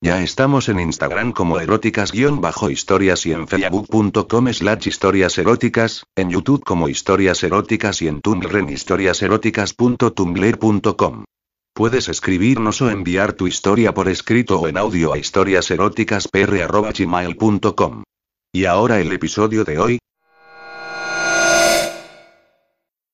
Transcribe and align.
Ya 0.00 0.22
estamos 0.22 0.68
en 0.68 0.78
Instagram 0.78 1.32
como 1.32 1.58
eróticas-historias 1.58 3.26
y 3.26 3.32
en 3.32 3.48
facebook.com 3.48 4.52
slash 4.52 4.86
historias 4.86 5.36
eróticas, 5.38 6.04
en 6.14 6.30
YouTube 6.30 6.62
como 6.62 6.88
historias 6.88 7.42
eróticas 7.42 8.00
y 8.02 8.06
en 8.06 8.20
Tumblr 8.20 8.58
en 8.58 8.68
historiaseróticas.tumblr.com. 8.68 11.24
Puedes 11.74 12.08
escribirnos 12.08 12.80
o 12.80 12.90
enviar 12.90 13.32
tu 13.32 13.48
historia 13.48 13.92
por 13.92 14.08
escrito 14.08 14.60
o 14.60 14.68
en 14.68 14.78
audio 14.78 15.12
a 15.12 15.18
historiaseróticaspr.gmail.com. 15.18 18.04
Y 18.52 18.66
ahora 18.66 19.00
el 19.00 19.10
episodio 19.10 19.64
de 19.64 19.80
hoy. 19.80 19.98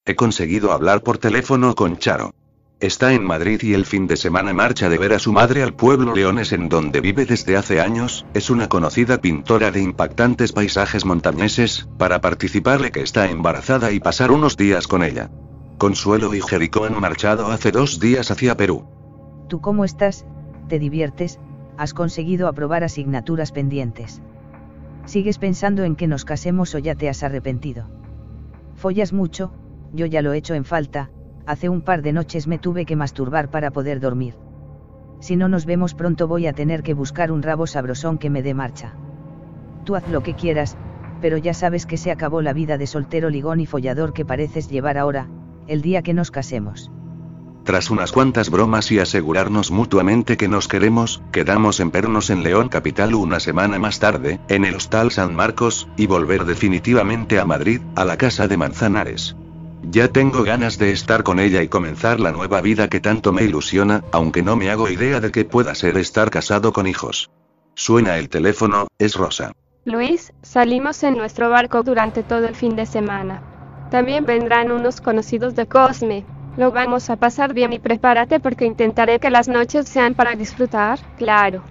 He 0.05 0.15
conseguido 0.15 0.71
hablar 0.71 1.03
por 1.03 1.17
teléfono 1.17 1.75
con 1.75 1.97
Charo. 1.97 2.35
Está 2.81 3.15
en 3.15 3.25
Madrid 3.25 3.61
y 3.63 3.73
el 3.73 3.87
fin 3.87 4.07
de 4.07 4.17
semana 4.17 4.53
marcha 4.53 4.89
de 4.89 4.99
ver 4.99 5.13
a 5.13 5.19
su 5.19 5.33
madre 5.33 5.63
al 5.63 5.75
pueblo 5.75 6.15
Leones 6.15 6.53
en 6.53 6.69
donde 6.69 7.01
vive 7.01 7.25
desde 7.25 7.57
hace 7.57 7.81
años, 7.81 8.27
es 8.35 8.51
una 8.51 8.69
conocida 8.69 9.21
pintora 9.21 9.71
de 9.71 9.81
impactantes 9.81 10.53
paisajes 10.53 11.05
montañeses, 11.05 11.89
para 11.99 12.21
participarle 12.21 12.91
que 12.91 13.01
está 13.01 13.31
embarazada 13.31 13.93
y 13.93 14.01
pasar 14.01 14.33
unos 14.33 14.57
días 14.57 14.89
con 14.89 15.05
ella. 15.05 15.31
Consuelo 15.79 16.35
y 16.35 16.41
Jericó 16.41 16.85
han 16.85 17.01
marchado 17.01 17.47
hace 17.47 17.71
dos 17.71 18.01
días 18.01 18.31
hacia 18.31 18.57
Perú. 18.57 18.85
¿Tú 19.49 19.61
cómo 19.61 19.85
estás? 19.85 20.27
¿Te 20.69 20.79
diviertes? 20.79 21.39
¿Has 21.79 21.95
conseguido 21.95 22.49
aprobar 22.49 22.83
asignaturas 22.83 23.53
pendientes? 23.53 24.21
¿Sigues 25.05 25.39
pensando 25.39 25.85
en 25.85 25.97
que 25.97 26.09
nos 26.09 26.25
casemos 26.25 26.75
o 26.75 26.79
ya 26.79 26.97
te 26.97 27.09
has 27.09 27.23
arrepentido? 27.23 27.87
¿Follas 28.75 29.13
mucho? 29.13 29.53
Yo 29.93 30.07
ya 30.07 30.23
lo 30.23 30.33
he 30.33 30.39
hecho 30.39 30.55
en 30.55 30.65
falta, 30.65 31.11
hace 31.47 31.69
un 31.69 31.81
par 31.81 32.03
de 32.03 32.13
noches 32.13 32.47
me 32.47 32.59
tuve 32.59 32.87
que 32.87 32.97
masturbar 32.97 33.51
para 33.51 33.71
poder 33.71 34.01
dormir. 34.01 34.35
Si 35.21 35.37
no 35.37 35.49
nos 35.49 35.67
vemos 35.67 35.95
pronto 35.95 36.29
voy 36.29 36.47
a 36.47 36.53
tener 36.53 36.83
que 36.83 36.95
buscar 36.95 37.33
un 37.33 37.43
rabo 37.43 37.67
sabrosón 37.67 38.19
que 38.19 38.31
me 38.31 38.43
dé 38.43 38.55
marcha. 38.55 38.95
Tú 39.85 39.97
haz 39.97 40.09
lo 40.09 40.23
que 40.23 40.35
quieras, 40.35 40.77
pero 41.21 41.37
ya 41.39 41.55
sabes 41.55 41.87
que 41.87 41.97
se 41.97 42.11
acabó 42.11 42.43
la 42.43 42.53
vida 42.53 42.79
de 42.79 42.87
soltero 42.87 43.31
ligón 43.31 43.61
y 43.61 43.67
follador 43.67 44.13
que 44.13 44.25
pareces 44.25 44.69
llevar 44.69 44.99
ahora, 44.99 45.29
el 45.67 45.83
día 45.83 46.03
que 46.03 46.15
nos 46.15 46.31
casemos. 46.31 46.91
Tras 47.65 47.91
unas 47.91 48.13
cuantas 48.13 48.51
bromas 48.51 48.93
y 48.93 48.99
asegurarnos 48.99 49.71
mutuamente 49.71 50.37
que 50.37 50.49
nos 50.49 50.69
queremos, 50.69 51.23
quedamos 51.33 51.81
en 51.81 51.91
vernos 51.91 52.29
en 52.29 52.43
León 52.43 52.69
Capital 52.69 53.15
una 53.15 53.41
semana 53.41 53.79
más 53.79 54.01
tarde, 54.01 54.39
en 54.49 54.67
el 54.67 54.75
Hostal 54.75 55.11
San 55.11 55.35
Marcos, 55.35 55.89
y 55.97 56.07
volver 56.07 56.45
definitivamente 56.45 57.41
a 57.41 57.47
Madrid, 57.47 57.81
a 57.97 58.05
la 58.05 58.19
casa 58.19 58.49
de 58.49 58.59
Manzanares. 58.59 59.35
Ya 59.91 60.09
tengo 60.09 60.45
ganas 60.45 60.79
de 60.79 60.93
estar 60.93 61.23
con 61.23 61.39
ella 61.39 61.63
y 61.63 61.69
comenzar 61.69 62.19
la 62.19 62.33
nueva 62.33 62.61
vida 62.61 62.89
que 62.89 63.01
tanto 63.01 63.33
me 63.33 63.45
ilusiona, 63.45 64.03
aunque 64.13 64.43
no 64.43 64.57
me 64.57 64.71
hago 64.71 64.89
idea 64.89 65.21
de 65.21 65.31
que 65.31 65.45
pueda 65.45 65.75
ser 65.75 65.99
estar 65.99 66.31
casado 66.31 66.73
con 66.73 66.87
hijos. 66.87 67.31
Suena 67.75 68.17
el 68.17 68.29
teléfono, 68.29 68.87
es 68.99 69.15
Rosa. 69.15 69.53
Luis, 69.85 70.33
salimos 70.43 71.03
en 71.03 71.17
nuestro 71.17 71.51
barco 71.51 71.83
durante 71.83 72.23
todo 72.23 72.47
el 72.47 72.55
fin 72.55 72.77
de 72.77 72.87
semana. 72.87 73.43
También 73.91 74.25
vendrán 74.25 74.73
unos 74.73 75.01
conocidos 75.01 75.55
de 75.55 75.67
Cosme. 75.67 76.25
Lo 76.57 76.73
vamos 76.73 77.11
a 77.11 77.17
pasar 77.17 77.53
bien 77.53 77.73
y 77.73 77.79
prepárate 77.79 78.41
porque 78.41 78.65
intentaré 78.65 79.19
que 79.19 79.31
las 79.31 79.49
noches 79.49 79.87
sean 79.87 80.15
para 80.15 80.35
disfrutar, 80.35 80.99
claro. 81.19 81.63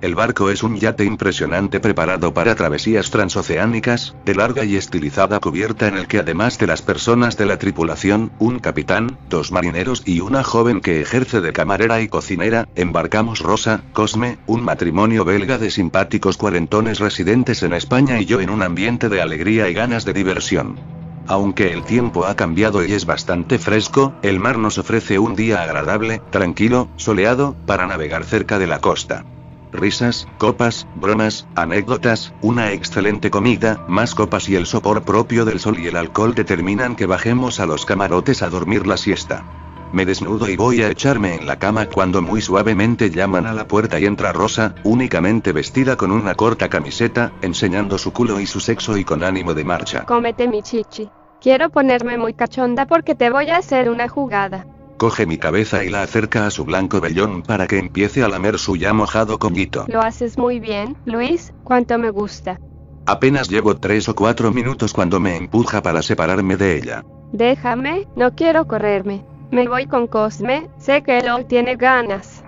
El 0.00 0.14
barco 0.14 0.48
es 0.50 0.62
un 0.62 0.76
yate 0.76 1.04
impresionante 1.04 1.80
preparado 1.80 2.32
para 2.32 2.54
travesías 2.54 3.10
transoceánicas, 3.10 4.14
de 4.24 4.36
larga 4.36 4.64
y 4.64 4.76
estilizada 4.76 5.40
cubierta 5.40 5.88
en 5.88 5.96
el 5.96 6.06
que 6.06 6.20
además 6.20 6.56
de 6.56 6.68
las 6.68 6.82
personas 6.82 7.36
de 7.36 7.46
la 7.46 7.58
tripulación, 7.58 8.30
un 8.38 8.60
capitán, 8.60 9.18
dos 9.28 9.50
marineros 9.50 10.04
y 10.06 10.20
una 10.20 10.44
joven 10.44 10.80
que 10.80 11.00
ejerce 11.00 11.40
de 11.40 11.52
camarera 11.52 12.00
y 12.00 12.06
cocinera, 12.06 12.68
embarcamos 12.76 13.40
Rosa, 13.40 13.82
Cosme, 13.92 14.38
un 14.46 14.62
matrimonio 14.62 15.24
belga 15.24 15.58
de 15.58 15.72
simpáticos 15.72 16.36
cuarentones 16.36 17.00
residentes 17.00 17.64
en 17.64 17.72
España 17.72 18.20
y 18.20 18.24
yo 18.24 18.40
en 18.40 18.50
un 18.50 18.62
ambiente 18.62 19.08
de 19.08 19.20
alegría 19.20 19.68
y 19.68 19.74
ganas 19.74 20.04
de 20.04 20.12
diversión. 20.12 20.78
Aunque 21.26 21.72
el 21.72 21.82
tiempo 21.82 22.24
ha 22.24 22.36
cambiado 22.36 22.84
y 22.86 22.92
es 22.92 23.04
bastante 23.04 23.58
fresco, 23.58 24.14
el 24.22 24.38
mar 24.38 24.58
nos 24.58 24.78
ofrece 24.78 25.18
un 25.18 25.34
día 25.34 25.60
agradable, 25.60 26.22
tranquilo, 26.30 26.88
soleado, 26.94 27.56
para 27.66 27.88
navegar 27.88 28.24
cerca 28.24 28.60
de 28.60 28.68
la 28.68 28.78
costa. 28.78 29.24
Risas, 29.72 30.26
copas, 30.38 30.86
bromas, 30.94 31.46
anécdotas, 31.54 32.32
una 32.40 32.72
excelente 32.72 33.30
comida, 33.30 33.84
más 33.88 34.14
copas 34.14 34.48
y 34.48 34.56
el 34.56 34.66
sopor 34.66 35.02
propio 35.02 35.44
del 35.44 35.60
sol 35.60 35.78
y 35.78 35.88
el 35.88 35.96
alcohol 35.96 36.34
determinan 36.34 36.96
que 36.96 37.06
bajemos 37.06 37.60
a 37.60 37.66
los 37.66 37.84
camarotes 37.84 38.42
a 38.42 38.48
dormir 38.48 38.86
la 38.86 38.96
siesta. 38.96 39.44
Me 39.92 40.04
desnudo 40.04 40.48
y 40.48 40.56
voy 40.56 40.82
a 40.82 40.90
echarme 40.90 41.34
en 41.34 41.46
la 41.46 41.58
cama 41.58 41.86
cuando 41.86 42.20
muy 42.20 42.42
suavemente 42.42 43.10
llaman 43.10 43.46
a 43.46 43.54
la 43.54 43.66
puerta 43.66 43.98
y 43.98 44.04
entra 44.04 44.32
Rosa, 44.32 44.74
únicamente 44.84 45.52
vestida 45.52 45.96
con 45.96 46.12
una 46.12 46.34
corta 46.34 46.68
camiseta, 46.68 47.32
enseñando 47.40 47.96
su 47.96 48.12
culo 48.12 48.38
y 48.38 48.46
su 48.46 48.60
sexo 48.60 48.98
y 48.98 49.04
con 49.04 49.24
ánimo 49.24 49.54
de 49.54 49.64
marcha. 49.64 50.04
Cómete 50.04 50.46
mi 50.46 50.62
chichi. 50.62 51.08
Quiero 51.40 51.70
ponerme 51.70 52.18
muy 52.18 52.34
cachonda 52.34 52.86
porque 52.86 53.14
te 53.14 53.30
voy 53.30 53.48
a 53.48 53.58
hacer 53.58 53.88
una 53.88 54.08
jugada. 54.08 54.66
Coge 54.98 55.26
mi 55.26 55.38
cabeza 55.38 55.84
y 55.84 55.90
la 55.90 56.02
acerca 56.02 56.46
a 56.46 56.50
su 56.50 56.64
blanco 56.64 57.00
vellón 57.00 57.42
para 57.42 57.68
que 57.68 57.78
empiece 57.78 58.24
a 58.24 58.28
lamer 58.28 58.58
su 58.58 58.76
ya 58.76 58.92
mojado 58.92 59.38
coñito. 59.38 59.84
Lo 59.86 60.00
haces 60.00 60.36
muy 60.36 60.58
bien, 60.58 60.96
Luis, 61.04 61.54
cuánto 61.62 61.96
me 61.98 62.10
gusta. 62.10 62.58
Apenas 63.06 63.48
llevo 63.48 63.76
tres 63.76 64.08
o 64.08 64.16
cuatro 64.16 64.52
minutos 64.52 64.92
cuando 64.92 65.20
me 65.20 65.36
empuja 65.36 65.82
para 65.82 66.02
separarme 66.02 66.56
de 66.56 66.76
ella. 66.76 67.04
Déjame, 67.32 68.08
no 68.16 68.34
quiero 68.34 68.66
correrme. 68.66 69.24
Me 69.52 69.68
voy 69.68 69.86
con 69.86 70.08
Cosme, 70.08 70.68
sé 70.78 71.04
que 71.04 71.18
él 71.18 71.46
tiene 71.46 71.76
ganas. 71.76 72.42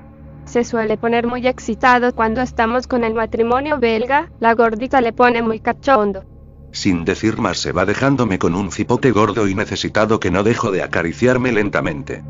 Se 0.44 0.64
suele 0.64 0.96
poner 0.96 1.28
muy 1.28 1.46
excitado 1.46 2.12
cuando 2.16 2.40
estamos 2.40 2.88
con 2.88 3.04
el 3.04 3.14
matrimonio 3.14 3.78
belga, 3.78 4.28
la 4.40 4.54
gordita 4.54 5.00
le 5.00 5.12
pone 5.12 5.40
muy 5.40 5.60
cachondo. 5.60 6.24
Sin 6.72 7.04
decir 7.04 7.38
más 7.38 7.58
se 7.58 7.72
va 7.72 7.84
dejándome 7.84 8.38
con 8.38 8.54
un 8.54 8.70
cipote 8.70 9.10
gordo 9.10 9.48
y 9.48 9.54
necesitado 9.54 10.20
que 10.20 10.30
no 10.30 10.42
dejo 10.42 10.70
de 10.70 10.82
acariciarme 10.82 11.52
lentamente. 11.52 12.22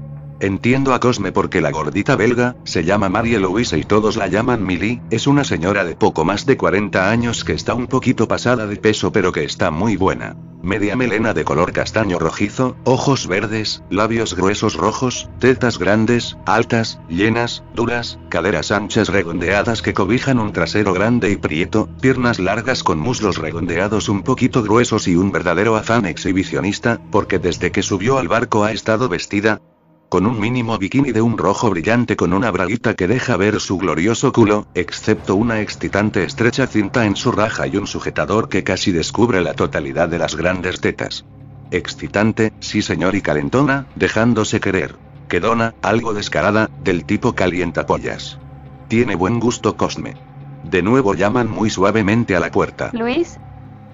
Entiendo 0.43 0.95
a 0.95 1.01
Cosme 1.01 1.33
porque 1.33 1.61
la 1.61 1.71
gordita 1.71 2.17
belga, 2.17 2.56
se 2.65 2.83
llama 2.83 3.11
Marie 3.11 3.39
Louise 3.39 3.77
y 3.77 3.84
todos 3.84 4.17
la 4.17 4.27
llaman 4.27 4.65
Millie, 4.65 5.03
es 5.11 5.27
una 5.27 5.45
señora 5.45 5.84
de 5.84 5.95
poco 5.95 6.25
más 6.25 6.47
de 6.47 6.56
40 6.56 7.11
años 7.11 7.45
que 7.45 7.53
está 7.53 7.75
un 7.75 7.89
poquito 7.89 8.27
pasada 8.27 8.67
de 8.67 8.77
peso 8.77 9.12
pero 9.12 9.33
que 9.33 9.45
está 9.45 9.71
muy 9.71 9.99
buena. 9.99 10.37
Media 10.62 10.97
melena 10.97 11.34
de 11.34 11.45
color 11.45 11.73
castaño 11.73 12.19
rojizo, 12.19 12.75
ojos 12.84 13.27
verdes, 13.27 13.83
labios 13.91 14.34
gruesos 14.34 14.77
rojos, 14.77 15.28
tetas 15.41 15.78
grandes, 15.78 16.39
altas, 16.47 17.01
llenas, 17.11 17.62
duras, 17.75 18.19
caderas 18.31 18.71
anchas 18.71 19.09
redondeadas 19.09 19.83
que 19.83 19.93
cobijan 19.93 20.39
un 20.39 20.55
trasero 20.55 20.95
grande 20.95 21.31
y 21.31 21.37
prieto, 21.37 21.87
piernas 22.01 22.39
largas 22.39 22.83
con 22.83 22.99
muslos 22.99 23.37
redondeados 23.37 24.09
un 24.09 24.22
poquito 24.22 24.62
gruesos 24.62 25.07
y 25.07 25.17
un 25.17 25.33
verdadero 25.33 25.77
afán 25.77 26.07
exhibicionista, 26.07 26.99
porque 27.11 27.39
desde 27.39 27.72
que 27.72 27.83
subió 27.83 28.17
al 28.17 28.28
barco 28.28 28.65
ha 28.65 28.72
estado 28.72 29.09
vestida, 29.09 29.61
con 30.10 30.26
un 30.26 30.41
mínimo 30.41 30.76
bikini 30.76 31.12
de 31.12 31.22
un 31.22 31.38
rojo 31.38 31.71
brillante 31.71 32.16
con 32.16 32.32
una 32.32 32.50
braguita 32.50 32.94
que 32.94 33.06
deja 33.06 33.37
ver 33.37 33.60
su 33.60 33.78
glorioso 33.78 34.32
culo, 34.32 34.66
excepto 34.75 35.37
una 35.37 35.60
excitante 35.60 36.25
estrecha 36.25 36.66
cinta 36.66 37.06
en 37.06 37.15
su 37.15 37.31
raja 37.31 37.69
y 37.69 37.76
un 37.76 37.87
sujetador 37.87 38.48
que 38.48 38.65
casi 38.65 38.91
descubre 38.91 39.41
la 39.41 39.54
totalidad 39.54 40.09
de 40.09 40.19
las 40.19 40.34
grandes 40.34 40.81
tetas. 40.81 41.25
Excitante, 41.71 42.53
sí 42.59 42.82
señor 42.82 43.15
y 43.15 43.22
calentona, 43.22 43.87
dejándose 43.94 44.59
querer. 44.59 44.97
Quedona, 45.28 45.75
algo 45.81 46.12
descarada, 46.12 46.69
del 46.82 47.04
tipo 47.04 47.36
calientapollas. 47.36 48.41
Tiene 48.89 49.15
buen 49.15 49.39
gusto 49.39 49.77
Cosme. 49.77 50.16
De 50.65 50.83
nuevo 50.83 51.15
llaman 51.15 51.48
muy 51.48 51.71
suavemente 51.71 52.34
a 52.34 52.41
la 52.41 52.51
puerta. 52.51 52.91
Luis, 52.95 53.39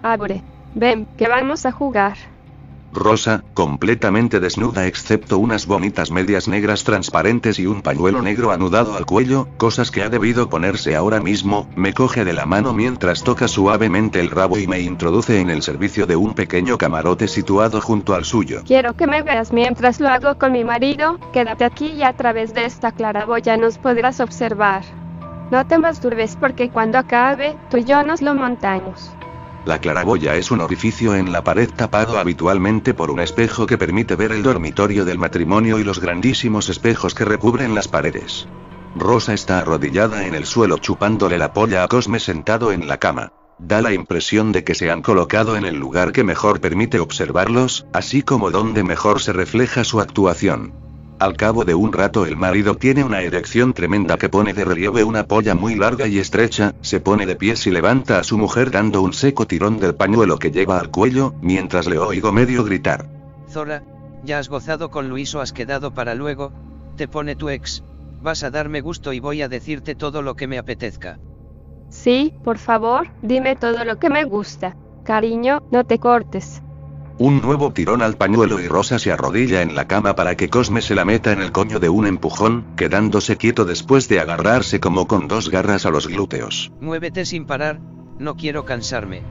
abre. 0.03 0.43
Ven, 0.75 1.07
que 1.19 1.29
vamos 1.29 1.67
a 1.67 1.73
jugar. 1.73 2.17
Rosa, 2.97 3.45
completamente 3.55 4.41
desnuda 4.41 4.87
excepto 4.87 5.39
unas 5.39 5.67
bonitas 5.67 6.11
medias 6.11 6.49
negras 6.49 6.83
transparentes 6.83 7.59
y 7.59 7.67
un 7.67 7.83
pañuelo 7.83 8.23
negro 8.23 8.51
anudado 8.51 8.97
al 8.97 9.07
cuello, 9.07 9.49
cosas 9.57 9.91
que 9.91 10.03
ha 10.03 10.09
debido 10.09 10.49
ponerse 10.49 10.97
ahora 10.97 11.21
mismo, 11.21 11.69
me 11.77 11.93
coge 11.93 12.25
de 12.25 12.33
la 12.33 12.47
mano 12.47 12.73
mientras 12.73 13.23
toca 13.23 13.47
suavemente 13.49 14.21
el 14.21 14.31
rabo 14.31 14.59
y 14.59 14.67
me 14.67 14.81
introduce 14.81 15.41
en 15.41 15.51
el 15.51 15.63
servicio 15.63 16.07
de 16.07 16.17
un 16.17 16.35
pequeño 16.35 16.79
camarote 16.79 17.29
situado 17.29 17.81
junto 17.81 18.15
al 18.15 18.25
suyo. 18.25 18.63
Quiero 18.67 18.95
que 18.95 19.07
me 19.07 19.23
veas 19.23 19.53
mientras 19.53 20.01
lo 20.01 20.09
hago 20.09 20.39
con 20.39 20.53
mi 20.53 20.65
marido, 20.65 21.19
quédate 21.33 21.65
aquí 21.65 21.87
y 21.87 22.03
a 22.03 22.15
través 22.15 22.55
de 22.55 22.65
esta 22.65 22.93
claraboya 22.93 23.57
nos 23.57 23.79
podrás 23.79 24.21
observar. 24.21 24.83
No 25.51 25.65
te 25.67 25.79
masturbes 25.79 26.37
porque 26.37 26.71
cuando 26.71 26.99
acabe, 26.99 27.57
tú 27.71 27.77
y 27.77 27.85
yo 27.85 28.03
nos 28.03 28.21
lo 28.21 28.35
montamos. 28.35 29.15
La 29.67 29.81
claraboya 29.81 30.37
es 30.37 30.53
un 30.53 30.61
orificio 30.61 31.17
en 31.17 31.33
la 31.33 31.43
pared 31.43 31.69
tapado 31.69 32.21
habitualmente 32.21 32.95
por 32.95 33.11
un 33.11 33.19
espejo 33.19 33.67
que 33.67 33.77
permite 33.77 34.15
ver 34.15 34.31
el 34.31 34.45
dormitorio 34.45 35.05
del 35.05 35.19
matrimonio 35.19 35.81
y 35.81 35.85
los 35.85 35.99
grandísimos 35.99 36.69
espejos 36.69 37.17
que 37.17 37.25
recubren 37.25 37.75
las 37.75 37.89
paredes. 37.89 38.47
Rosa 38.95 39.35
está 39.35 39.59
arrodillada 39.59 40.25
en 40.25 40.37
el 40.37 40.47
suelo 40.47 40.79
chupándole 40.79 41.37
la 41.37 41.53
polla 41.53 41.83
a 41.83 41.89
Cosme 41.89 42.21
sentado 42.21 42.71
en 42.71 42.87
la 42.87 42.99
cama. 42.99 43.33
Da 43.59 43.83
la 43.83 43.93
impresión 43.93 44.53
de 44.53 44.63
que 44.63 44.77
se 44.77 44.89
han 44.89 45.03
colocado 45.03 45.57
en 45.57 45.65
el 45.65 45.75
lugar 45.75 46.13
que 46.13 46.23
mejor 46.23 46.61
permite 46.61 47.01
observarlos, 47.01 47.89
así 47.93 48.23
como 48.23 48.53
donde 48.53 48.85
mejor 48.85 49.21
se 49.21 49.33
refleja 49.33 49.83
su 49.83 50.01
actuación. 50.01 50.75
Al 51.19 51.35
cabo 51.35 51.65
de 51.65 51.75
un 51.75 51.95
rato 51.95 52.27
el 52.27 52.37
marido 52.37 52.75
tiene 52.75 53.03
una 53.03 53.23
erección 53.23 53.73
tremenda 53.73 54.19
que 54.19 54.29
pone 54.29 54.53
de 54.53 54.67
relieve 54.67 55.03
una 55.03 55.25
polla 55.25 55.55
muy 55.55 55.75
larga 55.75 56.07
y 56.07 56.19
estrecha, 56.19 56.75
se 56.83 57.01
pone 57.01 57.25
de 57.25 57.37
pies 57.37 57.67
y 57.67 57.71
levanta 57.71 58.19
a 58.19 58.23
su 58.23 58.37
mujer 58.37 58.71
dando 58.71 59.01
un 59.01 59.15
seco 59.15 59.47
tirón 59.47 59.79
del 59.79 59.95
pañuelo 59.95 60.39
que 60.39 60.51
lleva 60.51 60.79
al 60.79 60.91
cuello, 60.91 61.33
mientras 61.41 61.87
le 61.87 61.97
oigo 61.97 62.33
medio 62.33 62.65
gritar. 62.65 63.09
Zora, 63.49 63.83
ya 64.25 64.39
has 64.39 64.51
gozado 64.51 64.91
con 64.91 65.09
Luis 65.09 65.35
o 65.35 65.41
has 65.41 65.55
quedado 65.55 65.95
para 65.95 66.15
luego, 66.15 66.53
te 66.97 67.09
pone 67.09 67.35
tu 67.35 67.49
ex, 67.49 67.83
vas 68.21 68.43
a 68.43 68.51
darme 68.51 68.83
gusto 68.83 69.15
y 69.15 69.21
voy 69.21 69.41
a 69.41 69.49
decirte 69.49 69.95
todo 69.95 70.21
lo 70.21 70.37
que 70.37 70.47
me 70.47 70.59
apetezca. 70.59 71.19
Sí, 71.89 72.35
por 72.45 72.59
favor, 72.59 73.09
dime 73.23 73.57
todo 73.57 73.85
lo 73.85 73.99
que 73.99 74.11
me 74.11 74.25
gusta. 74.25 74.77
Cariño, 75.03 75.63
no 75.71 75.85
te 75.85 75.99
cortes. 75.99 76.63
Un 77.19 77.41
nuevo 77.41 77.73
tirón 77.73 78.03
al 78.03 78.19
pañuelo 78.19 78.61
y 78.61 78.69
Rosa 78.69 78.99
se 78.99 79.11
arrodilla 79.11 79.63
en 79.63 79.75
la 79.75 79.89
cama 79.89 80.15
para 80.15 80.37
que 80.37 80.51
Cosme 80.51 80.83
se 80.83 80.95
la 80.95 81.07
meta 81.07 81.33
en 81.33 81.41
el 81.41 81.51
coño 81.51 81.81
de 81.81 81.89
un 81.89 82.07
empujón, 82.07 82.67
quedándose 82.77 83.39
quieto 83.39 83.65
después 83.65 84.07
de 84.09 84.21
agarrarse 84.21 84.81
como 84.81 85.07
con 85.07 85.27
dos 85.27 85.49
garras 85.49 85.87
a 85.87 85.91
los 85.91 86.09
glúteos. 86.09 86.71
Muévete 86.79 87.25
sin 87.25 87.47
parar, 87.47 87.81
no 88.19 88.37
quiero 88.37 88.67
cansarme. 88.67 89.23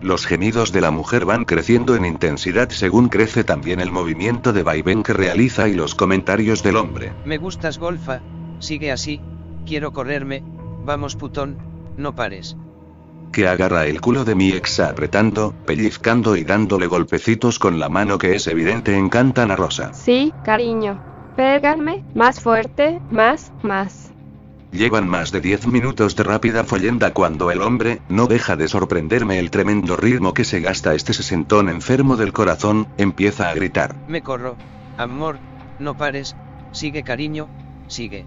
Los 0.00 0.24
gemidos 0.24 0.72
de 0.72 0.80
la 0.80 0.90
mujer 0.90 1.26
van 1.26 1.44
creciendo 1.44 1.94
en 1.94 2.06
intensidad 2.06 2.70
según 2.70 3.10
crece 3.10 3.44
también 3.44 3.80
el 3.80 3.92
movimiento 3.92 4.54
de 4.54 4.62
vaivén 4.62 5.02
que 5.02 5.12
realiza 5.12 5.68
y 5.68 5.74
los 5.74 5.94
comentarios 5.94 6.62
del 6.62 6.76
hombre. 6.76 7.12
Me 7.26 7.36
gustas 7.36 7.78
golfa, 7.78 8.22
sigue 8.60 8.92
así, 8.92 9.20
quiero 9.66 9.92
correrme, 9.92 10.42
vamos 10.86 11.16
putón, 11.16 11.58
no 11.98 12.14
pares 12.14 12.56
que 13.32 13.46
agarra 13.48 13.86
el 13.86 14.00
culo 14.00 14.24
de 14.24 14.34
mi 14.34 14.50
ex 14.50 14.80
apretando, 14.80 15.54
pellizcando 15.66 16.36
y 16.36 16.44
dándole 16.44 16.86
golpecitos 16.86 17.58
con 17.58 17.78
la 17.78 17.88
mano 17.88 18.18
que 18.18 18.34
es 18.34 18.46
evidente 18.46 18.96
encantan 18.96 19.50
a 19.50 19.56
Rosa. 19.56 19.92
Sí, 19.94 20.32
cariño. 20.44 21.00
Pégame, 21.36 22.04
más 22.14 22.40
fuerte, 22.40 23.00
más, 23.10 23.52
más. 23.62 24.10
Llevan 24.72 25.08
más 25.08 25.32
de 25.32 25.40
10 25.40 25.66
minutos 25.66 26.14
de 26.14 26.22
rápida 26.22 26.62
follenda 26.62 27.12
cuando 27.12 27.50
el 27.50 27.60
hombre, 27.60 28.02
no 28.08 28.26
deja 28.26 28.54
de 28.56 28.68
sorprenderme 28.68 29.38
el 29.38 29.50
tremendo 29.50 29.96
ritmo 29.96 30.32
que 30.32 30.44
se 30.44 30.60
gasta 30.60 30.94
este 30.94 31.12
sesentón 31.12 31.68
enfermo 31.68 32.16
del 32.16 32.32
corazón, 32.32 32.86
empieza 32.96 33.48
a 33.48 33.54
gritar. 33.54 33.96
Me 34.06 34.22
corro. 34.22 34.56
Amor, 34.96 35.38
no 35.80 35.96
pares, 35.96 36.36
sigue 36.72 37.02
cariño, 37.02 37.48
sigue. 37.88 38.26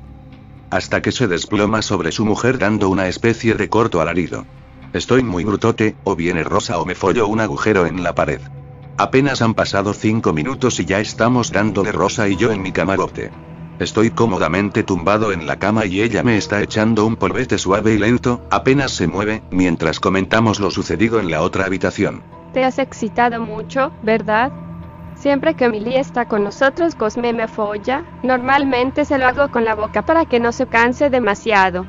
Hasta 0.70 1.02
que 1.02 1.12
se 1.12 1.28
desploma 1.28 1.82
sobre 1.82 2.12
su 2.12 2.26
mujer 2.26 2.58
dando 2.58 2.90
una 2.90 3.08
especie 3.08 3.54
de 3.54 3.70
corto 3.70 4.02
alarido. 4.02 4.46
Estoy 4.94 5.24
muy 5.24 5.44
brutote, 5.44 5.96
o 6.04 6.16
viene 6.16 6.44
rosa 6.44 6.80
o 6.80 6.86
me 6.86 6.94
follo 6.94 7.28
un 7.28 7.40
agujero 7.40 7.88
en 7.88 8.04
la 8.04 8.14
pared. 8.14 8.40
Apenas 8.96 9.42
han 9.42 9.56
pasado 9.56 9.94
cinco 9.94 10.34
minutos 10.34 10.80
y 10.80 10.86
ya 10.86 11.00
estamos 11.00 11.52
dando 11.52 11.82
de 11.82 11.92
rosa 11.92 12.28
y 12.28 12.36
yo 12.36 12.52
en 12.52 12.62
mi 12.62 12.72
camarote. 12.72 13.32
Estoy 13.80 14.12
cómodamente 14.12 14.84
tumbado 14.84 15.32
en 15.32 15.48
la 15.48 15.58
cama 15.58 15.88
y 15.88 16.04
ella 16.04 16.22
me 16.22 16.38
está 16.38 16.62
echando 16.62 17.08
un 17.08 17.16
polvete 17.16 17.58
suave 17.58 17.96
y 17.96 17.98
lento, 17.98 18.46
apenas 18.52 18.92
se 18.92 19.08
mueve, 19.08 19.42
mientras 19.50 20.00
comentamos 20.00 20.60
lo 20.60 20.70
sucedido 20.70 21.20
en 21.20 21.32
la 21.32 21.42
otra 21.42 21.66
habitación. 21.66 22.22
Te 22.54 22.64
has 22.64 22.78
excitado 22.78 23.42
mucho, 23.42 23.92
¿verdad? 24.04 24.52
Siempre 25.16 25.56
que 25.56 25.70
Millie 25.70 26.00
está 26.00 26.28
con 26.28 26.44
nosotros, 26.44 26.94
Cosme 26.94 27.34
me 27.34 27.48
folla. 27.48 28.06
Normalmente 28.22 29.06
se 29.06 29.18
lo 29.18 29.26
hago 29.26 29.50
con 29.50 29.66
la 29.66 29.74
boca 29.74 30.06
para 30.06 30.26
que 30.26 30.40
no 30.40 30.52
se 30.52 30.68
canse 30.68 31.10
demasiado. 31.10 31.88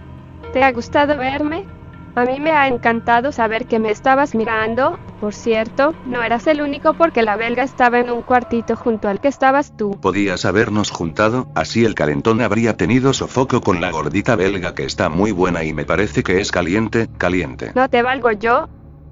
¿Te 0.54 0.62
ha 0.62 0.72
gustado 0.72 1.18
verme? 1.18 1.66
A 2.16 2.24
mí 2.24 2.38
me 2.38 2.52
ha 2.52 2.68
encantado 2.68 3.32
saber 3.32 3.66
que 3.66 3.80
me 3.80 3.90
estabas 3.90 4.36
mirando. 4.36 4.98
Por 5.20 5.34
cierto, 5.34 5.94
no 6.06 6.22
eras 6.22 6.46
el 6.46 6.60
único 6.60 6.94
porque 6.94 7.22
la 7.22 7.34
belga 7.34 7.64
estaba 7.64 7.98
en 7.98 8.08
un 8.10 8.22
cuartito 8.22 8.76
junto 8.76 9.08
al 9.08 9.20
que 9.20 9.26
estabas 9.26 9.76
tú. 9.76 9.98
Podías 10.00 10.44
habernos 10.44 10.90
juntado, 10.90 11.48
así 11.56 11.84
el 11.84 11.96
calentón 11.96 12.40
habría 12.40 12.76
tenido 12.76 13.12
sofoco 13.12 13.60
con 13.60 13.80
la 13.80 13.90
gordita 13.90 14.36
belga 14.36 14.74
que 14.74 14.84
está 14.84 15.08
muy 15.08 15.32
buena 15.32 15.64
y 15.64 15.72
me 15.72 15.84
parece 15.84 16.22
que 16.22 16.40
es 16.40 16.52
caliente, 16.52 17.08
caliente. 17.18 17.72
¿No 17.74 17.88
te 17.88 18.02
valgo 18.02 18.30
yo? 18.30 18.68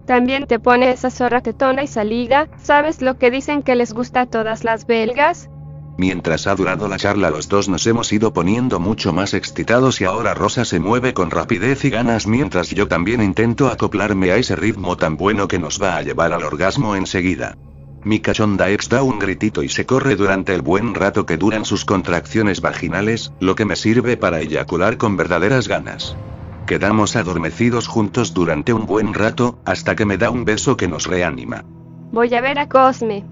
También 0.07 0.47
te 0.47 0.61
pone 0.61 0.91
esa 0.91 1.11
zorra 1.11 1.41
tetona 1.41 1.83
y 1.83 1.87
salida, 1.87 2.49
¿sabes 2.57 3.03
lo 3.03 3.19
que 3.19 3.31
dicen 3.31 3.63
que 3.63 3.75
les 3.75 3.93
gusta 3.93 4.23
a 4.23 4.27
todas 4.27 4.63
las 4.63 4.87
belgas? 4.87 5.49
Mientras 5.99 6.47
ha 6.47 6.55
durado 6.55 6.89
la 6.89 6.97
charla 6.97 7.31
los 7.31 7.49
dos 7.49 7.69
nos 7.69 7.87
hemos 7.87 8.13
ido 8.13 8.33
poniendo 8.33 8.81
mucho 8.81 9.13
más 9.13 9.35
excitados 9.35 10.01
y 10.01 10.05
ahora 10.05 10.35
Rosa 10.35 10.65
se 10.65 10.81
mueve 10.81 11.13
con 11.13 11.31
rapidez 11.31 11.85
y 11.85 11.91
ganas 11.91 12.27
mientras 12.27 12.71
yo 12.71 12.89
también 12.89 13.23
intento 13.23 13.69
acoplarme 13.69 14.33
a 14.33 14.37
ese 14.37 14.57
ritmo 14.57 14.97
tan 14.97 15.17
bueno 15.17 15.49
que 15.49 15.59
nos 15.59 15.81
va 15.81 15.97
a 15.97 16.03
llevar 16.03 16.33
al 16.33 16.45
orgasmo 16.45 16.97
enseguida. 16.97 17.57
Mi 18.05 18.19
cachonda 18.19 18.71
ex 18.71 18.89
da 18.89 19.03
un 19.03 19.19
gritito 19.19 19.63
y 19.63 19.69
se 19.69 19.87
corre 19.87 20.17
durante 20.17 20.55
el 20.55 20.63
buen 20.63 20.95
rato 20.95 21.25
que 21.25 21.37
duran 21.37 21.65
sus 21.65 21.85
contracciones 21.85 22.61
vaginales, 22.61 23.33
lo 23.39 23.55
que 23.55 23.65
me 23.65 23.77
sirve 23.77 24.17
para 24.17 24.41
eyacular 24.41 24.97
con 24.97 25.17
verdaderas 25.17 25.69
ganas. 25.69 26.17
Quedamos 26.67 27.15
adormecidos 27.15 27.87
juntos 27.87 28.35
durante 28.35 28.73
un 28.73 28.87
buen 28.87 29.15
rato, 29.15 29.59
hasta 29.65 29.95
que 29.95 30.05
me 30.05 30.17
da 30.17 30.31
un 30.31 30.45
beso 30.45 30.77
que 30.77 30.89
nos 30.89 31.07
reanima. 31.07 31.65
Voy 32.11 32.35
a 32.35 32.41
ver 32.41 32.59
a 32.59 32.69
Cosme. 32.69 33.25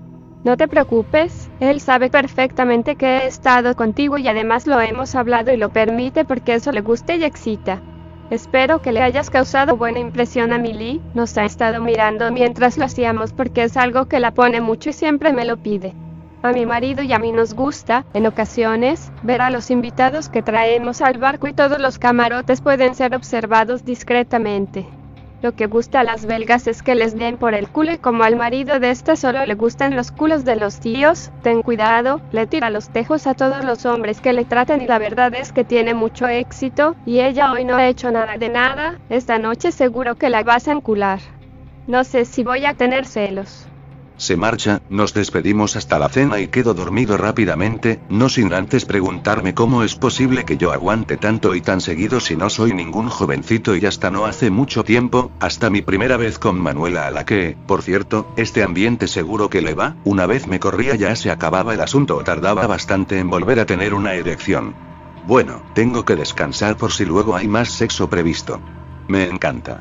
No 0.43 0.57
te 0.57 0.69
preocupes, 0.69 1.51
él 1.61 1.81
sabe 1.81 2.09
perfectamente 2.09 2.97
que 2.97 3.19
he 3.19 3.27
estado 3.27 3.77
contigo 3.77 4.17
y 4.17 4.27
además 4.27 4.67
lo 4.67 4.81
hemos 4.81 5.15
hablado 5.15 5.53
y 5.53 5.59
lo 5.59 5.69
permite 5.69 6.25
porque 6.25 6.55
eso 6.55 6.73
le 6.73 6.81
gusta 6.81 7.15
y 7.15 7.25
excita. 7.25 7.83
Espero 8.31 8.81
que 8.81 8.93
le 8.93 9.03
hayas 9.03 9.29
causado 9.29 9.77
buena 9.77 9.99
impresión 9.99 10.55
a 10.55 10.59
Millie, 10.59 11.03
nos 11.13 11.37
ha 11.37 11.45
estado 11.45 11.83
mirando 11.83 12.33
mientras 12.33 12.79
lo 12.79 12.87
hacíamos 12.87 13.35
porque 13.35 13.65
es 13.65 13.77
algo 13.77 14.07
que 14.07 14.19
la 14.19 14.33
pone 14.33 14.63
mucho 14.63 14.89
y 14.89 14.93
siempre 14.95 15.35
me 15.35 15.45
lo 15.45 15.59
pide. 15.59 15.93
A 16.43 16.53
mi 16.53 16.65
marido 16.65 17.03
y 17.03 17.13
a 17.13 17.19
mí 17.19 17.33
nos 17.33 17.53
gusta, 17.53 18.07
en 18.15 18.27
ocasiones, 18.27 19.13
ver 19.23 19.43
a 19.43 19.51
los 19.51 19.71
invitados 19.71 20.31
que 20.31 20.41
traemos 20.41 21.03
al 21.03 21.19
barco 21.19 21.49
y 21.49 21.53
todos 21.53 21.79
los 21.79 21.99
camarotes 21.99 22.63
pueden 22.63 22.95
ser 22.95 23.15
observados 23.15 23.85
discretamente. 23.85 24.87
Lo 25.43 25.53
que 25.53 25.67
gusta 25.67 26.01
a 26.01 26.05
las 26.05 26.27
belgas 26.27 26.67
es 26.67 26.83
que 26.83 26.95
les 26.95 27.17
den 27.17 27.39
por 27.39 27.55
el 27.55 27.71
culo 27.71 27.93
y 27.93 27.97
como 27.99 28.25
al 28.25 28.37
marido 28.37 28.79
de 28.79 28.91
esta 28.91 29.17
solo 29.17 29.47
le 29.47 29.55
gustan 29.55 29.97
los 29.97 30.11
culos 30.11 30.45
de 30.45 30.57
los 30.57 30.81
tíos, 30.81 31.31
ten 31.43 31.63
cuidado, 31.63 32.21
le 32.31 32.47
tira 32.47 32.69
los 32.69 32.91
tejos 32.91 33.27
a 33.27 33.33
todos 33.33 33.65
los 33.65 33.87
hombres 33.87 34.21
que 34.21 34.35
le 34.35 34.45
traten 34.45 34.83
y 34.83 34.87
la 34.87 34.99
verdad 34.99 35.35
es 35.35 35.53
que 35.53 35.65
tiene 35.65 35.95
mucho 35.95 36.29
éxito, 36.29 36.95
y 37.07 37.21
ella 37.21 37.53
hoy 37.53 37.65
no 37.65 37.77
ha 37.77 37.89
hecho 37.89 38.11
nada 38.11 38.37
de 38.37 38.51
nada, 38.51 38.99
esta 39.09 39.39
noche 39.39 39.73
seguro 39.73 40.17
que 40.17 40.29
la 40.29 40.43
vas 40.43 40.69
a 40.69 40.73
encular. 40.73 41.21
No 41.87 42.05
sé 42.05 42.27
si 42.27 42.45
voy 42.45 42.67
a 42.67 42.75
tener 42.75 43.07
celos. 43.07 43.70
Se 44.21 44.37
marcha, 44.37 44.83
nos 44.91 45.15
despedimos 45.15 45.77
hasta 45.77 45.99
la 45.99 46.11
cena 46.11 46.41
y 46.41 46.49
quedo 46.49 46.75
dormido 46.75 47.17
rápidamente, 47.17 48.03
no 48.11 48.29
sin 48.29 48.53
antes 48.53 48.85
preguntarme 48.85 49.55
cómo 49.55 49.83
es 49.83 49.95
posible 49.95 50.45
que 50.45 50.59
yo 50.59 50.73
aguante 50.73 51.17
tanto 51.17 51.55
y 51.55 51.63
tan 51.63 51.81
seguido 51.81 52.21
si 52.21 52.37
no 52.37 52.51
soy 52.51 52.75
ningún 52.75 53.09
jovencito 53.09 53.75
y 53.77 53.87
hasta 53.87 54.11
no 54.11 54.27
hace 54.27 54.51
mucho 54.51 54.85
tiempo, 54.85 55.33
hasta 55.41 55.71
mi 55.71 55.81
primera 55.81 56.19
vez 56.19 56.39
con 56.39 56.61
Manuela 56.61 57.07
a 57.07 57.11
la 57.11 57.25
que, 57.25 57.57
por 57.67 57.81
cierto, 57.81 58.31
este 58.37 58.63
ambiente 58.63 59.09
seguro 59.09 59.49
que 59.49 59.63
le 59.63 59.73
va, 59.73 59.97
una 60.05 60.27
vez 60.27 60.47
me 60.47 60.61
corría 60.61 60.97
ya 60.97 61.17
se 61.17 61.31
acababa 61.31 61.73
el 61.73 61.81
asunto 61.81 62.19
o 62.19 62.23
tardaba 62.23 62.67
bastante 62.67 63.19
en 63.19 63.31
volver 63.31 63.59
a 63.59 63.65
tener 63.65 63.95
una 63.95 64.13
erección. 64.13 64.75
Bueno, 65.27 65.63
tengo 65.75 66.05
que 66.05 66.17
descansar 66.17 66.77
por 66.77 66.93
si 66.93 67.07
luego 67.07 67.37
hay 67.37 67.49
más 67.49 67.71
sexo 67.71 68.11
previsto. 68.11 68.61
Me 69.09 69.25
encanta. 69.25 69.81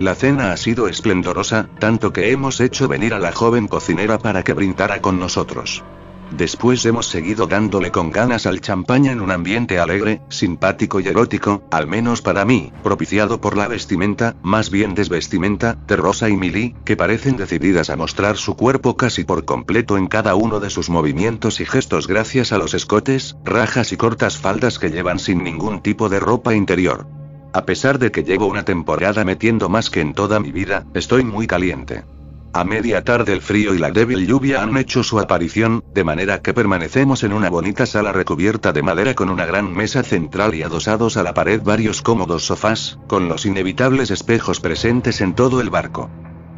La 0.00 0.14
cena 0.14 0.52
ha 0.52 0.56
sido 0.56 0.88
esplendorosa, 0.88 1.68
tanto 1.78 2.10
que 2.10 2.32
hemos 2.32 2.58
hecho 2.62 2.88
venir 2.88 3.12
a 3.12 3.18
la 3.18 3.32
joven 3.32 3.68
cocinera 3.68 4.18
para 4.18 4.42
que 4.42 4.54
brindara 4.54 5.02
con 5.02 5.20
nosotros. 5.20 5.84
Después 6.30 6.86
hemos 6.86 7.06
seguido 7.06 7.46
dándole 7.46 7.90
con 7.90 8.10
ganas 8.10 8.46
al 8.46 8.62
champaña 8.62 9.12
en 9.12 9.20
un 9.20 9.30
ambiente 9.30 9.78
alegre, 9.78 10.22
simpático 10.30 11.00
y 11.00 11.08
erótico, 11.08 11.64
al 11.70 11.86
menos 11.86 12.22
para 12.22 12.46
mí, 12.46 12.72
propiciado 12.82 13.42
por 13.42 13.58
la 13.58 13.68
vestimenta, 13.68 14.36
más 14.42 14.70
bien 14.70 14.94
desvestimenta, 14.94 15.76
de 15.86 15.96
Rosa 15.96 16.30
y 16.30 16.36
Milly, 16.38 16.74
que 16.86 16.96
parecen 16.96 17.36
decididas 17.36 17.90
a 17.90 17.96
mostrar 17.96 18.38
su 18.38 18.56
cuerpo 18.56 18.96
casi 18.96 19.24
por 19.24 19.44
completo 19.44 19.98
en 19.98 20.06
cada 20.06 20.34
uno 20.34 20.60
de 20.60 20.70
sus 20.70 20.88
movimientos 20.88 21.60
y 21.60 21.66
gestos 21.66 22.06
gracias 22.06 22.52
a 22.52 22.58
los 22.58 22.72
escotes, 22.72 23.36
rajas 23.44 23.92
y 23.92 23.98
cortas 23.98 24.38
faldas 24.38 24.78
que 24.78 24.88
llevan 24.88 25.18
sin 25.18 25.44
ningún 25.44 25.82
tipo 25.82 26.08
de 26.08 26.20
ropa 26.20 26.54
interior. 26.54 27.19
A 27.52 27.64
pesar 27.64 27.98
de 27.98 28.12
que 28.12 28.22
llevo 28.22 28.46
una 28.46 28.64
temporada 28.64 29.24
metiendo 29.24 29.68
más 29.68 29.90
que 29.90 30.00
en 30.00 30.14
toda 30.14 30.38
mi 30.38 30.52
vida, 30.52 30.84
estoy 30.94 31.24
muy 31.24 31.46
caliente. 31.46 32.04
A 32.52 32.64
media 32.64 33.02
tarde 33.02 33.32
el 33.32 33.42
frío 33.42 33.74
y 33.74 33.78
la 33.78 33.90
débil 33.90 34.26
lluvia 34.26 34.62
han 34.62 34.76
hecho 34.76 35.02
su 35.02 35.18
aparición, 35.20 35.84
de 35.94 36.04
manera 36.04 36.42
que 36.42 36.54
permanecemos 36.54 37.22
en 37.22 37.32
una 37.32 37.48
bonita 37.48 37.86
sala 37.86 38.12
recubierta 38.12 38.72
de 38.72 38.82
madera 38.82 39.14
con 39.14 39.30
una 39.30 39.46
gran 39.46 39.72
mesa 39.72 40.02
central 40.02 40.54
y 40.54 40.62
adosados 40.62 41.16
a 41.16 41.22
la 41.22 41.34
pared 41.34 41.60
varios 41.62 42.02
cómodos 42.02 42.44
sofás, 42.44 42.98
con 43.06 43.28
los 43.28 43.46
inevitables 43.46 44.10
espejos 44.10 44.60
presentes 44.60 45.20
en 45.20 45.34
todo 45.34 45.60
el 45.60 45.70
barco. 45.70 46.10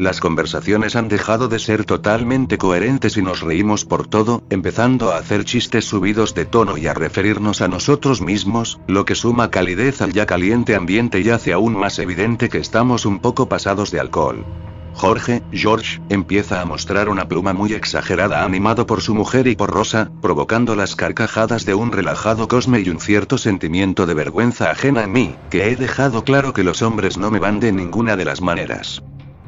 Las 0.02 0.18
conversaciones 0.18 0.96
han 0.96 1.06
dejado 1.06 1.46
de 1.46 1.60
ser 1.60 1.84
totalmente 1.84 2.58
coherentes 2.58 3.16
y 3.16 3.22
nos 3.22 3.40
reímos 3.40 3.84
por 3.84 4.08
todo, 4.08 4.42
empezando 4.50 5.12
a 5.12 5.18
hacer 5.18 5.44
chistes 5.44 5.84
subidos 5.84 6.34
de 6.34 6.44
tono 6.44 6.76
y 6.76 6.88
a 6.88 6.92
referirnos 6.92 7.60
a 7.60 7.68
nosotros 7.68 8.20
mismos, 8.20 8.80
lo 8.88 9.04
que 9.04 9.14
suma 9.14 9.52
calidez 9.52 10.02
al 10.02 10.12
ya 10.12 10.26
caliente 10.26 10.74
ambiente 10.74 11.20
y 11.20 11.30
hace 11.30 11.52
aún 11.52 11.78
más 11.78 12.00
evidente 12.00 12.48
que 12.48 12.58
estamos 12.58 13.06
un 13.06 13.20
poco 13.20 13.48
pasados 13.48 13.92
de 13.92 14.00
alcohol. 14.00 14.44
Jorge, 14.92 15.40
George, 15.52 16.00
empieza 16.08 16.60
a 16.60 16.64
mostrar 16.64 17.08
una 17.08 17.28
pluma 17.28 17.52
muy 17.52 17.72
exagerada 17.72 18.44
animado 18.44 18.88
por 18.88 19.02
su 19.02 19.14
mujer 19.14 19.46
y 19.46 19.54
por 19.54 19.70
Rosa, 19.70 20.10
provocando 20.20 20.74
las 20.74 20.96
carcajadas 20.96 21.64
de 21.64 21.74
un 21.74 21.92
relajado 21.92 22.48
Cosme 22.48 22.80
y 22.80 22.90
un 22.90 22.98
cierto 22.98 23.38
sentimiento 23.38 24.04
de 24.06 24.14
vergüenza 24.14 24.68
ajena 24.68 25.04
en 25.04 25.12
mí, 25.12 25.36
que 25.48 25.70
he 25.70 25.76
dejado 25.76 26.24
claro 26.24 26.52
que 26.52 26.64
los 26.64 26.82
hombres 26.82 27.18
no 27.18 27.30
me 27.30 27.38
van 27.38 27.60
de 27.60 27.70
ninguna 27.70 28.16
de 28.16 28.24
las 28.24 28.40
maneras. 28.40 29.00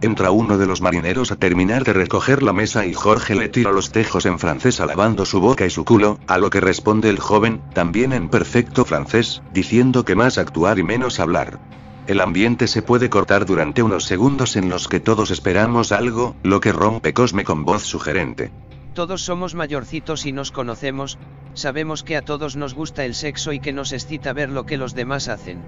Entra 0.05 0.31
uno 0.31 0.59
de 0.59 0.67
los 0.67 0.83
marineros 0.83 1.33
a 1.33 1.37
terminar 1.37 1.83
de 1.83 1.95
recoger 1.95 2.43
la 2.43 2.53
mesa 2.53 2.85
y 2.85 2.93
Jorge 2.93 3.35
le 3.35 3.49
tira 3.49 3.73
los 3.73 3.91
tejos 3.91 4.27
en 4.27 4.39
francés 4.39 4.79
alabando 4.79 5.25
su 5.25 5.41
boca 5.41 5.65
y 5.65 5.71
su 5.71 5.87
culo, 5.87 6.19
a 6.27 6.37
lo 6.37 6.51
que 6.51 6.61
responde 6.61 7.09
el 7.09 7.19
joven, 7.19 7.63
también 7.73 8.13
en 8.13 8.29
perfecto 8.29 8.85
francés, 8.85 9.41
diciendo 9.55 10.05
que 10.05 10.15
más 10.15 10.37
actuar 10.37 10.79
y 10.79 10.83
menos 10.83 11.21
hablar. 11.21 11.59
El 12.07 12.21
ambiente 12.21 12.67
se 12.67 12.83
puede 12.83 13.09
cortar 13.09 13.47
durante 13.47 13.83
unos 13.83 14.05
segundos 14.05 14.57
en 14.57 14.69
los 14.69 14.89
que 14.89 15.01
todos 15.01 15.31
esperamos 15.31 15.91
algo, 15.91 16.37
lo 16.43 16.61
que 16.61 16.73
rompe 16.73 17.15
Cosme 17.15 17.45
con 17.45 17.65
voz 17.65 17.85
sugerente. 17.85 18.53
Todos 18.93 19.23
somos 19.23 19.55
mayorcitos 19.55 20.27
y 20.27 20.33
nos 20.33 20.53
conocemos, 20.53 21.17
sabemos 21.55 22.03
que 22.03 22.19
a 22.19 22.23
todos 22.23 22.57
nos 22.57 22.75
gusta 22.75 23.07
el 23.07 23.15
sexo 23.15 23.55
y 23.55 23.59
que 23.59 23.73
nos 23.73 23.91
excita 23.95 24.35
ver 24.35 24.51
lo 24.51 24.67
que 24.67 24.77
los 24.77 24.95
demás 24.95 25.29
hacen. 25.29 25.63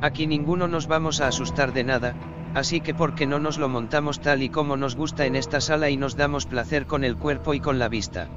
Aquí 0.00 0.26
ninguno 0.26 0.66
nos 0.66 0.88
vamos 0.88 1.20
a 1.20 1.28
asustar 1.28 1.72
de 1.72 1.84
nada, 1.84 2.16
así 2.54 2.80
que 2.80 2.94
porque 2.94 3.26
no 3.26 3.38
nos 3.38 3.58
lo 3.58 3.68
montamos 3.68 4.20
tal 4.20 4.42
y 4.42 4.48
como 4.48 4.76
nos 4.76 4.96
gusta 4.96 5.26
en 5.26 5.36
esta 5.36 5.60
sala 5.60 5.90
y 5.90 5.96
nos 5.96 6.16
damos 6.16 6.46
placer 6.46 6.86
con 6.86 7.04
el 7.04 7.16
cuerpo 7.16 7.54
y 7.54 7.60
con 7.60 7.78
la 7.78 7.88
vista. 7.88 8.28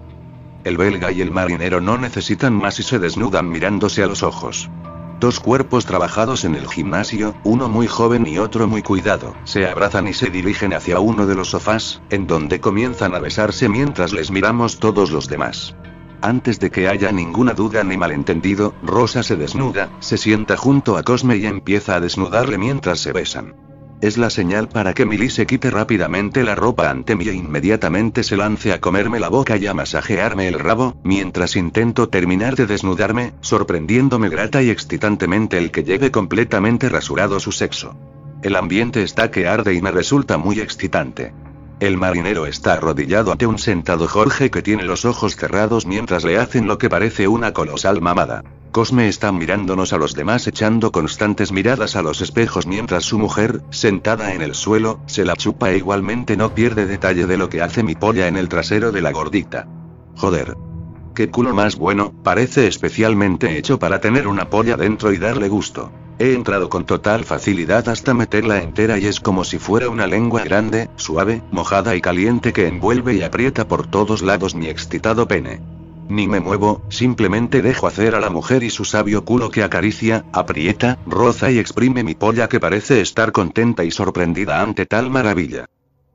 El 0.64 0.78
belga 0.78 1.12
y 1.12 1.22
el 1.22 1.32
marinero 1.32 1.80
no 1.80 1.98
necesitan 1.98 2.54
más 2.54 2.80
y 2.80 2.84
se 2.84 3.00
desnudan 3.00 3.50
mirándose 3.50 4.04
a 4.04 4.08
los 4.08 4.24
ojos. 4.24 4.70
Dos 5.20 5.40
cuerpos 5.40 5.86
trabajados 5.86 6.46
en 6.46 6.54
el 6.54 6.68
gimnasio, 6.68 7.36
uno 7.44 7.70
muy 7.70 7.88
joven 7.88 8.28
y 8.28 8.38
otro 8.38 8.68
muy 8.68 8.84
cuidado, 8.84 9.34
se 9.46 9.68
abrazan 9.68 10.08
y 10.08 10.14
se 10.14 10.30
dirigen 10.30 10.74
hacia 10.74 11.00
uno 11.00 11.26
de 11.26 11.34
los 11.34 11.50
sofás, 11.52 12.02
en 12.12 12.28
donde 12.28 12.60
comienzan 12.60 13.16
a 13.16 13.20
besarse 13.20 13.68
mientras 13.68 14.14
les 14.14 14.30
miramos 14.30 14.80
todos 14.80 15.10
los 15.10 15.28
demás. 15.28 15.76
Antes 16.22 16.60
de 16.60 16.70
que 16.70 16.88
haya 16.88 17.12
ninguna 17.12 17.54
duda 17.54 17.84
ni 17.84 17.98
malentendido, 17.98 18.76
Rosa 18.84 19.24
se 19.24 19.36
desnuda, 19.36 19.90
se 20.00 20.18
sienta 20.18 20.56
junto 20.56 20.98
a 20.98 21.04
Cosme 21.04 21.38
y 21.38 21.46
empieza 21.46 21.96
a 21.96 22.00
desnudarle 22.00 22.58
mientras 22.58 23.00
se 23.00 23.12
besan. 23.12 23.67
Es 24.00 24.20
la 24.20 24.30
señal 24.30 24.70
para 24.70 24.94
que 24.94 25.08
Milly 25.08 25.30
se 25.30 25.48
quite 25.48 25.72
rápidamente 25.72 26.44
la 26.44 26.54
ropa 26.54 26.92
ante 26.92 27.16
mí 27.16 27.28
e 27.28 27.34
inmediatamente 27.34 28.24
se 28.24 28.38
lance 28.38 28.72
a 28.72 28.80
comerme 28.80 29.20
la 29.20 29.30
boca 29.30 29.58
y 29.58 29.66
a 29.66 29.74
masajearme 29.74 30.48
el 30.48 30.60
rabo, 30.60 30.96
mientras 31.04 31.56
intento 31.56 32.08
terminar 32.08 32.56
de 32.56 32.68
desnudarme, 32.68 33.34
sorprendiéndome 33.42 34.30
grata 34.30 34.62
y 34.62 34.70
excitantemente 34.70 35.58
el 35.58 35.72
que 35.72 35.84
lleve 35.84 36.12
completamente 36.12 36.90
rasurado 36.90 37.40
su 37.40 37.52
sexo. 37.52 37.96
El 38.44 38.56
ambiente 38.56 39.02
está 39.02 39.32
que 39.32 39.48
arde 39.48 39.74
y 39.74 39.82
me 39.82 39.90
resulta 39.90 40.38
muy 40.38 40.60
excitante. 40.60 41.34
El 41.80 41.98
marinero 41.98 42.48
está 42.48 42.74
arrodillado 42.74 43.32
ante 43.32 43.46
un 43.46 43.60
sentado 43.60 44.08
Jorge 44.08 44.50
que 44.50 44.64
tiene 44.64 44.84
los 44.84 45.06
ojos 45.06 45.36
cerrados 45.36 45.86
mientras 45.86 46.24
le 46.24 46.40
hacen 46.40 46.68
lo 46.68 46.80
que 46.80 46.90
parece 46.90 47.28
una 47.28 47.54
colosal 47.54 48.02
mamada. 48.02 48.44
Cosme 48.72 49.08
está 49.08 49.32
mirándonos 49.32 49.94
a 49.94 49.98
los 49.98 50.16
demás 50.16 50.48
echando 50.48 50.92
constantes 50.92 51.52
miradas 51.52 51.96
a 51.96 52.02
los 52.02 52.22
espejos 52.22 52.66
mientras 52.66 53.04
su 53.04 53.20
mujer, 53.20 53.62
sentada 53.70 54.34
en 54.34 54.42
el 54.42 54.56
suelo, 54.56 55.00
se 55.06 55.24
la 55.24 55.36
chupa 55.36 55.70
e 55.70 55.78
igualmente 55.78 56.36
no 56.36 56.56
pierde 56.56 56.88
detalle 56.88 57.28
de 57.28 57.38
lo 57.38 57.48
que 57.48 57.62
hace 57.62 57.84
mi 57.84 57.94
polla 57.94 58.28
en 58.28 58.38
el 58.38 58.50
trasero 58.50 58.92
de 58.92 59.02
la 59.02 59.12
gordita. 59.12 59.68
Joder. 60.16 60.67
Qué 61.18 61.32
culo 61.32 61.52
más 61.52 61.78
bueno, 61.78 62.14
parece 62.22 62.68
especialmente 62.68 63.58
hecho 63.58 63.80
para 63.80 64.00
tener 64.00 64.28
una 64.28 64.52
polla 64.52 64.78
dentro 64.78 65.12
y 65.12 65.18
darle 65.18 65.50
gusto. 65.50 65.92
He 66.20 66.36
entrado 66.36 66.70
con 66.70 66.86
total 66.86 67.24
facilidad 67.24 67.90
hasta 67.90 68.14
meterla 68.14 68.62
entera 68.62 69.00
y 69.00 69.08
es 69.08 69.20
como 69.20 69.44
si 69.44 69.58
fuera 69.58 69.90
una 69.90 70.06
lengua 70.06 70.44
grande, 70.44 70.92
suave, 70.96 71.42
mojada 71.50 71.96
y 71.96 72.02
caliente 72.02 72.54
que 72.54 72.68
envuelve 72.68 73.16
y 73.16 73.24
aprieta 73.24 73.68
por 73.68 73.88
todos 73.88 74.22
lados 74.22 74.54
mi 74.54 74.68
excitado 74.68 75.28
pene. 75.28 75.60
Ni 76.08 76.28
me 76.28 76.40
muevo, 76.40 76.84
simplemente 76.90 77.64
dejo 77.64 77.88
hacer 77.88 78.14
a 78.14 78.20
la 78.20 78.30
mujer 78.30 78.62
y 78.62 78.70
su 78.70 78.86
sabio 78.86 79.26
culo 79.26 79.50
que 79.50 79.64
acaricia, 79.64 80.24
aprieta, 80.34 81.00
roza 81.08 81.50
y 81.50 81.58
exprime 81.58 82.04
mi 82.04 82.14
polla 82.14 82.48
que 82.48 82.60
parece 82.60 83.02
estar 83.02 83.32
contenta 83.32 83.84
y 83.84 83.90
sorprendida 83.90 84.62
ante 84.62 84.86
tal 84.86 85.10
maravilla. 85.10 85.66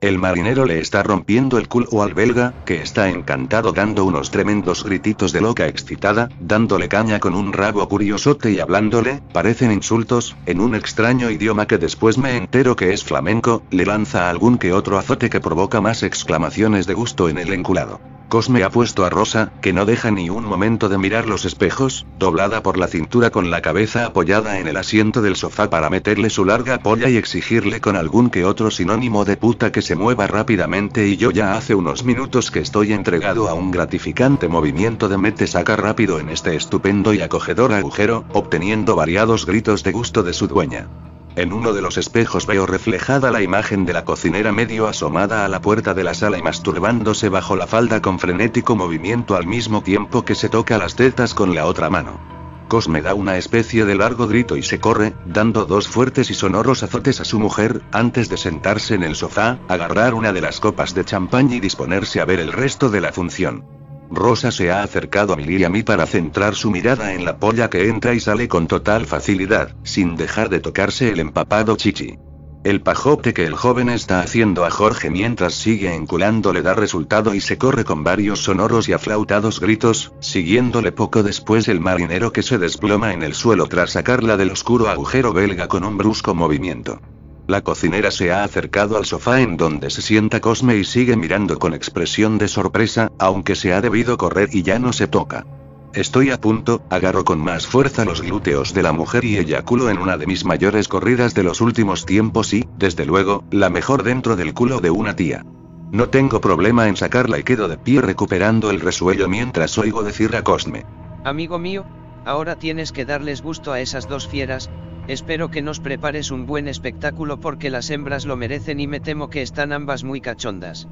El 0.03 0.19
marinero 0.19 0.65
le 0.65 0.81
está 0.81 1.01
rompiendo 1.01 1.57
el 1.57 1.69
culo 1.69 2.03
al 2.03 2.13
belga, 2.13 2.53
que 2.65 2.81
está 2.81 3.07
encantado 3.07 3.71
dando 3.71 4.03
unos 4.03 4.31
tremendos 4.31 4.83
grititos 4.83 5.31
de 5.31 5.39
loca 5.39 5.65
excitada, 5.65 6.27
dándole 6.41 6.89
caña 6.89 7.21
con 7.21 7.33
un 7.33 7.53
rabo 7.53 7.87
curiosote 7.87 8.51
y 8.51 8.59
hablándole, 8.59 9.21
parecen 9.31 9.71
insultos, 9.71 10.35
en 10.45 10.59
un 10.59 10.75
extraño 10.75 11.29
idioma 11.29 11.67
que 11.67 11.77
después 11.77 12.17
me 12.17 12.35
entero 12.35 12.75
que 12.75 12.91
es 12.91 13.01
flamenco, 13.01 13.63
le 13.71 13.85
lanza 13.85 14.29
algún 14.29 14.57
que 14.57 14.73
otro 14.73 14.97
azote 14.97 15.29
que 15.29 15.39
provoca 15.39 15.79
más 15.79 16.03
exclamaciones 16.03 16.85
de 16.85 16.95
gusto 16.95 17.29
en 17.29 17.37
el 17.37 17.53
enculado. 17.53 18.01
Cosme 18.33 18.63
ha 18.63 18.71
puesto 18.71 19.05
a 19.05 19.11
Rosa, 19.11 19.51
que 19.61 19.73
no 19.73 19.85
deja 19.85 20.09
ni 20.09 20.31
un 20.31 20.43
momento 20.43 20.89
de 20.89 20.97
mirar 20.97 21.27
los 21.27 21.45
espejos, 21.45 22.07
doblada 22.17 22.63
por 22.63 22.79
la 22.79 22.87
cintura 22.87 23.29
con 23.29 23.51
la 23.51 23.61
cabeza 23.61 24.07
apoyada 24.07 24.57
en 24.57 24.67
el 24.67 24.77
asiento 24.77 25.21
del 25.21 25.35
sofá 25.35 25.69
para 25.69 25.91
meterle 25.91 26.31
su 26.31 26.43
larga 26.43 26.79
polla 26.79 27.09
y 27.09 27.17
exigirle 27.17 27.79
con 27.79 27.95
algún 27.95 28.31
que 28.31 28.43
otro 28.43 28.71
sinónimo 28.71 29.23
de 29.23 29.37
puta 29.37 29.71
que 29.71 29.83
se 29.83 29.95
mueva 29.95 30.25
rápidamente 30.25 31.07
y 31.07 31.15
yo 31.15 31.29
ya 31.29 31.55
hace 31.55 31.75
unos 31.75 32.05
minutos 32.05 32.49
que 32.49 32.61
estoy 32.61 32.91
entregado 32.91 33.49
a 33.49 33.53
un 33.53 33.69
gratificante 33.69 34.47
movimiento 34.47 35.09
de 35.09 35.19
mete 35.19 35.45
saca 35.45 35.75
rápido 35.75 36.19
en 36.19 36.29
este 36.29 36.55
estupendo 36.55 37.13
y 37.13 37.21
acogedor 37.21 37.71
agujero, 37.71 38.25
obteniendo 38.33 38.95
variados 38.95 39.45
gritos 39.45 39.83
de 39.83 39.91
gusto 39.91 40.23
de 40.23 40.33
su 40.33 40.47
dueña. 40.47 40.87
En 41.35 41.51
uno 41.51 41.73
de 41.73 41.81
los 41.81 41.97
espejos 41.97 42.45
veo 42.45 42.67
reflejada 42.67 43.31
la 43.31 43.41
imagen 43.41 43.85
de 43.85 43.93
la 43.93 44.05
cocinera 44.05 44.51
medio 44.51 44.87
asomada 44.87 45.45
a 45.45 45.47
la 45.47 45.61
puerta 45.61 45.95
de 45.95 46.03
la 46.03 46.13
sala 46.13 46.37
y 46.37 46.43
masturbándose 46.43 47.27
bajo 47.29 47.55
la 47.55 47.65
falda 47.65 48.03
con 48.03 48.19
frenético 48.19 48.75
movimiento 48.75 49.35
al 49.35 49.47
mismo 49.47 49.81
tiempo 49.81 50.23
que 50.25 50.35
se 50.35 50.49
toca 50.49 50.77
las 50.77 50.95
tetas 50.95 51.33
con 51.33 51.55
la 51.55 51.65
otra 51.65 51.89
mano. 51.89 52.19
Cosme 52.67 53.01
da 53.01 53.15
una 53.15 53.37
especie 53.37 53.83
de 53.85 53.95
largo 53.95 54.27
grito 54.27 54.57
y 54.57 54.63
se 54.63 54.79
corre, 54.79 55.13
dando 55.25 55.65
dos 55.65 55.87
fuertes 55.87 56.29
y 56.29 56.35
sonoros 56.35 56.83
azotes 56.83 57.19
a 57.19 57.25
su 57.25 57.39
mujer, 57.39 57.81
antes 57.91 58.29
de 58.29 58.37
sentarse 58.37 58.93
en 58.93 59.03
el 59.03 59.15
sofá, 59.15 59.57
agarrar 59.67 60.13
una 60.13 60.33
de 60.33 60.41
las 60.41 60.59
copas 60.59 60.93
de 60.93 61.03
champán 61.03 61.51
y 61.51 61.59
disponerse 61.59 62.21
a 62.21 62.25
ver 62.25 62.39
el 62.39 62.51
resto 62.51 62.89
de 62.89 63.01
la 63.01 63.11
función. 63.11 63.82
Rosa 64.09 64.51
se 64.51 64.71
ha 64.71 64.83
acercado 64.83 65.33
a 65.33 65.35
Milly 65.35 65.57
y 65.57 65.63
a 65.63 65.69
mí 65.69 65.83
para 65.83 66.05
centrar 66.05 66.55
su 66.55 66.71
mirada 66.71 67.13
en 67.13 67.25
la 67.25 67.37
polla 67.37 67.69
que 67.69 67.87
entra 67.89 68.13
y 68.13 68.19
sale 68.19 68.47
con 68.47 68.67
total 68.67 69.05
facilidad, 69.05 69.75
sin 69.83 70.15
dejar 70.15 70.49
de 70.49 70.59
tocarse 70.59 71.09
el 71.09 71.19
empapado 71.19 71.75
chichi. 71.75 72.17
El 72.63 72.81
pajote 72.81 73.33
que 73.33 73.45
el 73.45 73.55
joven 73.55 73.89
está 73.89 74.21
haciendo 74.21 74.63
a 74.63 74.71
Jorge 74.71 75.09
mientras 75.09 75.53
sigue 75.53 75.93
enculando 75.93 76.53
le 76.53 76.61
da 76.61 76.73
resultado 76.73 77.35
y 77.35 77.41
se 77.41 77.57
corre 77.57 77.83
con 77.83 78.05
varios 78.05 78.39
sonoros 78.39 78.87
y 78.87 78.93
aflautados 78.93 79.59
gritos, 79.59 80.13
siguiéndole 80.21 80.93
poco 80.93 81.23
después 81.23 81.67
el 81.67 81.81
marinero 81.81 82.31
que 82.31 82.41
se 82.41 82.57
desploma 82.57 83.11
en 83.11 83.21
el 83.21 83.33
suelo 83.33 83.67
tras 83.67 83.91
sacarla 83.91 84.37
del 84.37 84.51
oscuro 84.51 84.87
agujero 84.87 85.33
belga 85.33 85.67
con 85.67 85.83
un 85.83 85.97
brusco 85.97 86.35
movimiento. 86.35 87.01
La 87.45 87.61
cocinera 87.61 88.09
se 88.09 88.31
ha 88.31 88.45
acercado 88.45 88.97
al 88.97 89.05
sofá 89.05 89.41
en 89.41 89.57
donde 89.57 89.89
se 89.89 90.01
sienta 90.01 90.39
Cosme 90.39 90.77
y 90.77 90.85
sigue 90.85 91.17
mirando 91.17 91.59
con 91.59 91.73
expresión 91.73 92.37
de 92.37 92.47
sorpresa, 92.47 93.11
aunque 93.19 93.55
se 93.55 93.73
ha 93.73 93.81
debido 93.81 94.17
correr 94.17 94.49
y 94.53 94.63
ya 94.63 94.79
no 94.79 94.93
se 94.93 95.07
toca. 95.07 95.45
Estoy 95.93 96.31
a 96.31 96.39
punto, 96.39 96.81
agarro 96.89 97.25
con 97.25 97.39
más 97.39 97.67
fuerza 97.67 98.05
los 98.05 98.21
glúteos 98.21 98.73
de 98.73 98.81
la 98.81 98.93
mujer 98.93 99.25
y 99.25 99.37
eyaculo 99.37 99.89
en 99.89 99.99
una 99.99 100.17
de 100.17 100.25
mis 100.25 100.45
mayores 100.45 100.87
corridas 100.87 101.33
de 101.33 101.43
los 101.43 101.59
últimos 101.59 102.05
tiempos 102.05 102.53
y, 102.53 102.65
desde 102.77 103.05
luego, 103.05 103.43
la 103.51 103.69
mejor 103.69 104.03
dentro 104.03 104.35
del 104.35 104.53
culo 104.53 104.79
de 104.79 104.89
una 104.89 105.15
tía. 105.15 105.45
No 105.91 106.09
tengo 106.09 106.41
problema 106.41 106.87
en 106.87 106.95
sacarla 106.95 107.37
y 107.37 107.43
quedo 107.43 107.67
de 107.67 107.77
pie 107.77 108.01
recuperando 108.01 108.71
el 108.71 108.79
resuello 108.79 109.27
mientras 109.27 109.77
oigo 109.77 110.01
decir 110.01 110.35
a 110.35 110.43
Cosme. 110.43 110.85
Amigo 111.25 111.59
mío, 111.59 111.85
ahora 112.25 112.55
tienes 112.55 112.91
que 112.91 113.05
darles 113.05 113.43
gusto 113.43 113.71
a 113.71 113.79
esas 113.79 114.07
dos 114.07 114.27
fieras, 114.27 114.71
Espero 115.07 115.51
que 115.51 115.61
nos 115.61 115.81
prepares 115.81 116.31
un 116.31 116.45
buen 116.45 116.67
espectáculo 116.69 117.39
porque 117.39 117.69
las 117.69 117.89
hembras 117.89 118.25
lo 118.25 118.37
merecen 118.37 118.79
y 118.79 118.87
me 118.87 119.01
temo 119.01 119.29
que 119.29 119.41
están 119.41 119.73
ambas 119.73 120.03
muy 120.05 120.21
cachondas. 120.21 120.87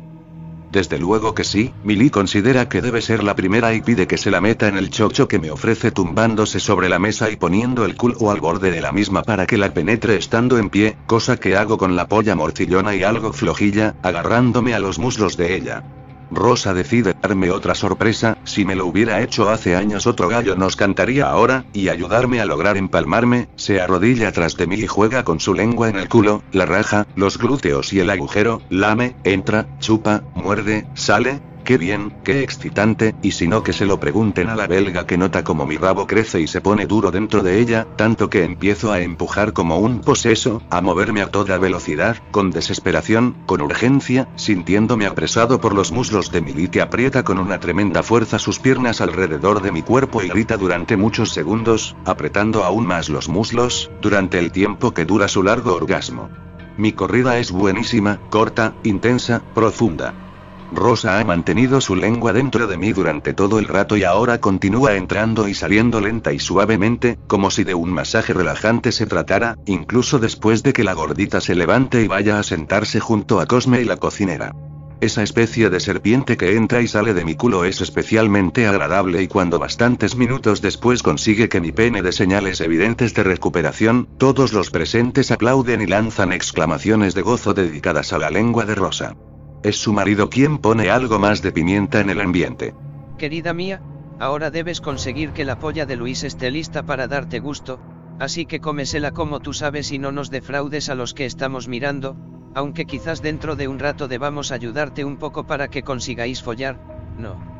Desde 0.72 1.00
luego 1.00 1.34
que 1.34 1.44
sí, 1.44 1.74
Milly 1.84 2.10
considera 2.10 2.70
que 2.70 2.82
debe 2.82 3.02
ser 3.02 3.24
la 3.24 3.36
primera 3.36 3.74
y 3.74 3.82
pide 3.82 4.08
que 4.08 4.18
se 4.18 4.32
la 4.32 4.40
meta 4.40 4.70
en 4.70 4.78
el 4.78 4.90
chocho 4.90 5.28
que 5.28 5.40
me 5.40 5.52
ofrece 5.52 5.92
tumbándose 5.92 6.62
sobre 6.62 6.88
la 6.88 6.98
mesa 6.98 7.30
y 7.30 7.36
poniendo 7.36 7.84
el 7.84 7.96
culo 7.96 8.32
al 8.32 8.40
borde 8.40 8.72
de 8.72 8.82
la 8.82 8.94
misma 8.94 9.22
para 9.24 9.46
que 9.46 9.58
la 9.58 9.74
penetre 9.74 10.16
estando 10.16 10.58
en 10.58 10.70
pie, 10.70 10.96
cosa 11.08 11.38
que 11.38 11.58
hago 11.58 11.78
con 11.78 11.98
la 11.98 12.08
polla 12.08 12.36
morcillona 12.36 12.96
y 12.96 13.04
algo 13.04 13.34
flojilla, 13.34 13.96
agarrándome 14.02 14.74
a 14.74 14.80
los 14.80 14.98
muslos 14.98 15.36
de 15.36 15.56
ella. 15.56 15.84
Rosa 16.32 16.74
decide 16.74 17.14
darme 17.22 17.52
otra 17.52 17.76
sorpresa, 17.76 18.38
si 18.46 18.66
me 18.66 18.76
lo 18.76 18.86
hubiera 18.86 19.22
hecho 19.22 19.50
hace 19.50 19.76
años 19.76 20.08
otro 20.08 20.30
gallo 20.30 20.56
nos 20.56 20.76
cantaría 20.76 21.30
ahora, 21.30 21.66
y 21.74 21.90
ayudarme 21.90 22.40
a 22.40 22.46
lograr 22.46 22.78
empalmarme, 22.78 23.50
se 23.58 23.82
arrodilla 23.82 24.32
tras 24.32 24.56
de 24.56 24.66
mí 24.66 24.76
y 24.76 24.88
juega 24.88 25.24
con 25.24 25.40
su 25.40 25.54
lengua 25.54 25.90
en 25.90 25.98
el 25.98 26.08
culo, 26.08 26.42
la 26.52 26.66
raja, 26.66 27.06
los 27.16 27.38
glúteos 27.38 27.92
y 27.94 28.00
el 28.00 28.10
agujero, 28.10 28.62
lame, 28.70 29.16
entra, 29.24 29.68
chupa, 29.80 30.24
muerde, 30.34 30.88
sale, 30.96 31.42
Qué 31.72 31.78
bien, 31.78 32.12
qué 32.26 32.44
excitante, 32.44 33.16
y 33.22 33.32
si 33.32 33.48
no 33.48 33.64
que 33.64 33.72
se 33.72 33.86
lo 33.86 33.98
pregunten 33.98 34.50
a 34.50 34.58
la 34.58 34.68
belga 34.68 35.08
que 35.08 35.18
nota 35.18 35.46
como 35.46 35.66
mi 35.66 35.78
rabo 35.78 36.06
crece 36.06 36.42
y 36.42 36.48
se 36.48 36.60
pone 36.60 36.86
duro 36.86 37.12
dentro 37.12 37.44
de 37.44 37.62
ella, 37.62 37.88
tanto 37.96 38.30
que 38.30 38.44
empiezo 38.44 38.92
a 38.92 39.00
empujar 39.00 39.54
como 39.54 39.78
un 39.78 40.02
poseso, 40.02 40.62
a 40.70 40.82
moverme 40.82 41.22
a 41.22 41.28
toda 41.28 41.58
velocidad, 41.58 42.18
con 42.32 42.52
desesperación, 42.52 43.38
con 43.46 43.62
urgencia, 43.62 44.28
sintiéndome 44.36 45.06
apresado 45.06 45.62
por 45.62 45.74
los 45.74 45.94
muslos 45.94 46.30
de 46.30 46.42
Milly 46.42 46.68
que 46.68 46.82
aprieta 46.82 47.24
con 47.24 47.40
una 47.40 47.62
tremenda 47.62 48.04
fuerza 48.04 48.38
sus 48.38 48.60
piernas 48.60 49.00
alrededor 49.00 49.62
de 49.62 49.72
mi 49.72 49.82
cuerpo 49.82 50.22
y 50.22 50.28
grita 50.28 50.58
durante 50.58 50.98
muchos 50.98 51.30
segundos, 51.30 51.96
apretando 52.04 52.66
aún 52.66 52.86
más 52.86 53.08
los 53.08 53.30
muslos, 53.30 53.90
durante 54.02 54.40
el 54.40 54.52
tiempo 54.52 54.94
que 54.94 55.06
dura 55.06 55.30
su 55.30 55.42
largo 55.42 55.74
orgasmo. 55.74 56.30
Mi 56.76 56.92
corrida 56.92 57.38
es 57.38 57.50
buenísima, 57.50 58.20
corta, 58.30 58.74
intensa, 58.84 59.42
profunda. 59.56 60.31
Rosa 60.74 61.20
ha 61.20 61.26
mantenido 61.26 61.82
su 61.82 61.96
lengua 61.96 62.32
dentro 62.32 62.66
de 62.66 62.78
mí 62.78 62.94
durante 62.94 63.34
todo 63.34 63.60
el 63.60 63.66
rato 63.66 63.98
y 63.98 64.06
ahora 64.06 64.40
continúa 64.40 64.96
entrando 64.96 65.50
y 65.50 65.54
saliendo 65.54 66.00
lenta 66.00 66.32
y 66.32 66.40
suavemente, 66.40 67.20
como 67.28 67.52
si 67.52 67.66
de 67.66 67.74
un 67.74 67.92
masaje 67.92 68.34
relajante 68.34 68.94
se 68.94 69.06
tratara, 69.06 69.58
incluso 69.66 70.18
después 70.18 70.64
de 70.64 70.72
que 70.72 70.86
la 70.86 70.94
gordita 70.94 71.42
se 71.42 71.56
levante 71.56 72.02
y 72.02 72.08
vaya 72.08 72.40
a 72.40 72.44
sentarse 72.44 73.02
junto 73.02 73.42
a 73.42 73.48
Cosme 73.48 73.82
y 73.82 73.86
la 73.86 73.98
cocinera. 73.98 74.56
Esa 75.02 75.24
especie 75.24 75.70
de 75.72 75.80
serpiente 75.80 76.38
que 76.38 76.56
entra 76.56 76.80
y 76.82 76.88
sale 76.88 77.14
de 77.14 77.26
mi 77.26 77.36
culo 77.36 77.66
es 77.66 77.82
especialmente 77.82 78.68
agradable 78.68 79.24
y 79.24 79.28
cuando 79.28 79.58
bastantes 79.58 80.16
minutos 80.16 80.62
después 80.62 81.02
consigue 81.02 81.50
que 81.50 81.60
mi 81.60 81.72
pene 81.72 82.04
dé 82.04 82.12
señales 82.12 82.62
evidentes 82.62 83.14
de 83.16 83.24
recuperación, 83.24 84.08
todos 84.20 84.54
los 84.54 84.70
presentes 84.70 85.32
aplauden 85.32 85.82
y 85.82 85.88
lanzan 85.88 86.32
exclamaciones 86.32 87.16
de 87.16 87.24
gozo 87.24 87.56
dedicadas 87.56 88.14
a 88.14 88.20
la 88.20 88.30
lengua 88.30 88.66
de 88.66 88.76
Rosa. 88.76 89.16
Es 89.64 89.78
su 89.78 89.94
marido 89.94 90.30
quien 90.30 90.58
pone 90.58 90.90
algo 90.90 91.20
más 91.20 91.42
de 91.42 91.52
pimienta 91.52 92.00
en 92.00 92.10
el 92.10 92.22
ambiente. 92.22 92.74
Querida 93.18 93.54
mía, 93.54 93.82
ahora 94.20 94.50
debes 94.50 94.82
conseguir 94.82 95.32
que 95.32 95.46
la 95.46 95.60
polla 95.60 95.86
de 95.86 95.96
Luis 95.96 96.24
esté 96.24 96.50
lista 96.50 96.84
para 96.84 97.08
darte 97.08 97.40
gusto, 97.40 97.80
así 98.20 98.46
que 98.46 98.60
cómesela 98.60 99.12
como 99.12 99.40
tú 99.40 99.54
sabes 99.54 99.92
y 99.92 100.00
no 100.00 100.12
nos 100.12 100.32
defraudes 100.32 100.90
a 100.90 100.96
los 100.96 101.14
que 101.14 101.26
estamos 101.26 101.68
mirando, 101.68 102.18
aunque 102.56 102.86
quizás 102.86 103.22
dentro 103.22 103.56
de 103.56 103.68
un 103.68 103.80
rato 103.80 104.08
debamos 104.08 104.52
ayudarte 104.52 105.06
un 105.06 105.18
poco 105.18 105.46
para 105.46 105.70
que 105.70 105.84
consigáis 105.84 106.42
follar, 106.42 106.80
no. 107.18 107.52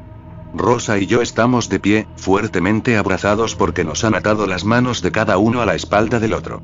Rosa 0.54 0.98
y 0.98 1.06
yo 1.06 1.22
estamos 1.22 1.70
de 1.70 1.80
pie, 1.80 2.08
fuertemente 2.18 2.98
abrazados 2.98 3.56
porque 3.56 3.86
nos 3.86 4.04
han 4.04 4.16
atado 4.16 4.48
las 4.48 4.66
manos 4.66 5.02
de 5.02 5.12
cada 5.12 5.38
uno 5.38 5.62
a 5.62 5.66
la 5.66 5.76
espalda 5.76 6.20
del 6.20 6.34
otro. 6.34 6.62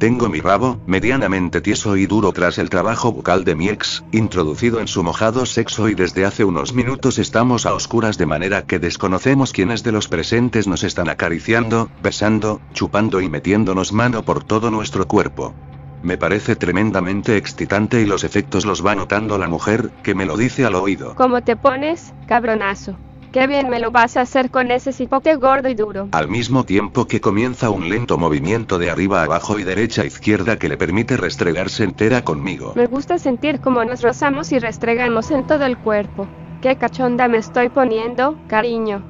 Tengo 0.00 0.30
mi 0.30 0.40
rabo, 0.40 0.80
medianamente 0.86 1.60
tieso 1.60 1.94
y 1.94 2.06
duro 2.06 2.32
tras 2.32 2.56
el 2.56 2.70
trabajo 2.70 3.12
bucal 3.12 3.44
de 3.44 3.54
mi 3.54 3.68
ex, 3.68 4.02
introducido 4.12 4.80
en 4.80 4.88
su 4.88 5.02
mojado 5.02 5.44
sexo 5.44 5.90
y 5.90 5.94
desde 5.94 6.24
hace 6.24 6.42
unos 6.42 6.72
minutos 6.72 7.18
estamos 7.18 7.66
a 7.66 7.74
oscuras 7.74 8.16
de 8.16 8.24
manera 8.24 8.62
que 8.62 8.78
desconocemos 8.78 9.52
quiénes 9.52 9.82
de 9.82 9.92
los 9.92 10.08
presentes 10.08 10.66
nos 10.66 10.84
están 10.84 11.10
acariciando, 11.10 11.90
besando, 12.02 12.62
chupando 12.72 13.20
y 13.20 13.28
metiéndonos 13.28 13.92
mano 13.92 14.22
por 14.22 14.42
todo 14.42 14.70
nuestro 14.70 15.06
cuerpo. 15.06 15.54
Me 16.02 16.16
parece 16.16 16.56
tremendamente 16.56 17.36
excitante 17.36 18.00
y 18.00 18.06
los 18.06 18.24
efectos 18.24 18.64
los 18.64 18.84
va 18.84 18.94
notando 18.94 19.36
la 19.36 19.48
mujer, 19.48 19.90
que 20.02 20.14
me 20.14 20.24
lo 20.24 20.38
dice 20.38 20.64
al 20.64 20.76
oído. 20.76 21.14
¿Cómo 21.14 21.42
te 21.42 21.56
pones, 21.56 22.14
cabronazo? 22.26 22.96
Qué 23.32 23.46
bien 23.46 23.70
me 23.70 23.78
lo 23.78 23.92
vas 23.92 24.16
a 24.16 24.22
hacer 24.22 24.50
con 24.50 24.72
ese 24.72 24.92
cipote 24.92 25.36
gordo 25.36 25.68
y 25.68 25.74
duro. 25.74 26.08
Al 26.10 26.28
mismo 26.28 26.64
tiempo 26.64 27.06
que 27.06 27.20
comienza 27.20 27.70
un 27.70 27.88
lento 27.88 28.18
movimiento 28.18 28.76
de 28.76 28.90
arriba 28.90 29.22
abajo 29.22 29.60
y 29.60 29.62
derecha 29.62 30.02
a 30.02 30.06
izquierda 30.06 30.58
que 30.58 30.68
le 30.68 30.76
permite 30.76 31.16
restregarse 31.16 31.84
entera 31.84 32.24
conmigo. 32.24 32.72
Me 32.74 32.86
gusta 32.86 33.18
sentir 33.18 33.60
cómo 33.60 33.84
nos 33.84 34.02
rozamos 34.02 34.50
y 34.50 34.58
restregamos 34.58 35.30
en 35.30 35.46
todo 35.46 35.64
el 35.64 35.78
cuerpo. 35.78 36.26
Qué 36.60 36.74
cachonda 36.74 37.28
me 37.28 37.38
estoy 37.38 37.68
poniendo, 37.68 38.36
cariño. 38.48 39.04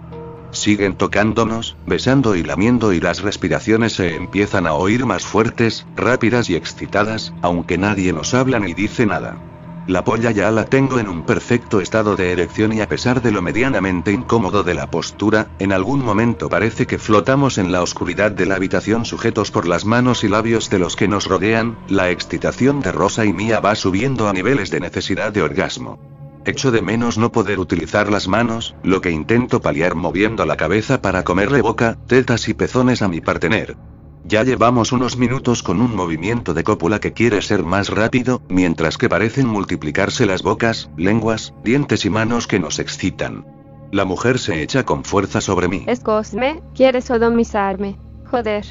Siguen 0.51 0.97
tocándonos, 0.97 1.79
besando 1.87 2.37
y 2.37 2.43
lamiendo 2.43 2.93
y 2.93 3.01
las 3.01 3.23
respiraciones 3.23 3.95
se 3.95 4.17
empiezan 4.17 4.67
a 4.67 4.75
oír 4.75 5.07
más 5.07 5.25
fuertes, 5.25 5.87
rápidas 5.97 6.51
y 6.51 6.57
excitadas, 6.57 7.33
aunque 7.41 7.79
nadie 7.79 8.13
nos 8.13 8.35
habla 8.35 8.59
ni 8.59 8.75
dice 8.75 9.07
nada. 9.07 9.50
La 9.91 10.05
polla 10.05 10.31
ya 10.31 10.53
la 10.53 10.67
tengo 10.67 11.01
en 11.01 11.09
un 11.09 11.25
perfecto 11.25 11.81
estado 11.81 12.15
de 12.15 12.31
erección 12.31 12.73
y 12.73 12.81
a 12.81 12.89
pesar 12.89 13.23
de 13.23 13.33
lo 13.33 13.43
medianamente 13.43 14.13
incómodo 14.13 14.63
de 14.63 14.75
la 14.75 14.89
postura, 14.89 15.49
en 15.59 15.73
algún 15.73 16.05
momento 16.05 16.49
parece 16.49 16.87
que 16.87 16.97
flotamos 16.97 17.59
en 17.59 17.73
la 17.73 17.83
oscuridad 17.83 18.31
de 18.31 18.47
la 18.47 18.55
habitación 18.55 19.05
sujetos 19.05 19.51
por 19.51 19.67
las 19.67 19.85
manos 19.85 20.23
y 20.23 20.29
labios 20.29 20.71
de 20.71 20.79
los 20.79 20.95
que 20.95 21.09
nos 21.09 21.27
rodean, 21.27 21.77
la 21.89 22.09
excitación 22.11 22.79
de 22.79 22.93
Rosa 22.93 23.25
y 23.25 23.33
mía 23.33 23.59
va 23.59 23.75
subiendo 23.75 24.29
a 24.29 24.33
niveles 24.33 24.71
de 24.71 24.79
necesidad 24.79 25.33
de 25.33 25.43
orgasmo. 25.43 25.99
Echo 26.45 26.71
de 26.71 26.83
menos 26.83 27.19
no 27.19 27.33
poder 27.33 27.59
utilizar 27.59 28.13
las 28.13 28.29
manos, 28.29 28.77
lo 28.85 29.01
que 29.01 29.11
intento 29.11 29.61
paliar 29.61 29.97
moviendo 29.97 30.47
la 30.47 30.57
cabeza 30.57 31.03
para 31.03 31.25
comerle 31.25 31.63
boca, 31.63 31.99
tetas 32.07 32.49
y 32.49 32.55
pezones 32.55 33.03
a 33.03 33.09
mi 33.09 33.21
partener. 33.21 33.77
Ya 34.25 34.45
llevamos 34.45 34.93
unos 34.93 35.17
minutos 35.17 35.63
con 35.63 35.81
un 35.81 35.97
movimiento 35.97 36.53
de 36.53 36.63
cópula 36.63 37.01
que 37.01 37.13
quiere 37.13 37.41
ser 37.41 37.65
más 37.65 37.89
rápido, 37.89 38.43
mientras 38.49 38.99
que 38.99 39.09
parecen 39.09 39.47
multiplicarse 39.47 40.27
las 40.27 40.43
bocas, 40.43 40.91
lenguas, 40.97 41.55
dientes 41.65 42.05
y 42.05 42.11
manos 42.11 42.47
que 42.47 42.59
nos 42.59 42.79
excitan. 42.79 43.47
La 43.93 44.05
mujer 44.05 44.39
se 44.39 44.63
echa 44.63 44.85
con 44.85 45.05
fuerza 45.05 45.41
sobre 45.41 45.69
mí. 45.69 45.85
Es 45.87 46.01
Cosme, 46.01 46.63
quiere 46.75 47.01
sodomizarme. 47.01 47.99
Joder. 48.31 48.65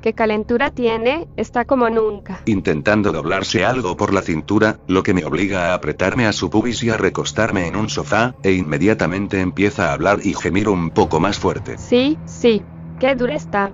Qué 0.00 0.12
calentura 0.12 0.70
tiene, 0.70 1.28
está 1.38 1.64
como 1.64 1.88
nunca. 1.88 2.42
Intentando 2.44 3.10
doblarse 3.10 3.64
algo 3.64 3.96
por 3.96 4.12
la 4.12 4.20
cintura, 4.20 4.78
lo 4.86 5.02
que 5.02 5.14
me 5.14 5.24
obliga 5.24 5.70
a 5.70 5.74
apretarme 5.74 6.26
a 6.26 6.34
su 6.34 6.50
pubis 6.50 6.82
y 6.82 6.90
a 6.90 6.98
recostarme 6.98 7.66
en 7.66 7.74
un 7.74 7.88
sofá, 7.88 8.34
e 8.42 8.52
inmediatamente 8.52 9.40
empieza 9.40 9.88
a 9.88 9.94
hablar 9.94 10.18
y 10.22 10.34
gemir 10.34 10.68
un 10.68 10.90
poco 10.90 11.20
más 11.20 11.38
fuerte. 11.38 11.78
Sí, 11.78 12.18
sí. 12.26 12.62
Qué 13.00 13.14
dura 13.14 13.34
está. 13.34 13.72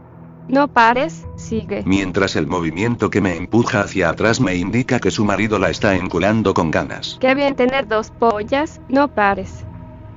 No 0.51 0.67
pares, 0.67 1.25
sigue. 1.37 1.85
Mientras 1.87 2.35
el 2.35 2.49
movimiento 2.49 3.09
que 3.09 3.21
me 3.21 3.37
empuja 3.37 3.83
hacia 3.83 4.11
atrás 4.11 4.41
me 4.41 4.57
indica 4.57 4.99
que 4.99 5.13
su 5.13 5.25
marido 5.25 5.61
la 5.61 5.71
está 5.71 5.95
enculando 5.95 6.55
con 6.55 6.73
ganas. 6.73 7.19
Qué 7.21 7.37
bien 7.37 7.55
tener 7.55 7.87
dos 7.87 8.11
pollas, 8.11 8.81
no 8.89 9.15
pares. 9.15 9.65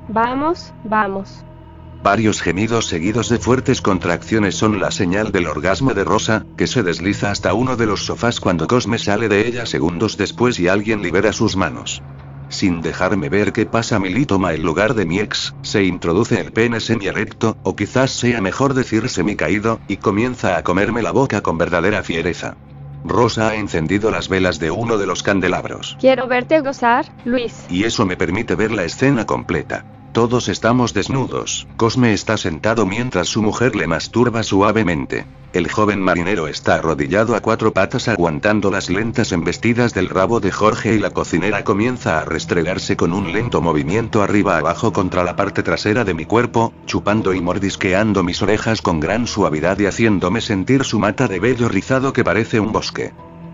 Vamos, 0.08 0.74
vamos. 0.86 1.46
Varios 2.02 2.41
gemidos 2.41 2.88
seguidos 2.88 3.30
de 3.30 3.38
fuertes 3.38 3.82
contracciones 3.82 4.56
son 4.56 4.80
la 4.80 4.89
señal 4.89 5.32
del 5.32 5.46
orgasmo 5.46 5.93
de 5.93 6.04
Rosa, 6.04 6.46
que 6.58 6.65
se 6.65 6.82
desliza 6.82 7.30
hasta 7.30 7.54
uno 7.54 7.76
de 7.76 7.86
los 7.86 8.04
sofás 8.06 8.39
cuando 8.39 8.67
Cosme 8.67 8.98
sale 8.98 9.30
de 9.30 9.48
ella 9.48 9.67
segundos 9.67 10.17
después 10.17 10.60
y 10.60 10.67
alguien 10.67 11.04
libera 11.04 11.32
sus 11.32 11.56
manos. 11.56 12.02
Sin 12.54 12.82
dejarme 12.82 13.30
ver 13.30 13.52
qué 13.52 13.66
pasa, 13.66 13.98
Milly 13.98 14.28
toma 14.28 14.54
el 14.54 14.62
lugar 14.62 14.94
de 14.94 15.08
mi 15.08 15.20
ex, 15.20 15.56
se 15.63 15.84
introduce 15.86 16.39
el 16.39 16.52
pene 16.52 16.80
semi-erecto, 16.80 17.58
o 17.63 17.76
quizás 17.76 18.12
sea 18.12 18.42
mejor 18.42 18.76
decir 18.76 19.10
semi-caído, 19.10 19.80
y 19.88 19.98
comienza 19.98 20.56
a 20.56 20.63
comerme 20.63 21.02
la 21.02 21.12
boca 21.12 21.42
con 21.42 21.58
verdadera 21.58 22.04
fiereza. 22.04 22.56
Rosa 23.04 23.50
ha 23.50 23.56
encendido 23.56 24.12
las 24.12 24.30
velas 24.30 24.60
de 24.60 24.70
uno 24.70 25.00
de 25.00 25.08
los 25.08 25.24
candelabros. 25.24 25.98
Quiero 26.00 26.28
verte 26.28 26.62
gozar, 26.62 27.06
Luis. 27.26 27.66
Y 27.70 27.86
eso 27.86 28.06
me 28.06 28.18
permite 28.18 28.54
ver 28.54 28.72
la 28.72 28.84
escena 28.84 29.26
completa. 29.26 29.84
Todos 30.13 30.47
estamos 30.47 30.93
desnudos. 30.93 31.67
Cosme 31.76 32.13
está 32.13 32.38
sentado 32.38 32.86
mientras 32.86 33.28
su 33.28 33.41
mujer 33.41 33.76
le 33.76 33.88
masturba 33.88 34.43
suavemente. 34.43 35.26
El 35.54 35.71
joven 35.71 36.02
marinero 36.02 36.47
está 36.47 36.76
arrodillado 36.76 37.36
a 37.36 37.39
cuatro 37.39 37.73
patas 37.73 38.08
aguantando 38.08 38.69
las 38.69 38.91
lentas 38.91 39.32
embestidas 39.32 39.95
del 39.95 40.10
rabo 40.10 40.39
de 40.39 40.52
Jorge 40.52 40.93
y 40.93 40.99
la 40.99 41.10
cocinera 41.10 41.63
comienza 41.63 42.19
a 42.19 42.26
restregarse 42.26 42.95
con 42.95 43.12
un 43.12 43.34
lento 43.34 43.60
movimiento 43.60 44.21
arriba 44.21 44.60
abajo 44.60 44.93
contra 44.93 45.23
la 45.23 45.36
parte 45.36 45.63
trasera 45.63 46.04
de 46.04 46.13
mi 46.13 46.26
cuerpo, 46.26 46.76
chupando 46.86 47.34
y 47.34 47.41
mordisqueando 47.41 48.21
mis 48.21 48.39
orejas 48.43 48.84
con 48.84 48.99
gran 48.99 49.26
suavidad 49.26 49.80
y 49.80 49.88
haciéndome 49.88 50.41
sentir 50.41 50.84
su 50.84 50.99
mata 50.99 51.28
de 51.28 51.39
vello 51.39 51.69
rizado 51.69 52.13
que 52.13 52.23
parece 52.23 52.60
un 52.60 52.71
bosque. 52.71 53.13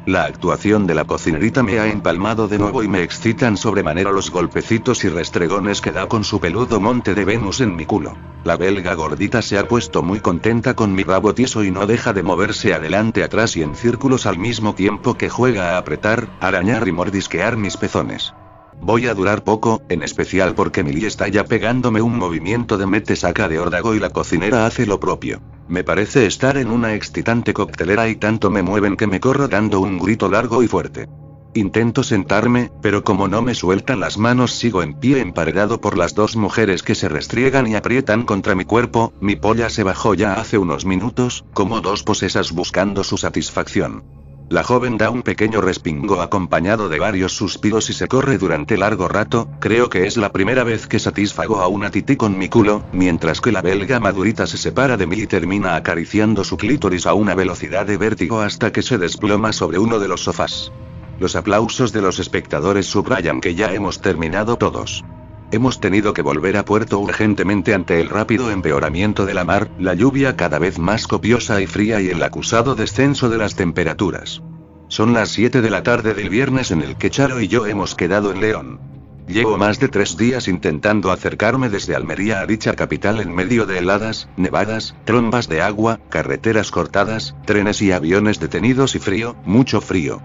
La 0.09 0.23
actuación 0.23 0.87
de 0.87 0.95
la 0.95 1.05
cocinerita 1.05 1.61
me 1.61 1.77
ha 1.77 1.85
empalmado 1.85 2.47
de 2.47 2.57
nuevo 2.57 2.81
y 2.81 2.87
me 2.87 3.03
excitan 3.03 3.57
sobremanera 3.57 4.11
los 4.11 4.31
golpecitos 4.31 5.03
y 5.03 5.09
restregones 5.09 5.81
que 5.81 5.91
da 5.91 6.07
con 6.07 6.23
su 6.23 6.39
peludo 6.39 6.79
monte 6.79 7.13
de 7.13 7.25
Venus 7.25 7.61
en 7.61 7.75
mi 7.75 7.85
culo. 7.85 8.17
La 8.43 8.57
belga 8.57 8.95
gordita 8.95 9.43
se 9.43 9.59
ha 9.59 9.67
puesto 9.67 10.01
muy 10.01 10.19
contenta 10.19 10.73
con 10.73 10.95
mi 10.95 11.03
rabo 11.03 11.35
tieso 11.35 11.63
y 11.63 11.69
no 11.69 11.85
deja 11.85 12.11
de 12.11 12.23
moverse 12.23 12.73
adelante, 12.73 13.23
atrás 13.23 13.55
y 13.55 13.61
en 13.61 13.75
círculos 13.75 14.25
al 14.25 14.39
mismo 14.39 14.73
tiempo 14.73 15.13
que 15.13 15.29
juega 15.29 15.75
a 15.75 15.77
apretar, 15.77 16.27
arañar 16.39 16.87
y 16.87 16.91
mordisquear 16.91 17.55
mis 17.55 17.77
pezones. 17.77 18.33
Voy 18.81 19.07
a 19.07 19.13
durar 19.13 19.43
poco, 19.43 19.81
en 19.89 20.03
especial 20.03 20.55
porque 20.55 20.83
Milly 20.83 21.05
está 21.05 21.27
ya 21.27 21.43
pegándome 21.43 22.01
un 22.01 22.17
movimiento 22.17 22.77
de 22.77 22.87
mete 22.87 23.15
saca 23.15 23.49
de 23.49 23.59
órdago 23.59 23.93
y 23.93 23.99
la 23.99 24.09
cocinera 24.09 24.65
hace 24.65 24.85
lo 24.85 24.99
propio. 24.99 25.41
Me 25.67 25.83
parece 25.83 26.25
estar 26.25 26.57
en 26.57 26.71
una 26.71 26.93
excitante 26.95 27.53
coctelera 27.53 28.07
y 28.07 28.15
tanto 28.15 28.49
me 28.49 28.63
mueven 28.63 28.95
que 28.95 29.05
me 29.05 29.19
corro 29.19 29.47
dando 29.47 29.81
un 29.81 29.99
grito 29.99 30.29
largo 30.29 30.63
y 30.63 30.67
fuerte. 30.67 31.07
Intento 31.53 32.03
sentarme, 32.03 32.71
pero 32.81 33.03
como 33.03 33.27
no 33.27 33.41
me 33.41 33.55
sueltan 33.55 33.99
las 33.99 34.17
manos 34.17 34.53
sigo 34.53 34.81
en 34.81 34.93
pie 34.93 35.19
emparedado 35.19 35.81
por 35.81 35.97
las 35.97 36.15
dos 36.15 36.35
mujeres 36.35 36.83
que 36.83 36.95
se 36.95 37.09
restriegan 37.09 37.67
y 37.67 37.75
aprietan 37.75 38.23
contra 38.23 38.55
mi 38.55 38.65
cuerpo, 38.65 39.13
mi 39.19 39.35
polla 39.35 39.69
se 39.69 39.83
bajó 39.83 40.13
ya 40.13 40.33
hace 40.33 40.57
unos 40.57 40.85
minutos, 40.85 41.43
como 41.53 41.81
dos 41.81 42.03
posesas 42.03 42.51
buscando 42.51 43.03
su 43.03 43.17
satisfacción. 43.17 44.18
La 44.49 44.63
joven 44.63 44.97
da 44.97 45.11
un 45.11 45.21
pequeño 45.21 45.61
respingo 45.61 46.21
acompañado 46.21 46.89
de 46.89 46.97
varios 46.97 47.33
suspiros 47.33 47.91
y 47.91 47.93
se 47.93 48.07
corre 48.07 48.39
durante 48.39 48.77
largo 48.77 49.07
rato, 49.07 49.47
creo 49.59 49.89
que 49.89 50.07
es 50.07 50.17
la 50.17 50.31
primera 50.31 50.63
vez 50.63 50.87
que 50.87 50.97
satisfago 50.97 51.61
a 51.61 51.67
una 51.67 51.91
tití 51.91 52.15
con 52.15 52.35
mi 52.35 52.49
culo, 52.49 52.83
mientras 52.91 53.41
que 53.41 53.51
la 53.51 53.61
belga 53.61 53.99
madurita 53.99 54.47
se 54.47 54.57
separa 54.57 54.97
de 54.97 55.05
mí 55.05 55.17
y 55.17 55.27
termina 55.27 55.75
acariciando 55.75 56.43
su 56.43 56.57
clítoris 56.57 57.05
a 57.05 57.13
una 57.13 57.35
velocidad 57.35 57.85
de 57.85 57.97
vértigo 57.97 58.41
hasta 58.41 58.71
que 58.71 58.81
se 58.81 58.97
desploma 58.97 59.53
sobre 59.53 59.77
uno 59.77 59.99
de 59.99 60.07
los 60.07 60.23
sofás. 60.23 60.71
Los 61.19 61.35
aplausos 61.35 61.93
de 61.93 62.01
los 62.01 62.17
espectadores 62.17 62.87
subrayan 62.87 63.41
que 63.41 63.53
ya 63.53 63.71
hemos 63.71 64.01
terminado 64.01 64.57
todos. 64.57 65.03
Hemos 65.51 65.79
tenido 65.79 66.13
que 66.13 66.21
volver 66.21 66.57
a 66.57 66.65
puerto 66.65 66.99
urgentemente 66.99 67.73
ante 67.73 67.99
el 67.99 68.09
rápido 68.09 68.51
empeoramiento 68.51 69.25
de 69.25 69.33
la 69.33 69.43
mar, 69.43 69.71
la 69.79 69.95
lluvia 69.95 70.35
cada 70.35 70.59
vez 70.59 70.77
más 70.77 71.07
copiosa 71.07 71.59
y 71.59 71.65
fría 71.65 72.01
y 72.01 72.09
el 72.09 72.21
acusado 72.21 72.75
descenso 72.75 73.29
de 73.29 73.39
las 73.39 73.55
temperaturas. 73.55 74.43
Son 74.89 75.13
las 75.13 75.29
7 75.29 75.61
de 75.61 75.69
la 75.71 75.81
tarde 75.81 76.13
del 76.13 76.29
viernes 76.29 76.69
en 76.69 76.83
el 76.83 76.97
que 76.97 77.09
Charo 77.09 77.41
y 77.41 77.47
yo 77.47 77.65
hemos 77.65 77.95
quedado 77.95 78.31
en 78.31 78.41
León. 78.41 78.79
Llevo 79.27 79.57
más 79.57 79.79
de 79.79 79.87
tres 79.87 80.17
días 80.17 80.47
intentando 80.47 81.11
acercarme 81.11 81.69
desde 81.69 81.95
Almería 81.95 82.41
a 82.41 82.45
dicha 82.45 82.75
capital 82.75 83.19
en 83.19 83.33
medio 83.33 83.65
de 83.65 83.79
heladas, 83.79 84.29
nevadas, 84.37 84.95
trombas 85.05 85.47
de 85.47 85.61
agua, 85.61 85.99
carreteras 86.09 86.71
cortadas, 86.71 87.35
trenes 87.45 87.81
y 87.81 87.91
aviones 87.91 88.39
detenidos 88.39 88.95
y 88.95 88.99
frío, 88.99 89.35
mucho 89.45 89.81
frío. 89.81 90.21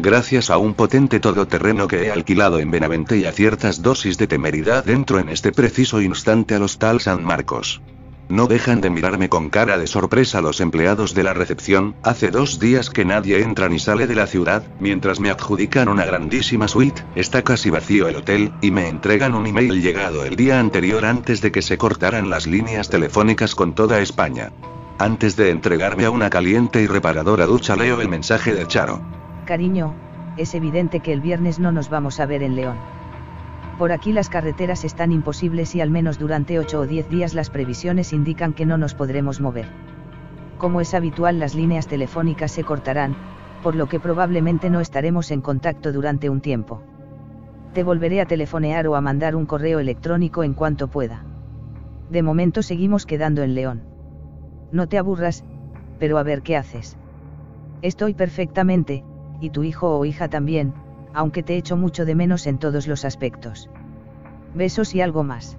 Gracias 0.00 0.48
a 0.50 0.58
un 0.58 0.74
potente 0.74 1.18
todoterreno 1.18 1.88
que 1.88 2.04
he 2.04 2.12
alquilado 2.12 2.60
en 2.60 2.70
Benavente 2.70 3.18
y 3.18 3.24
a 3.24 3.32
ciertas 3.32 3.82
dosis 3.82 4.16
de 4.16 4.28
temeridad 4.28 4.84
dentro 4.84 5.18
en 5.18 5.28
este 5.28 5.50
preciso 5.50 6.00
instante 6.00 6.54
al 6.54 6.62
Hostal 6.62 7.00
San 7.00 7.24
Marcos. 7.24 7.82
No 8.28 8.46
dejan 8.46 8.80
de 8.80 8.90
mirarme 8.90 9.28
con 9.28 9.50
cara 9.50 9.76
de 9.76 9.88
sorpresa 9.88 10.40
los 10.40 10.60
empleados 10.60 11.14
de 11.14 11.24
la 11.24 11.34
recepción, 11.34 11.96
hace 12.04 12.30
dos 12.30 12.60
días 12.60 12.90
que 12.90 13.04
nadie 13.04 13.42
entra 13.42 13.68
ni 13.68 13.80
sale 13.80 14.06
de 14.06 14.14
la 14.14 14.28
ciudad, 14.28 14.62
mientras 14.78 15.18
me 15.18 15.30
adjudican 15.30 15.88
una 15.88 16.04
grandísima 16.04 16.68
suite, 16.68 17.02
está 17.16 17.42
casi 17.42 17.68
vacío 17.68 18.06
el 18.06 18.16
hotel, 18.16 18.52
y 18.60 18.70
me 18.70 18.86
entregan 18.86 19.34
un 19.34 19.48
email 19.48 19.82
llegado 19.82 20.24
el 20.24 20.36
día 20.36 20.60
anterior 20.60 21.04
antes 21.06 21.40
de 21.40 21.50
que 21.50 21.62
se 21.62 21.76
cortaran 21.76 22.30
las 22.30 22.46
líneas 22.46 22.88
telefónicas 22.88 23.56
con 23.56 23.74
toda 23.74 23.98
España. 23.98 24.52
Antes 25.00 25.34
de 25.34 25.50
entregarme 25.50 26.04
a 26.04 26.10
una 26.10 26.30
caliente 26.30 26.82
y 26.82 26.86
reparadora 26.86 27.46
ducha 27.46 27.74
leo 27.74 28.00
el 28.00 28.08
mensaje 28.08 28.54
de 28.54 28.64
Charo. 28.68 29.17
Cariño, 29.48 29.94
es 30.36 30.54
evidente 30.54 31.00
que 31.00 31.10
el 31.10 31.22
viernes 31.22 31.58
no 31.58 31.72
nos 31.72 31.88
vamos 31.88 32.20
a 32.20 32.26
ver 32.26 32.42
en 32.42 32.54
León. 32.54 32.76
Por 33.78 33.92
aquí 33.92 34.12
las 34.12 34.28
carreteras 34.28 34.84
están 34.84 35.10
imposibles 35.10 35.74
y 35.74 35.80
al 35.80 35.88
menos 35.88 36.18
durante 36.18 36.58
8 36.58 36.80
o 36.80 36.86
10 36.86 37.08
días 37.08 37.32
las 37.32 37.48
previsiones 37.48 38.12
indican 38.12 38.52
que 38.52 38.66
no 38.66 38.76
nos 38.76 38.94
podremos 38.94 39.40
mover. 39.40 39.64
Como 40.58 40.82
es 40.82 40.92
habitual 40.92 41.38
las 41.38 41.54
líneas 41.54 41.86
telefónicas 41.86 42.52
se 42.52 42.62
cortarán, 42.62 43.16
por 43.62 43.74
lo 43.74 43.88
que 43.88 43.98
probablemente 43.98 44.68
no 44.68 44.80
estaremos 44.80 45.30
en 45.30 45.40
contacto 45.40 45.94
durante 45.94 46.28
un 46.28 46.42
tiempo. 46.42 46.82
Te 47.72 47.82
volveré 47.82 48.20
a 48.20 48.26
telefonear 48.26 48.86
o 48.86 48.96
a 48.96 49.00
mandar 49.00 49.34
un 49.34 49.46
correo 49.46 49.78
electrónico 49.78 50.44
en 50.44 50.52
cuanto 50.52 50.88
pueda. 50.88 51.24
De 52.10 52.22
momento 52.22 52.62
seguimos 52.62 53.06
quedando 53.06 53.42
en 53.42 53.54
León. 53.54 53.80
No 54.72 54.88
te 54.88 54.98
aburras, 54.98 55.42
pero 55.98 56.18
a 56.18 56.22
ver 56.22 56.42
qué 56.42 56.54
haces. 56.54 56.98
Estoy 57.80 58.12
perfectamente, 58.12 59.04
y 59.40 59.50
tu 59.50 59.62
hijo 59.62 59.98
o 59.98 60.04
hija 60.04 60.28
también, 60.28 60.74
aunque 61.14 61.42
te 61.42 61.56
echo 61.56 61.76
mucho 61.76 62.04
de 62.04 62.14
menos 62.14 62.46
en 62.46 62.58
todos 62.58 62.86
los 62.86 63.04
aspectos. 63.04 63.68
Besos 64.54 64.94
y 64.94 65.00
algo 65.00 65.24
más. 65.24 65.56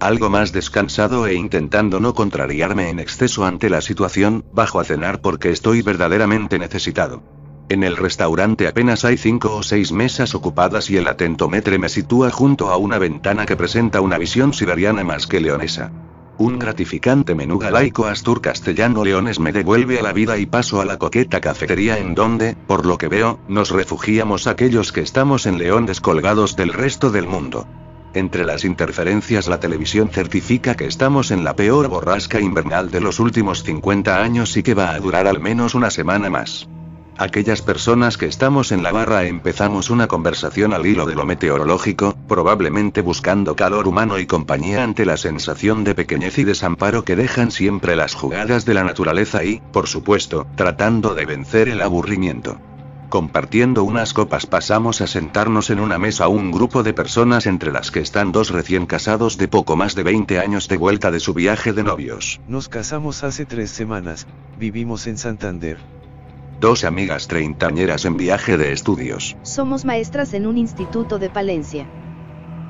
Algo 0.00 0.30
más 0.30 0.52
descansado 0.52 1.26
e 1.26 1.34
intentando 1.34 1.98
no 1.98 2.14
contrariarme 2.14 2.88
en 2.88 3.00
exceso 3.00 3.44
ante 3.44 3.68
la 3.68 3.80
situación, 3.80 4.44
bajo 4.52 4.78
a 4.78 4.84
cenar 4.84 5.20
porque 5.20 5.50
estoy 5.50 5.82
verdaderamente 5.82 6.58
necesitado. 6.58 7.22
En 7.68 7.82
el 7.82 7.96
restaurante 7.96 8.66
apenas 8.66 9.04
hay 9.04 9.16
cinco 9.16 9.56
o 9.56 9.62
seis 9.62 9.92
mesas 9.92 10.34
ocupadas 10.34 10.88
y 10.88 10.96
el 10.96 11.06
atentometre 11.06 11.78
me 11.78 11.88
sitúa 11.88 12.30
junto 12.30 12.70
a 12.70 12.76
una 12.76 12.98
ventana 12.98 13.44
que 13.44 13.56
presenta 13.56 14.00
una 14.00 14.16
visión 14.16 14.54
siberiana 14.54 15.04
más 15.04 15.26
que 15.26 15.40
leonesa. 15.40 15.92
Un 16.38 16.60
gratificante 16.60 17.34
menú 17.34 17.58
galaico 17.58 18.06
astur 18.06 18.40
castellano 18.40 19.02
leones 19.02 19.40
me 19.40 19.50
devuelve 19.50 19.98
a 19.98 20.04
la 20.04 20.12
vida 20.12 20.38
y 20.38 20.46
paso 20.46 20.80
a 20.80 20.84
la 20.84 20.96
coqueta 20.96 21.40
cafetería 21.40 21.98
en 21.98 22.14
donde, 22.14 22.54
por 22.54 22.86
lo 22.86 22.96
que 22.96 23.08
veo, 23.08 23.40
nos 23.48 23.70
refugiamos 23.70 24.46
aquellos 24.46 24.92
que 24.92 25.00
estamos 25.00 25.46
en 25.46 25.58
León 25.58 25.84
descolgados 25.84 26.54
del 26.54 26.72
resto 26.72 27.10
del 27.10 27.26
mundo. 27.26 27.66
Entre 28.14 28.44
las 28.44 28.64
interferencias 28.64 29.48
la 29.48 29.58
televisión 29.58 30.10
certifica 30.10 30.76
que 30.76 30.86
estamos 30.86 31.32
en 31.32 31.42
la 31.42 31.56
peor 31.56 31.88
borrasca 31.88 32.40
invernal 32.40 32.92
de 32.92 33.00
los 33.00 33.18
últimos 33.18 33.64
50 33.64 34.22
años 34.22 34.56
y 34.56 34.62
que 34.62 34.74
va 34.74 34.90
a 34.90 35.00
durar 35.00 35.26
al 35.26 35.40
menos 35.40 35.74
una 35.74 35.90
semana 35.90 36.30
más. 36.30 36.68
Aquellas 37.20 37.62
personas 37.62 38.16
que 38.16 38.26
estamos 38.26 38.70
en 38.70 38.84
la 38.84 38.92
barra 38.92 39.24
empezamos 39.24 39.90
una 39.90 40.06
conversación 40.06 40.72
al 40.72 40.86
hilo 40.86 41.04
de 41.04 41.16
lo 41.16 41.26
meteorológico, 41.26 42.14
probablemente 42.28 43.00
buscando 43.02 43.56
calor 43.56 43.88
humano 43.88 44.20
y 44.20 44.26
compañía 44.26 44.84
ante 44.84 45.04
la 45.04 45.16
sensación 45.16 45.82
de 45.82 45.96
pequeñez 45.96 46.38
y 46.38 46.44
desamparo 46.44 47.02
que 47.02 47.16
dejan 47.16 47.50
siempre 47.50 47.96
las 47.96 48.14
jugadas 48.14 48.64
de 48.64 48.74
la 48.74 48.84
naturaleza 48.84 49.42
y, 49.42 49.60
por 49.72 49.88
supuesto, 49.88 50.46
tratando 50.54 51.16
de 51.16 51.26
vencer 51.26 51.68
el 51.68 51.82
aburrimiento. 51.82 52.60
Compartiendo 53.08 53.82
unas 53.82 54.14
copas 54.14 54.46
pasamos 54.46 55.00
a 55.00 55.08
sentarnos 55.08 55.70
en 55.70 55.80
una 55.80 55.98
mesa 55.98 56.28
un 56.28 56.52
grupo 56.52 56.84
de 56.84 56.94
personas 56.94 57.46
entre 57.46 57.72
las 57.72 57.90
que 57.90 57.98
están 57.98 58.30
dos 58.30 58.50
recién 58.50 58.86
casados 58.86 59.38
de 59.38 59.48
poco 59.48 59.74
más 59.74 59.96
de 59.96 60.04
20 60.04 60.38
años 60.38 60.68
de 60.68 60.76
vuelta 60.76 61.10
de 61.10 61.18
su 61.18 61.34
viaje 61.34 61.72
de 61.72 61.82
novios. 61.82 62.40
Nos 62.46 62.68
casamos 62.68 63.24
hace 63.24 63.44
tres 63.44 63.72
semanas, 63.72 64.28
vivimos 64.56 65.08
en 65.08 65.18
Santander. 65.18 65.97
Dos 66.60 66.82
amigas 66.82 67.28
treintañeras 67.28 68.04
en 68.04 68.16
viaje 68.16 68.58
de 68.58 68.72
estudios. 68.72 69.36
Somos 69.42 69.84
maestras 69.84 70.34
en 70.34 70.44
un 70.44 70.58
instituto 70.58 71.20
de 71.20 71.30
Palencia. 71.30 71.86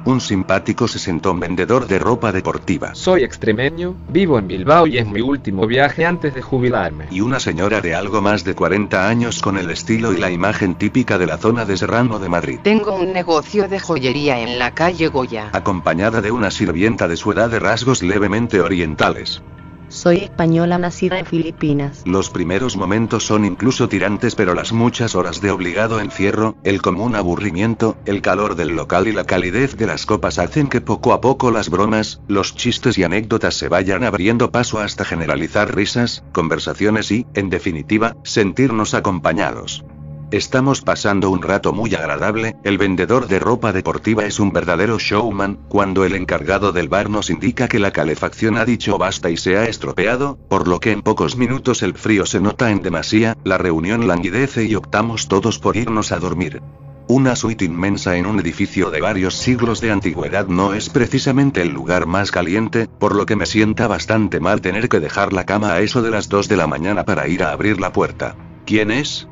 Un 0.04 0.20
simpático 0.20 0.86
sesentón 0.86 1.40
vendedor 1.40 1.86
de 1.86 1.98
ropa 1.98 2.30
deportiva. 2.30 2.94
Soy 2.94 3.24
extremeño, 3.24 3.96
vivo 4.10 4.38
en 4.38 4.46
Bilbao 4.46 4.86
y 4.86 4.98
es 4.98 5.06
mi 5.06 5.22
último 5.22 5.66
viaje 5.66 6.04
antes 6.04 6.34
de 6.34 6.42
jubilarme. 6.42 7.06
Y 7.10 7.22
una 7.22 7.40
señora 7.40 7.80
de 7.80 7.94
algo 7.94 8.20
más 8.20 8.44
de 8.44 8.54
40 8.54 9.08
años 9.08 9.40
con 9.40 9.56
el 9.56 9.70
estilo 9.70 10.12
y 10.12 10.18
la 10.18 10.30
imagen 10.30 10.74
típica 10.74 11.16
de 11.16 11.26
la 11.26 11.38
zona 11.38 11.64
de 11.64 11.78
Serrano 11.78 12.18
de 12.18 12.28
Madrid. 12.28 12.60
Tengo 12.62 12.94
un 12.94 13.14
negocio 13.14 13.68
de 13.68 13.80
joyería 13.80 14.40
en 14.40 14.58
la 14.58 14.74
calle 14.74 15.08
Goya. 15.08 15.48
Acompañada 15.54 16.20
de 16.20 16.30
una 16.30 16.50
sirvienta 16.50 17.08
de 17.08 17.16
su 17.16 17.32
edad 17.32 17.48
de 17.48 17.58
rasgos 17.58 18.02
levemente 18.02 18.60
orientales. 18.60 19.42
Soy 19.88 20.18
española 20.18 20.78
nacida 20.78 21.18
en 21.18 21.26
Filipinas. 21.26 22.02
Los 22.04 22.28
primeros 22.28 22.76
momentos 22.76 23.24
son 23.26 23.44
incluso 23.44 23.88
tirantes, 23.88 24.34
pero 24.34 24.54
las 24.54 24.72
muchas 24.72 25.14
horas 25.14 25.40
de 25.40 25.50
obligado 25.50 26.00
encierro, 26.00 26.56
el 26.62 26.82
común 26.82 27.16
aburrimiento, 27.16 27.96
el 28.04 28.20
calor 28.20 28.54
del 28.54 28.76
local 28.76 29.08
y 29.08 29.12
la 29.12 29.24
calidez 29.24 29.76
de 29.76 29.86
las 29.86 30.04
copas 30.04 30.38
hacen 30.38 30.68
que 30.68 30.82
poco 30.82 31.12
a 31.12 31.20
poco 31.20 31.50
las 31.50 31.70
bromas, 31.70 32.20
los 32.28 32.54
chistes 32.54 32.98
y 32.98 33.04
anécdotas 33.04 33.54
se 33.54 33.68
vayan 33.68 34.04
abriendo 34.04 34.50
paso 34.50 34.78
hasta 34.78 35.04
generalizar 35.04 35.74
risas, 35.74 36.22
conversaciones 36.32 37.10
y, 37.10 37.26
en 37.34 37.48
definitiva, 37.48 38.16
sentirnos 38.24 38.92
acompañados. 38.92 39.84
Estamos 40.30 40.82
pasando 40.82 41.30
un 41.30 41.40
rato 41.40 41.72
muy 41.72 41.94
agradable, 41.94 42.54
el 42.62 42.76
vendedor 42.76 43.28
de 43.28 43.38
ropa 43.38 43.72
deportiva 43.72 44.26
es 44.26 44.38
un 44.38 44.52
verdadero 44.52 44.98
showman, 44.98 45.58
cuando 45.70 46.04
el 46.04 46.14
encargado 46.14 46.70
del 46.70 46.90
bar 46.90 47.08
nos 47.08 47.30
indica 47.30 47.66
que 47.66 47.78
la 47.78 47.92
calefacción 47.92 48.58
ha 48.58 48.66
dicho 48.66 48.98
basta 48.98 49.30
y 49.30 49.38
se 49.38 49.56
ha 49.56 49.64
estropeado, 49.64 50.36
por 50.50 50.68
lo 50.68 50.80
que 50.80 50.92
en 50.92 51.00
pocos 51.00 51.38
minutos 51.38 51.82
el 51.82 51.94
frío 51.94 52.26
se 52.26 52.40
nota 52.40 52.70
en 52.70 52.82
demasía, 52.82 53.38
la 53.42 53.56
reunión 53.56 54.06
languidece 54.06 54.64
y 54.64 54.74
optamos 54.74 55.28
todos 55.28 55.58
por 55.58 55.78
irnos 55.78 56.12
a 56.12 56.18
dormir. 56.18 56.60
Una 57.08 57.34
suite 57.34 57.64
inmensa 57.64 58.18
en 58.18 58.26
un 58.26 58.38
edificio 58.38 58.90
de 58.90 59.00
varios 59.00 59.34
siglos 59.34 59.80
de 59.80 59.92
antigüedad 59.92 60.46
no 60.46 60.74
es 60.74 60.90
precisamente 60.90 61.62
el 61.62 61.70
lugar 61.70 62.04
más 62.04 62.30
caliente, 62.30 62.86
por 62.98 63.14
lo 63.14 63.24
que 63.24 63.34
me 63.34 63.46
sienta 63.46 63.88
bastante 63.88 64.40
mal 64.40 64.60
tener 64.60 64.90
que 64.90 65.00
dejar 65.00 65.32
la 65.32 65.46
cama 65.46 65.72
a 65.72 65.80
eso 65.80 66.02
de 66.02 66.10
las 66.10 66.28
2 66.28 66.48
de 66.48 66.56
la 66.58 66.66
mañana 66.66 67.06
para 67.06 67.26
ir 67.28 67.42
a 67.44 67.52
abrir 67.52 67.80
la 67.80 67.94
puerta. 67.94 68.36
¿Quién 68.66 68.90
es? 68.90 69.26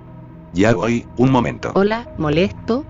Ya 0.57 0.75
voy, 0.75 1.07
un 1.19 1.31
momento. 1.31 1.73
Hola, 1.75 2.09
molesto. 2.17 2.87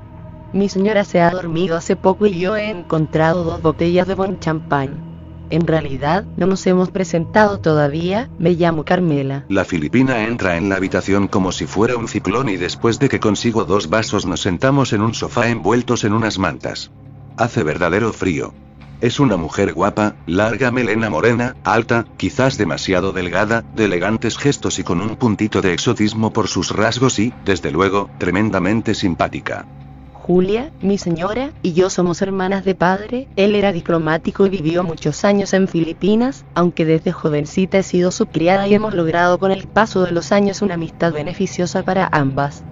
Mi 0.52 0.68
señora 0.68 1.02
se 1.02 1.20
ha 1.20 1.30
dormido 1.30 1.76
hace 1.76 1.96
poco 1.96 2.26
y 2.26 2.38
yo 2.38 2.56
he 2.56 2.70
encontrado 2.70 3.42
dos 3.42 3.60
botellas 3.60 4.06
de 4.06 4.14
buen 4.14 4.38
champán. 4.38 5.48
En 5.50 5.66
realidad, 5.66 6.24
no 6.36 6.46
nos 6.46 6.64
hemos 6.68 6.90
presentado 6.90 7.58
todavía, 7.58 8.30
me 8.38 8.52
llamo 8.52 8.84
Carmela. 8.84 9.46
La 9.48 9.64
filipina 9.64 10.28
entra 10.28 10.56
en 10.56 10.68
la 10.68 10.76
habitación 10.76 11.26
como 11.26 11.50
si 11.50 11.66
fuera 11.66 11.96
un 11.96 12.06
ciclón 12.06 12.48
y 12.48 12.56
después 12.56 13.00
de 13.00 13.08
que 13.08 13.18
consigo 13.18 13.64
dos 13.64 13.90
vasos 13.90 14.26
nos 14.26 14.42
sentamos 14.42 14.92
en 14.92 15.02
un 15.02 15.14
sofá 15.14 15.48
envueltos 15.48 16.04
en 16.04 16.12
unas 16.12 16.38
mantas. 16.38 16.92
Hace 17.36 17.64
verdadero 17.64 18.12
frío. 18.12 18.54
Es 19.02 19.20
una 19.20 19.36
mujer 19.36 19.74
guapa, 19.74 20.16
larga 20.26 20.70
melena 20.70 21.10
morena, 21.10 21.54
alta, 21.64 22.06
quizás 22.16 22.56
demasiado 22.56 23.12
delgada, 23.12 23.62
de 23.74 23.84
elegantes 23.84 24.38
gestos 24.38 24.78
y 24.78 24.84
con 24.84 25.02
un 25.02 25.16
puntito 25.16 25.60
de 25.60 25.74
exotismo 25.74 26.32
por 26.32 26.48
sus 26.48 26.70
rasgos 26.70 27.18
y, 27.18 27.34
desde 27.44 27.70
luego, 27.70 28.08
tremendamente 28.18 28.94
simpática. 28.94 29.66
Julia, 30.14 30.72
mi 30.80 30.96
señora, 30.96 31.52
y 31.62 31.74
yo 31.74 31.90
somos 31.90 32.22
hermanas 32.22 32.64
de 32.64 32.74
padre, 32.74 33.28
él 33.36 33.54
era 33.54 33.70
diplomático 33.70 34.46
y 34.46 34.48
vivió 34.48 34.82
muchos 34.82 35.24
años 35.24 35.52
en 35.52 35.68
Filipinas, 35.68 36.46
aunque 36.54 36.86
desde 36.86 37.12
jovencita 37.12 37.78
he 37.78 37.82
sido 37.82 38.10
su 38.10 38.26
criada 38.26 38.66
y 38.66 38.74
hemos 38.74 38.94
logrado 38.94 39.38
con 39.38 39.52
el 39.52 39.68
paso 39.68 40.04
de 40.04 40.10
los 40.10 40.32
años 40.32 40.62
una 40.62 40.74
amistad 40.74 41.12
beneficiosa 41.12 41.84
para 41.84 42.08
ambas. 42.10 42.64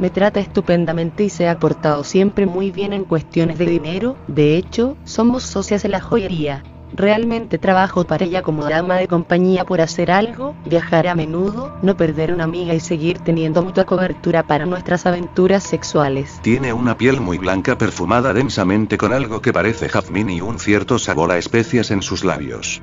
Me 0.00 0.08
trata 0.08 0.40
estupendamente 0.40 1.24
y 1.24 1.28
se 1.28 1.46
ha 1.46 1.58
portado 1.58 2.04
siempre 2.04 2.46
muy 2.46 2.70
bien 2.70 2.94
en 2.94 3.04
cuestiones 3.04 3.58
de 3.58 3.66
dinero, 3.66 4.16
de 4.28 4.56
hecho, 4.56 4.96
somos 5.04 5.42
socias 5.42 5.84
en 5.84 5.90
la 5.90 6.00
joyería. 6.00 6.64
Realmente 6.94 7.58
trabajo 7.58 8.04
para 8.04 8.24
ella 8.24 8.40
como 8.40 8.64
dama 8.64 8.96
de 8.96 9.08
compañía 9.08 9.66
por 9.66 9.82
hacer 9.82 10.10
algo, 10.10 10.56
viajar 10.64 11.06
a 11.06 11.14
menudo, 11.14 11.76
no 11.82 11.98
perder 11.98 12.32
una 12.32 12.44
amiga 12.44 12.72
y 12.72 12.80
seguir 12.80 13.18
teniendo 13.18 13.62
mutua 13.62 13.84
cobertura 13.84 14.42
para 14.42 14.64
nuestras 14.64 15.04
aventuras 15.04 15.64
sexuales. 15.64 16.40
Tiene 16.42 16.72
una 16.72 16.96
piel 16.96 17.20
muy 17.20 17.36
blanca 17.36 17.76
perfumada 17.76 18.32
densamente 18.32 18.96
con 18.96 19.12
algo 19.12 19.42
que 19.42 19.52
parece 19.52 19.90
jazmín 19.90 20.30
y 20.30 20.40
un 20.40 20.58
cierto 20.58 20.98
sabor 20.98 21.30
a 21.30 21.36
especias 21.36 21.90
en 21.90 22.00
sus 22.00 22.24
labios. 22.24 22.80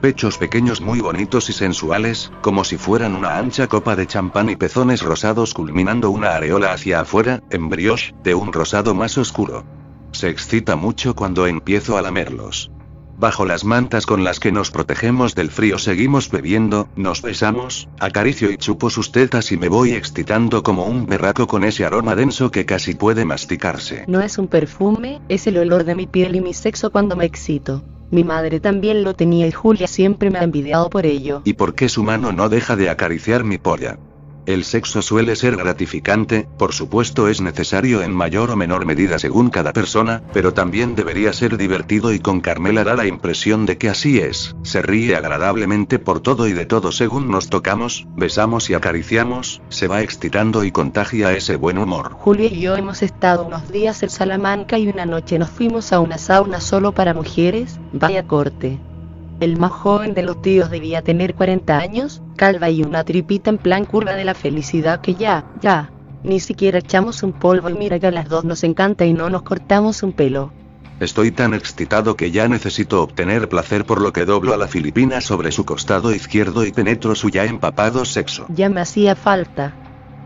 Pechos 0.00 0.38
pequeños 0.38 0.80
muy 0.80 1.00
bonitos 1.00 1.50
y 1.50 1.52
sensuales, 1.52 2.30
como 2.40 2.62
si 2.62 2.78
fueran 2.78 3.16
una 3.16 3.36
ancha 3.36 3.66
copa 3.66 3.96
de 3.96 4.06
champán 4.06 4.48
y 4.48 4.54
pezones 4.54 5.02
rosados 5.02 5.54
culminando 5.54 6.10
una 6.10 6.36
areola 6.36 6.72
hacia 6.72 7.00
afuera, 7.00 7.42
en 7.50 7.68
brioche, 7.68 8.14
de 8.22 8.36
un 8.36 8.52
rosado 8.52 8.94
más 8.94 9.18
oscuro. 9.18 9.64
Se 10.12 10.28
excita 10.28 10.76
mucho 10.76 11.16
cuando 11.16 11.48
empiezo 11.48 11.98
a 11.98 12.02
lamerlos. 12.02 12.70
Bajo 13.18 13.44
las 13.44 13.64
mantas 13.64 14.06
con 14.06 14.22
las 14.22 14.38
que 14.38 14.52
nos 14.52 14.70
protegemos 14.70 15.34
del 15.34 15.50
frío 15.50 15.80
seguimos 15.80 16.30
bebiendo, 16.30 16.88
nos 16.94 17.20
besamos, 17.20 17.88
acaricio 17.98 18.52
y 18.52 18.56
chupo 18.56 18.90
sus 18.90 19.10
tetas 19.10 19.50
y 19.50 19.56
me 19.56 19.68
voy 19.68 19.94
excitando 19.94 20.62
como 20.62 20.84
un 20.84 21.06
berraco 21.06 21.48
con 21.48 21.64
ese 21.64 21.84
aroma 21.84 22.14
denso 22.14 22.52
que 22.52 22.64
casi 22.64 22.94
puede 22.94 23.24
masticarse. 23.24 24.04
No 24.06 24.20
es 24.20 24.38
un 24.38 24.46
perfume, 24.46 25.20
es 25.28 25.48
el 25.48 25.58
olor 25.58 25.82
de 25.82 25.96
mi 25.96 26.06
piel 26.06 26.36
y 26.36 26.40
mi 26.40 26.54
sexo 26.54 26.92
cuando 26.92 27.16
me 27.16 27.24
excito. 27.24 27.82
Mi 28.10 28.24
madre 28.24 28.60
también 28.60 29.04
lo 29.04 29.14
tenía 29.14 29.46
y 29.46 29.52
Julia 29.52 29.86
siempre 29.86 30.30
me 30.30 30.38
ha 30.38 30.42
envidiado 30.42 30.88
por 30.88 31.04
ello. 31.04 31.42
¿Y 31.44 31.54
por 31.54 31.74
qué 31.74 31.88
su 31.88 32.02
mano 32.02 32.32
no 32.32 32.48
deja 32.48 32.74
de 32.74 32.88
acariciar 32.88 33.44
mi 33.44 33.58
polla? 33.58 33.98
El 34.48 34.64
sexo 34.64 35.02
suele 35.02 35.36
ser 35.36 35.56
gratificante, 35.56 36.48
por 36.56 36.72
supuesto 36.72 37.28
es 37.28 37.42
necesario 37.42 38.00
en 38.00 38.12
mayor 38.12 38.50
o 38.50 38.56
menor 38.56 38.86
medida 38.86 39.18
según 39.18 39.50
cada 39.50 39.74
persona, 39.74 40.22
pero 40.32 40.54
también 40.54 40.94
debería 40.94 41.34
ser 41.34 41.58
divertido 41.58 42.14
y 42.14 42.18
con 42.18 42.40
Carmela 42.40 42.82
da 42.82 42.94
la 42.94 43.06
impresión 43.06 43.66
de 43.66 43.76
que 43.76 43.90
así 43.90 44.20
es, 44.20 44.56
se 44.62 44.80
ríe 44.80 45.16
agradablemente 45.16 45.98
por 45.98 46.20
todo 46.20 46.48
y 46.48 46.54
de 46.54 46.64
todo 46.64 46.92
según 46.92 47.30
nos 47.30 47.50
tocamos, 47.50 48.06
besamos 48.16 48.70
y 48.70 48.74
acariciamos, 48.74 49.60
se 49.68 49.86
va 49.86 50.00
excitando 50.00 50.64
y 50.64 50.72
contagia 50.72 51.34
ese 51.34 51.56
buen 51.56 51.76
humor. 51.76 52.12
Julia 52.12 52.46
y 52.46 52.60
yo 52.60 52.74
hemos 52.74 53.02
estado 53.02 53.44
unos 53.44 53.70
días 53.70 54.02
en 54.02 54.08
Salamanca 54.08 54.78
y 54.78 54.88
una 54.88 55.04
noche 55.04 55.38
nos 55.38 55.50
fuimos 55.50 55.92
a 55.92 56.00
una 56.00 56.16
sauna 56.16 56.62
solo 56.62 56.92
para 56.92 57.12
mujeres, 57.12 57.78
vaya 57.92 58.26
corte. 58.26 58.78
El 59.40 59.56
más 59.56 59.70
joven 59.70 60.14
de 60.14 60.22
los 60.22 60.42
tíos 60.42 60.68
debía 60.68 61.02
tener 61.02 61.34
40 61.34 61.78
años, 61.78 62.22
calva 62.34 62.70
y 62.70 62.82
una 62.82 63.04
tripita 63.04 63.50
en 63.50 63.58
plan 63.58 63.84
curva 63.84 64.14
de 64.14 64.24
la 64.24 64.34
felicidad 64.34 65.00
que 65.00 65.14
ya, 65.14 65.46
ya. 65.60 65.92
Ni 66.24 66.40
siquiera 66.40 66.80
echamos 66.80 67.22
un 67.22 67.32
polvo 67.32 67.70
y 67.70 67.74
mira 67.74 68.00
que 68.00 68.08
a 68.08 68.10
las 68.10 68.28
dos 68.28 68.44
nos 68.44 68.64
encanta 68.64 69.06
y 69.06 69.12
no 69.12 69.30
nos 69.30 69.42
cortamos 69.42 70.02
un 70.02 70.12
pelo. 70.12 70.52
Estoy 70.98 71.30
tan 71.30 71.54
excitado 71.54 72.16
que 72.16 72.32
ya 72.32 72.48
necesito 72.48 73.00
obtener 73.00 73.48
placer 73.48 73.84
por 73.84 74.00
lo 74.00 74.12
que 74.12 74.24
doblo 74.24 74.52
a 74.52 74.56
la 74.56 74.66
filipina 74.66 75.20
sobre 75.20 75.52
su 75.52 75.64
costado 75.64 76.12
izquierdo 76.12 76.66
y 76.66 76.72
penetro 76.72 77.14
su 77.14 77.28
ya 77.28 77.44
empapado 77.44 78.04
sexo. 78.04 78.46
Ya 78.48 78.68
me 78.68 78.80
hacía 78.80 79.14
falta. 79.14 79.72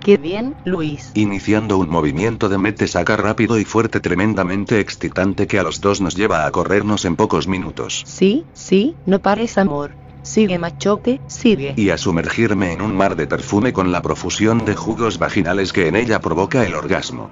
Qué 0.03 0.17
bien, 0.17 0.57
Luis. 0.65 1.12
Iniciando 1.15 1.79
un 1.79 1.88
movimiento 1.88 2.49
de 2.49 2.59
mete 2.59 2.88
saca 2.88 3.17
rápido 3.17 3.59
y 3.59 3.65
fuerte 3.65 4.01
tremendamente 4.01 4.81
excitante 4.81 5.47
que 5.47 5.61
a 5.61 5.62
los 5.62 5.81
dos 5.81 6.01
nos 6.01 6.17
lleva 6.17 6.45
a 6.45 6.51
corrernos 6.51 7.05
en 7.05 7.15
pocos 7.15 7.47
minutos. 7.47 8.03
Sí, 8.05 8.45
sí, 8.53 8.97
no 9.07 9.21
pares 9.21 9.59
amor. 9.59 9.93
Sigue 10.23 10.59
machote, 10.59 11.21
sigue. 11.29 11.75
Y 11.77 11.91
a 11.91 11.99
sumergirme 11.99 12.73
en 12.73 12.83
un 12.83 12.97
mar 12.97 13.15
de 13.15 13.29
perfume 13.29 13.73
con 13.73 13.93
la 13.93 14.03
profusión 14.03 14.65
de 14.65 14.75
jugos 14.75 15.19
vaginales 15.19 15.73
que 15.73 15.87
en 15.87 15.95
ella 15.95 16.21
provoca 16.21 16.67
el 16.67 16.75
orgasmo. 16.75 17.31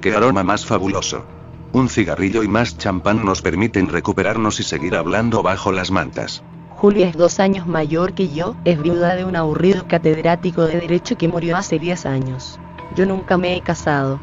¡Qué 0.00 0.14
aroma 0.14 0.44
más 0.44 0.64
fabuloso! 0.64 1.24
Un 1.72 1.88
cigarrillo 1.88 2.42
y 2.42 2.48
más 2.48 2.78
champán 2.78 3.24
nos 3.24 3.42
permiten 3.42 3.88
recuperarnos 3.88 4.60
y 4.60 4.62
seguir 4.62 4.94
hablando 4.94 5.42
bajo 5.42 5.72
las 5.72 5.90
mantas. 5.90 6.44
Julia 6.82 7.06
es 7.06 7.16
dos 7.16 7.38
años 7.38 7.68
mayor 7.68 8.12
que 8.12 8.28
yo, 8.30 8.56
es 8.64 8.82
viuda 8.82 9.14
de 9.14 9.24
un 9.24 9.36
aburrido 9.36 9.86
catedrático 9.86 10.66
de 10.66 10.80
Derecho 10.80 11.16
que 11.16 11.28
murió 11.28 11.56
hace 11.56 11.78
10 11.78 12.06
años. 12.06 12.58
Yo 12.96 13.06
nunca 13.06 13.38
me 13.38 13.54
he 13.54 13.60
casado. 13.60 14.18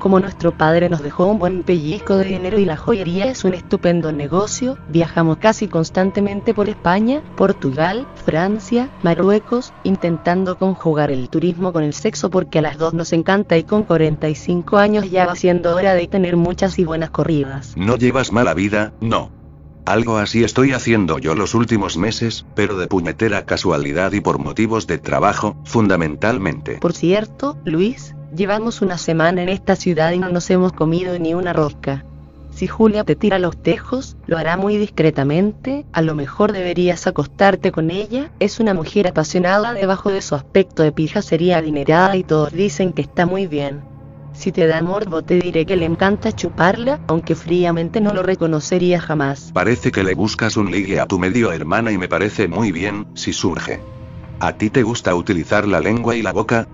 Como 0.00 0.20
nuestro 0.20 0.52
padre 0.52 0.90
nos 0.90 1.02
dejó 1.02 1.24
un 1.24 1.38
buen 1.38 1.62
pellizco 1.62 2.18
de 2.18 2.26
dinero 2.26 2.58
y 2.58 2.66
la 2.66 2.76
joyería 2.76 3.24
es 3.24 3.42
un 3.46 3.54
estupendo 3.54 4.12
negocio, 4.12 4.76
viajamos 4.90 5.38
casi 5.38 5.66
constantemente 5.66 6.52
por 6.52 6.68
España, 6.68 7.22
Portugal, 7.38 8.06
Francia, 8.26 8.90
Marruecos, 9.02 9.72
intentando 9.82 10.58
conjugar 10.58 11.10
el 11.10 11.30
turismo 11.30 11.72
con 11.72 11.84
el 11.84 11.94
sexo 11.94 12.28
porque 12.28 12.58
a 12.58 12.62
las 12.62 12.76
dos 12.76 12.92
nos 12.92 13.14
encanta 13.14 13.56
y 13.56 13.64
con 13.64 13.82
45 13.82 14.76
años 14.76 15.10
ya 15.10 15.24
va 15.24 15.36
siendo 15.36 15.74
hora 15.74 15.94
de 15.94 16.06
tener 16.06 16.36
muchas 16.36 16.78
y 16.78 16.84
buenas 16.84 17.08
corridas. 17.08 17.72
No 17.78 17.96
llevas 17.96 18.30
mala 18.30 18.52
vida, 18.52 18.92
no. 19.00 19.43
Algo 19.84 20.16
así 20.16 20.44
estoy 20.44 20.72
haciendo 20.72 21.18
yo 21.18 21.34
los 21.34 21.54
últimos 21.54 21.98
meses, 21.98 22.46
pero 22.54 22.78
de 22.78 22.86
puñetera 22.86 23.44
casualidad 23.44 24.12
y 24.12 24.22
por 24.22 24.38
motivos 24.38 24.86
de 24.86 24.96
trabajo, 24.96 25.56
fundamentalmente. 25.64 26.78
Por 26.78 26.94
cierto, 26.94 27.58
Luis, 27.66 28.14
llevamos 28.34 28.80
una 28.80 28.96
semana 28.96 29.42
en 29.42 29.50
esta 29.50 29.76
ciudad 29.76 30.12
y 30.12 30.18
no 30.18 30.30
nos 30.30 30.48
hemos 30.48 30.72
comido 30.72 31.18
ni 31.18 31.34
una 31.34 31.52
rosca. 31.52 32.02
Si 32.50 32.66
Julia 32.66 33.04
te 33.04 33.14
tira 33.14 33.38
los 33.38 33.56
tejos, 33.58 34.16
lo 34.26 34.38
hará 34.38 34.56
muy 34.56 34.78
discretamente, 34.78 35.84
a 35.92 36.00
lo 36.00 36.14
mejor 36.14 36.52
deberías 36.52 37.06
acostarte 37.06 37.70
con 37.70 37.90
ella, 37.90 38.30
es 38.40 38.60
una 38.60 38.72
mujer 38.72 39.08
apasionada 39.08 39.74
debajo 39.74 40.10
de 40.10 40.22
su 40.22 40.34
aspecto 40.34 40.82
de 40.82 40.92
pija 40.92 41.20
sería 41.20 41.58
adinerada 41.58 42.16
y 42.16 42.22
todos 42.22 42.52
dicen 42.52 42.94
que 42.94 43.02
está 43.02 43.26
muy 43.26 43.48
bien. 43.48 43.93
Si 44.34 44.52
te 44.52 44.66
da 44.66 44.82
morbo 44.82 45.22
te 45.22 45.38
diré 45.38 45.64
que 45.64 45.76
le 45.76 45.86
encanta 45.86 46.32
chuparla, 46.32 47.00
aunque 47.06 47.34
fríamente 47.34 48.00
no 48.00 48.12
lo 48.12 48.22
reconocería 48.22 49.00
jamás. 49.00 49.50
Parece 49.54 49.90
que 49.90 50.02
le 50.02 50.14
buscas 50.14 50.56
un 50.56 50.70
ligue 50.70 51.00
a 51.00 51.06
tu 51.06 51.18
medio 51.18 51.52
hermana 51.52 51.92
y 51.92 51.98
me 51.98 52.08
parece 52.08 52.48
muy 52.48 52.72
bien, 52.72 53.06
si 53.14 53.32
surge. 53.32 53.80
¿A 54.40 54.52
ti 54.52 54.68
te 54.70 54.82
gusta 54.82 55.14
utilizar 55.14 55.66
la 55.66 55.80
lengua 55.80 56.16
y 56.16 56.22
la 56.22 56.32
boca? 56.32 56.66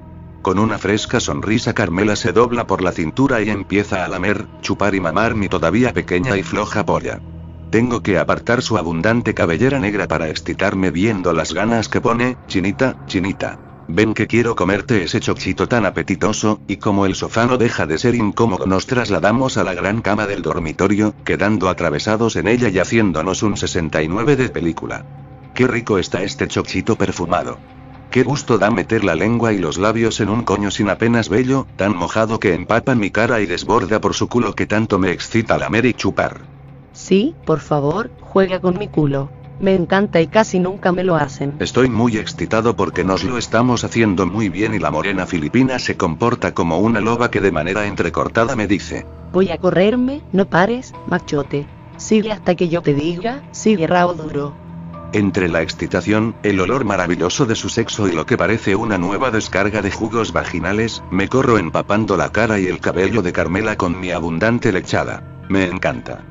Con 0.42 0.58
una 0.58 0.78
fresca 0.78 1.20
sonrisa 1.20 1.74
Carmela 1.74 2.16
se 2.16 2.32
dobla 2.32 2.66
por 2.66 2.82
la 2.82 2.92
cintura 2.92 3.42
y 3.42 3.50
empieza 3.50 4.04
a 4.04 4.08
lamer, 4.08 4.46
chupar 4.62 4.94
y 4.94 5.00
mamar 5.00 5.34
mi 5.34 5.48
todavía 5.48 5.92
pequeña 5.92 6.36
y 6.38 6.42
floja 6.42 6.84
polla. 6.84 7.20
Tengo 7.70 8.02
que 8.02 8.18
apartar 8.18 8.62
su 8.62 8.78
abundante 8.78 9.34
cabellera 9.34 9.78
negra 9.78 10.08
para 10.08 10.28
excitarme 10.28 10.90
viendo 10.90 11.32
las 11.34 11.52
ganas 11.52 11.88
que 11.88 12.00
pone, 12.00 12.36
chinita, 12.48 12.96
chinita. 13.06 13.69
Ven 13.92 14.14
que 14.14 14.28
quiero 14.28 14.54
comerte 14.54 15.02
ese 15.02 15.18
chochito 15.18 15.66
tan 15.66 15.84
apetitoso, 15.84 16.60
y 16.68 16.76
como 16.76 17.06
el 17.06 17.16
sofá 17.16 17.46
no 17.46 17.58
deja 17.58 17.86
de 17.86 17.98
ser 17.98 18.14
incómodo 18.14 18.64
nos 18.64 18.86
trasladamos 18.86 19.56
a 19.56 19.64
la 19.64 19.74
gran 19.74 20.00
cama 20.00 20.28
del 20.28 20.42
dormitorio, 20.42 21.12
quedando 21.24 21.68
atravesados 21.68 22.36
en 22.36 22.46
ella 22.46 22.68
y 22.68 22.78
haciéndonos 22.78 23.42
un 23.42 23.56
69 23.56 24.36
de 24.36 24.48
película. 24.48 25.04
Qué 25.54 25.66
rico 25.66 25.98
está 25.98 26.22
este 26.22 26.46
chochito 26.46 26.94
perfumado. 26.94 27.58
Qué 28.12 28.22
gusto 28.22 28.58
da 28.58 28.70
meter 28.70 29.02
la 29.02 29.16
lengua 29.16 29.52
y 29.52 29.58
los 29.58 29.76
labios 29.76 30.20
en 30.20 30.28
un 30.28 30.44
coño 30.44 30.70
sin 30.70 30.88
apenas 30.88 31.28
vello, 31.28 31.66
tan 31.74 31.96
mojado 31.96 32.38
que 32.38 32.54
empapa 32.54 32.94
mi 32.94 33.10
cara 33.10 33.40
y 33.40 33.46
desborda 33.46 34.00
por 34.00 34.14
su 34.14 34.28
culo 34.28 34.54
que 34.54 34.66
tanto 34.66 35.00
me 35.00 35.10
excita 35.10 35.58
lamer 35.58 35.86
y 35.86 35.94
chupar. 35.94 36.42
Sí, 36.92 37.34
por 37.44 37.58
favor, 37.58 38.12
juega 38.20 38.60
con 38.60 38.78
mi 38.78 38.86
culo. 38.86 39.30
Me 39.60 39.74
encanta 39.74 40.22
y 40.22 40.26
casi 40.26 40.58
nunca 40.58 40.90
me 40.90 41.04
lo 41.04 41.16
hacen. 41.16 41.54
Estoy 41.58 41.90
muy 41.90 42.16
excitado 42.16 42.76
porque 42.76 43.04
nos 43.04 43.24
lo 43.24 43.36
estamos 43.36 43.84
haciendo 43.84 44.26
muy 44.26 44.48
bien 44.48 44.74
y 44.74 44.78
la 44.78 44.90
morena 44.90 45.26
filipina 45.26 45.78
se 45.78 45.98
comporta 45.98 46.54
como 46.54 46.78
una 46.78 47.00
loba 47.00 47.30
que 47.30 47.42
de 47.42 47.52
manera 47.52 47.86
entrecortada 47.86 48.56
me 48.56 48.66
dice. 48.66 49.06
Voy 49.32 49.50
a 49.50 49.58
correrme, 49.58 50.22
no 50.32 50.46
pares, 50.46 50.94
machote. 51.06 51.66
Sigue 51.98 52.32
hasta 52.32 52.54
que 52.54 52.70
yo 52.70 52.80
te 52.80 52.94
diga, 52.94 53.42
sigue 53.52 53.86
rao 53.86 54.14
duro. 54.14 54.54
Entre 55.12 55.48
la 55.48 55.60
excitación, 55.60 56.36
el 56.42 56.60
olor 56.60 56.84
maravilloso 56.84 57.44
de 57.44 57.56
su 57.56 57.68
sexo 57.68 58.08
y 58.08 58.12
lo 58.12 58.24
que 58.24 58.38
parece 58.38 58.76
una 58.76 58.96
nueva 58.96 59.30
descarga 59.30 59.82
de 59.82 59.90
jugos 59.90 60.32
vaginales, 60.32 61.02
me 61.10 61.28
corro 61.28 61.58
empapando 61.58 62.16
la 62.16 62.30
cara 62.30 62.58
y 62.58 62.66
el 62.66 62.80
cabello 62.80 63.20
de 63.20 63.32
Carmela 63.32 63.76
con 63.76 64.00
mi 64.00 64.10
abundante 64.10 64.72
lechada. 64.72 65.22
Me 65.48 65.64
encanta. 65.64 66.24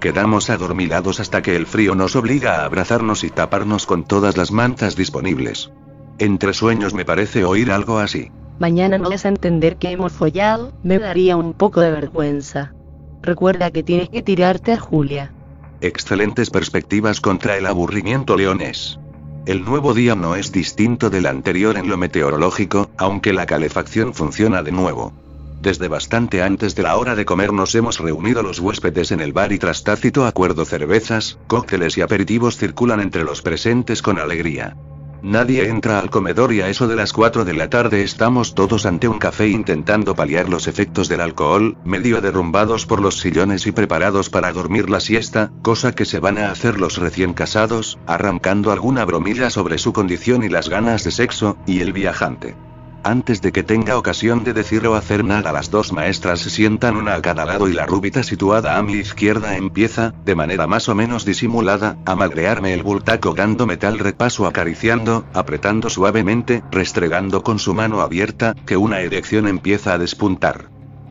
Quedamos 0.00 0.48
adormilados 0.48 1.18
hasta 1.18 1.42
que 1.42 1.56
el 1.56 1.66
frío 1.66 1.94
nos 1.94 2.14
obliga 2.14 2.56
a 2.56 2.64
abrazarnos 2.64 3.24
y 3.24 3.30
taparnos 3.30 3.86
con 3.86 4.04
todas 4.04 4.36
las 4.36 4.52
mantas 4.52 4.94
disponibles. 4.94 5.72
Entre 6.18 6.52
sueños 6.52 6.94
me 6.94 7.04
parece 7.04 7.44
oír 7.44 7.72
algo 7.72 7.98
así. 7.98 8.30
Mañana 8.58 8.98
no 8.98 9.10
vas 9.10 9.24
a 9.24 9.28
entender 9.28 9.76
que 9.76 9.90
hemos 9.90 10.12
follado, 10.12 10.72
me 10.82 10.98
daría 10.98 11.36
un 11.36 11.52
poco 11.52 11.80
de 11.80 11.90
vergüenza. 11.90 12.74
Recuerda 13.22 13.70
que 13.70 13.82
tienes 13.82 14.08
que 14.08 14.22
tirarte 14.22 14.72
a 14.72 14.80
Julia. 14.80 15.32
Excelentes 15.80 16.50
perspectivas 16.50 17.20
contra 17.20 17.56
el 17.56 17.66
aburrimiento 17.66 18.36
leonés. 18.36 18.98
El 19.46 19.64
nuevo 19.64 19.94
día 19.94 20.14
no 20.14 20.34
es 20.34 20.52
distinto 20.52 21.08
del 21.08 21.26
anterior 21.26 21.76
en 21.78 21.88
lo 21.88 21.96
meteorológico, 21.96 22.90
aunque 22.96 23.32
la 23.32 23.46
calefacción 23.46 24.12
funciona 24.12 24.62
de 24.62 24.72
nuevo. 24.72 25.12
Desde 25.60 25.88
bastante 25.88 26.42
antes 26.42 26.76
de 26.76 26.84
la 26.84 26.96
hora 26.96 27.16
de 27.16 27.24
comer 27.24 27.52
nos 27.52 27.74
hemos 27.74 27.98
reunido 27.98 28.42
los 28.42 28.60
huéspedes 28.60 29.10
en 29.10 29.20
el 29.20 29.32
bar 29.32 29.52
y 29.52 29.58
tras 29.58 29.82
tácito 29.82 30.24
acuerdo 30.24 30.64
cervezas, 30.64 31.38
cócteles 31.48 31.98
y 31.98 32.00
aperitivos 32.00 32.56
circulan 32.56 33.00
entre 33.00 33.24
los 33.24 33.42
presentes 33.42 34.00
con 34.00 34.18
alegría. 34.18 34.76
Nadie 35.20 35.68
entra 35.68 35.98
al 35.98 36.10
comedor 36.10 36.52
y 36.52 36.60
a 36.60 36.68
eso 36.68 36.86
de 36.86 36.94
las 36.94 37.12
4 37.12 37.44
de 37.44 37.52
la 37.52 37.68
tarde 37.68 38.04
estamos 38.04 38.54
todos 38.54 38.86
ante 38.86 39.08
un 39.08 39.18
café 39.18 39.48
intentando 39.48 40.14
paliar 40.14 40.48
los 40.48 40.68
efectos 40.68 41.08
del 41.08 41.20
alcohol, 41.20 41.76
medio 41.84 42.20
derrumbados 42.20 42.86
por 42.86 43.00
los 43.00 43.18
sillones 43.18 43.66
y 43.66 43.72
preparados 43.72 44.30
para 44.30 44.52
dormir 44.52 44.88
la 44.88 45.00
siesta, 45.00 45.50
cosa 45.62 45.92
que 45.92 46.04
se 46.04 46.20
van 46.20 46.38
a 46.38 46.52
hacer 46.52 46.78
los 46.78 46.98
recién 46.98 47.34
casados, 47.34 47.98
arrancando 48.06 48.70
alguna 48.70 49.04
bromilla 49.04 49.50
sobre 49.50 49.78
su 49.78 49.92
condición 49.92 50.44
y 50.44 50.48
las 50.50 50.68
ganas 50.68 51.02
de 51.02 51.10
sexo, 51.10 51.56
y 51.66 51.80
el 51.80 51.92
viajante. 51.92 52.54
Antes 53.04 53.40
de 53.40 53.52
que 53.52 53.62
tenga 53.62 53.96
ocasión 53.96 54.42
de 54.42 54.52
decir 54.52 54.86
o 54.86 54.94
hacer 54.96 55.24
nada, 55.24 55.52
las 55.52 55.70
dos 55.70 55.92
maestras 55.92 56.40
se 56.40 56.50
sientan 56.50 56.96
una 56.96 57.14
a 57.14 57.22
cada 57.22 57.44
lado 57.44 57.68
y 57.68 57.72
la 57.72 57.86
rúbita 57.86 58.22
situada 58.22 58.76
a 58.76 58.82
mi 58.82 58.94
izquierda 58.94 59.56
empieza, 59.56 60.12
de 60.24 60.34
manera 60.34 60.66
más 60.66 60.88
o 60.88 60.94
menos 60.94 61.24
disimulada, 61.24 61.96
a 62.04 62.16
magrearme 62.16 62.74
el 62.74 62.82
bultaco 62.82 63.34
dándome 63.34 63.76
tal 63.76 63.98
repaso 63.98 64.46
acariciando, 64.46 65.24
apretando 65.32 65.90
suavemente, 65.90 66.62
restregando 66.72 67.42
con 67.42 67.58
su 67.58 67.72
mano 67.72 68.00
abierta, 68.00 68.54
que 68.66 68.76
una 68.76 69.00
erección 69.00 69.46
empieza 69.46 69.94
a 69.94 69.98
despuntar. 69.98 70.68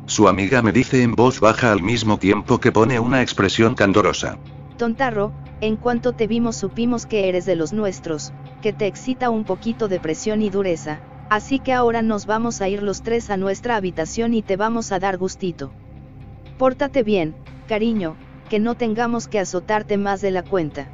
Su 0.08 0.28
amiga 0.28 0.62
me 0.62 0.74
dice 0.74 1.04
en 1.04 1.16
voz 1.16 1.40
baja 1.40 1.72
al 1.72 1.82
mismo 1.82 2.18
tiempo 2.18 2.60
que 2.60 2.72
pone 2.72 3.00
una 3.00 3.22
expresión 3.22 3.76
candorosa. 3.76 4.38
Tontarro, 4.78 5.32
en 5.62 5.78
cuanto 5.78 6.14
te 6.14 6.28
vimos 6.28 6.58
supimos 6.58 7.06
que 7.06 7.30
eres 7.30 7.46
de 7.46 7.56
los 7.56 7.74
nuestros, 7.74 8.34
que 8.62 8.74
te 8.74 8.88
excita 8.88 9.30
un 9.30 9.44
poquito 9.44 9.88
de 9.88 10.00
presión 10.00 10.42
y 10.42 10.50
dureza, 10.50 11.02
Así 11.30 11.60
que 11.60 11.74
ahora 11.74 12.02
nos 12.02 12.26
vamos 12.26 12.62
a 12.62 12.70
ir 12.70 12.84
los 12.84 13.02
tres 13.02 13.30
a 13.30 13.38
nuestra 13.38 13.76
habitación 13.76 14.34
y 14.34 14.42
te 14.42 14.56
vamos 14.56 14.92
a 14.92 15.00
dar 15.00 15.18
gustito. 15.18 15.72
Pórtate 16.58 17.04
bien, 17.04 17.36
cariño, 17.68 18.16
que 18.50 18.60
no 18.60 18.76
tengamos 18.76 19.28
que 19.28 19.40
azotarte 19.40 19.98
más 19.98 20.22
de 20.22 20.32
la 20.32 20.44
cuenta. 20.44 20.88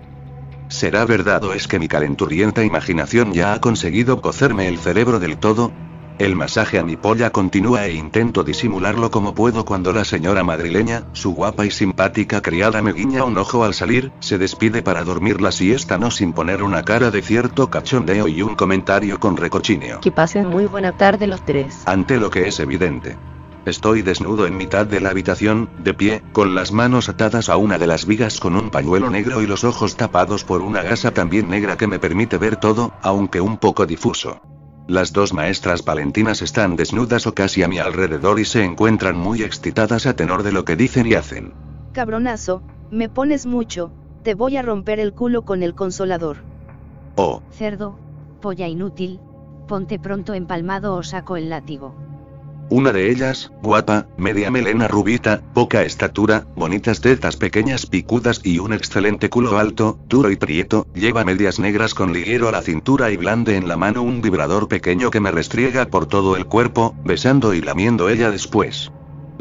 ¿Será 0.70 1.06
verdad 1.06 1.44
o 1.44 1.54
es 1.54 1.68
que 1.68 1.78
mi 1.78 1.88
calenturienta 1.88 2.64
imaginación 2.64 3.32
ya 3.32 3.54
ha 3.54 3.62
conseguido 3.62 4.22
cocerme 4.22 4.68
el 4.68 4.80
cerebro 4.80 5.20
del 5.20 5.38
todo? 5.38 5.72
El 6.20 6.36
masaje 6.36 6.78
a 6.78 6.84
mi 6.84 6.96
polla 6.96 7.32
continúa 7.32 7.88
e 7.88 7.94
intento 7.94 8.44
disimularlo 8.44 9.10
como 9.10 9.34
puedo 9.34 9.66
cuando 9.66 9.92
la 9.94 10.06
señora 10.06 10.44
madrileña, 10.44 11.06
su 11.14 11.34
guapa 11.34 11.66
y 11.66 11.72
simpática 11.72 12.40
criada 12.42 12.84
me 12.84 12.94
guiña 12.94 13.24
un 13.24 13.36
ojo 13.38 13.64
al 13.64 13.74
salir, 13.74 14.12
se 14.20 14.38
despide 14.38 14.84
para 14.84 15.04
dormir 15.04 15.42
la 15.42 15.52
siesta 15.52 15.98
no 15.98 16.12
sin 16.12 16.32
poner 16.32 16.62
una 16.62 16.84
cara 16.84 17.10
de 17.10 17.24
cierto 17.24 17.72
cachondeo 17.72 18.28
y 18.28 18.44
un 18.44 18.54
comentario 18.54 19.20
con 19.20 19.38
recochinio. 19.38 20.02
Que 20.02 20.12
pasen 20.12 20.48
muy 20.48 20.68
buena 20.68 20.96
tarde 20.96 21.26
los 21.26 21.44
tres. 21.44 21.82
Ante 21.88 22.18
lo 22.18 22.30
que 22.30 22.48
es 22.48 22.60
evidente. 22.60 23.18
Estoy 23.66 24.04
desnudo 24.04 24.46
en 24.46 24.56
mitad 24.56 24.86
de 24.86 25.00
la 25.00 25.10
habitación, 25.10 25.70
de 25.80 25.96
pie, 25.96 26.22
con 26.32 26.54
las 26.54 26.72
manos 26.74 27.10
atadas 27.10 27.50
a 27.50 27.58
una 27.58 27.80
de 27.80 27.88
las 27.88 28.06
vigas 28.06 28.40
con 28.40 28.56
un 28.56 28.70
pañuelo 28.70 29.10
negro 29.10 29.42
y 29.42 29.48
los 29.48 29.64
ojos 29.64 29.96
tapados 29.96 30.44
por 30.44 30.62
una 30.62 30.84
gasa 30.84 31.12
también 31.12 31.50
negra 31.50 31.76
que 31.76 31.88
me 31.88 31.98
permite 31.98 32.38
ver 32.38 32.58
todo, 32.58 32.94
aunque 33.02 33.42
un 33.42 33.58
poco 33.58 33.86
difuso. 33.88 34.42
Las 34.88 35.14
dos 35.14 35.34
maestras 35.34 35.82
palentinas 35.82 36.42
están 36.42 36.76
desnudas 36.76 37.26
o 37.26 37.34
casi 37.34 37.64
a 37.64 37.70
mi 37.70 37.80
alrededor 37.80 38.40
y 38.40 38.46
se 38.46 38.64
encuentran 38.64 39.18
muy 39.18 39.42
excitadas 39.42 40.06
a 40.06 40.16
tenor 40.16 40.44
de 40.44 40.52
lo 40.52 40.66
que 40.66 40.76
dicen 40.76 41.08
y 41.08 41.14
hacen. 41.14 41.54
Cabronazo, 41.94 42.64
me 42.92 43.08
pones 43.08 43.46
mucho, 43.46 43.92
te 44.24 44.34
voy 44.34 44.58
a 44.58 44.62
romper 44.62 45.00
el 45.00 45.14
culo 45.14 45.44
con 45.44 45.64
el 45.64 45.74
consolador. 45.74 46.38
Oh. 47.16 47.42
Cerdo, 47.52 47.98
polla 48.42 48.68
inútil, 48.68 49.22
ponte 49.68 50.00
pronto 50.00 50.34
empalmado 50.34 50.96
o 50.96 51.04
saco 51.04 51.38
el 51.38 51.50
látigo. 51.50 51.96
Una 52.70 52.92
de 52.92 53.12
ellas, 53.12 53.52
guapa, 53.62 54.08
media 54.18 54.50
melena 54.50 54.88
rubita, 54.88 55.42
poca 55.54 55.84
estatura, 55.84 56.46
bonitas 56.56 57.02
tetas 57.02 57.36
pequeñas 57.36 57.86
picudas 57.86 58.42
y 58.44 58.60
un 58.60 58.74
excelente 58.74 59.30
culo 59.30 59.58
alto, 59.60 60.00
duro 60.08 60.32
y 60.32 60.38
prieto, 60.38 60.88
lleva 60.96 61.24
medias 61.24 61.60
negras 61.60 61.94
con 61.94 62.14
liguero 62.14 62.48
a 62.50 62.52
la 62.52 62.62
cintura 62.62 63.12
y 63.12 63.18
blande 63.18 63.58
en 63.58 63.68
la 63.68 63.78
mano 63.78 64.02
un 64.02 64.22
vibrador 64.22 64.68
pequeño 64.68 65.12
que 65.12 65.20
me 65.20 65.32
restriega 65.32 65.86
por 65.86 66.08
todo 66.08 66.36
el 66.36 66.46
cuerpo, 66.46 66.96
besando 67.04 67.54
y 67.54 67.62
lamiendo 67.62 68.10
ella 68.10 68.32
después. 68.32 68.92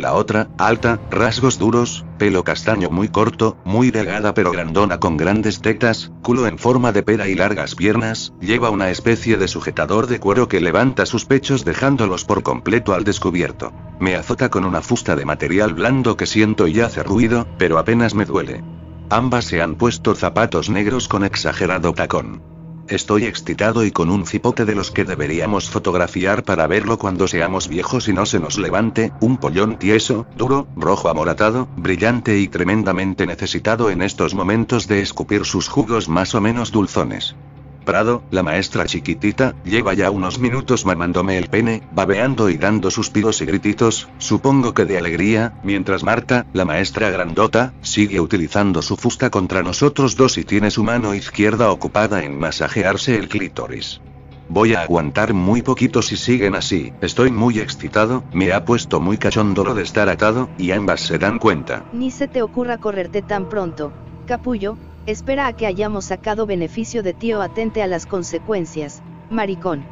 La 0.03 0.15
otra, 0.15 0.49
alta, 0.59 0.99
rasgos 1.13 1.61
duros, 1.61 2.05
pelo 2.19 2.43
castaño 2.43 2.91
muy 2.91 3.07
corto, 3.07 3.57
muy 3.65 3.93
delgada 3.93 4.35
pero 4.35 4.51
grandona 4.51 4.99
con 4.99 5.17
grandes 5.17 5.61
tetas, 5.61 6.11
culo 6.25 6.49
en 6.49 6.59
forma 6.59 6.91
de 6.91 7.05
pera 7.05 7.29
y 7.29 7.37
largas 7.37 7.77
piernas, 7.77 8.33
lleva 8.41 8.71
una 8.71 8.91
especie 8.91 9.37
de 9.37 9.47
sujetador 9.47 10.09
de 10.09 10.19
cuero 10.19 10.49
que 10.49 10.61
levanta 10.61 11.07
sus 11.07 11.25
pechos 11.25 11.65
dejándolos 11.65 12.25
por 12.25 12.43
completo 12.43 12.95
al 12.95 13.05
descubierto. 13.05 13.73
Me 14.01 14.17
azota 14.17 14.49
con 14.49 14.65
una 14.65 14.83
fusta 14.83 15.15
de 15.15 15.25
material 15.25 15.73
blando 15.73 16.17
que 16.17 16.27
siento 16.27 16.67
y 16.67 16.81
hace 16.81 17.05
ruido, 17.05 17.47
pero 17.57 17.79
apenas 17.79 18.17
me 18.17 18.25
duele. 18.25 18.65
Ambas 19.09 19.45
se 19.45 19.63
han 19.63 19.77
puesto 19.77 20.17
zapatos 20.17 20.69
negros 20.69 21.07
con 21.07 21.25
exagerado 21.25 21.93
tacón. 21.93 22.52
Estoy 22.93 23.25
excitado 23.25 23.87
y 23.87 23.91
con 23.91 24.11
un 24.11 24.27
cipote 24.27 24.67
de 24.67 24.75
los 24.75 24.91
que 24.91 25.07
deberíamos 25.07 25.71
fotografiar 25.71 26.45
para 26.45 26.67
verlo 26.67 26.99
cuando 26.99 27.27
seamos 27.27 27.67
viejos 27.67 28.07
y 28.07 28.13
no 28.13 28.27
se 28.27 28.39
nos 28.39 28.59
levante, 28.59 29.13
un 29.19 29.39
pollón 29.39 29.79
tieso, 29.79 30.27
duro, 30.37 30.67
rojo 30.77 31.09
amoratado, 31.09 31.69
brillante 31.75 32.39
y 32.39 32.49
tremendamente 32.49 33.27
necesitado 33.27 33.89
en 33.89 34.03
estos 34.03 34.35
momentos 34.35 34.89
de 34.89 35.01
escupir 35.01 35.47
sus 35.47 35.69
jugos 35.69 36.11
más 36.11 36.35
o 36.35 36.43
menos 36.43 36.71
dulzones. 36.71 37.35
Prado, 37.83 38.23
la 38.31 38.43
maestra 38.43 38.87
chiquitita, 38.87 39.55
lleva 39.65 39.95
ya 39.95 40.11
unos 40.11 40.39
minutos 40.39 40.87
mamándome 40.87 41.39
el 41.39 41.49
pene, 41.49 41.83
babeando 41.93 42.49
y 42.49 42.57
dando 42.57 42.91
suspiros 42.91 43.41
y 43.41 43.47
grititos, 43.47 44.09
supongo 44.19 44.75
que 44.75 44.85
de 44.85 44.99
alegría, 44.99 45.55
mientras 45.63 46.03
Marta, 46.03 46.47
la 46.53 46.65
maestra 46.65 47.11
grandota, 47.11 47.75
sigue 47.83 48.21
utilizando 48.21 48.83
su 48.83 48.97
fusta 48.97 49.31
contra 49.31 49.63
nosotros 49.63 50.17
dos 50.17 50.39
y 50.39 50.45
tiene 50.45 50.71
su 50.71 50.85
mano 50.85 51.15
izquierda 51.15 51.71
ocupada 51.71 52.25
en 52.25 52.39
masajearse 52.39 53.17
el 53.17 53.29
clítoris. 53.29 54.01
Voy 54.49 54.75
a 54.75 54.83
aguantar 54.83 55.33
muy 55.33 55.63
poquito 55.63 56.03
si 56.03 56.17
siguen 56.17 56.55
así, 56.55 56.93
estoy 57.01 57.31
muy 57.31 57.59
excitado, 57.59 58.25
me 58.33 58.53
ha 58.53 58.65
puesto 58.65 59.01
muy 59.01 59.17
cachondo 59.17 59.65
lo 59.65 59.75
de 59.75 59.83
estar 59.83 60.09
atado, 60.09 60.51
y 60.59 60.73
ambas 60.73 61.01
se 61.01 61.19
dan 61.19 61.39
cuenta. 61.39 61.85
Ni 61.93 62.11
se 62.11 62.29
te 62.29 62.43
ocurra 62.43 62.79
correrte 62.79 63.23
tan 63.23 63.49
pronto, 63.49 63.93
capullo, 64.27 64.77
Espera 65.05 65.49
a 65.49 65.53
que 65.55 65.67
hayamos 65.67 66.05
sacado 66.07 66.47
beneficio 66.47 67.03
de 67.03 67.13
ti 67.13 67.33
o 67.33 67.43
atente 67.43 67.83
a 67.83 67.89
las 67.89 68.07
consecuencias, 68.07 69.03
maricón. 69.31 69.85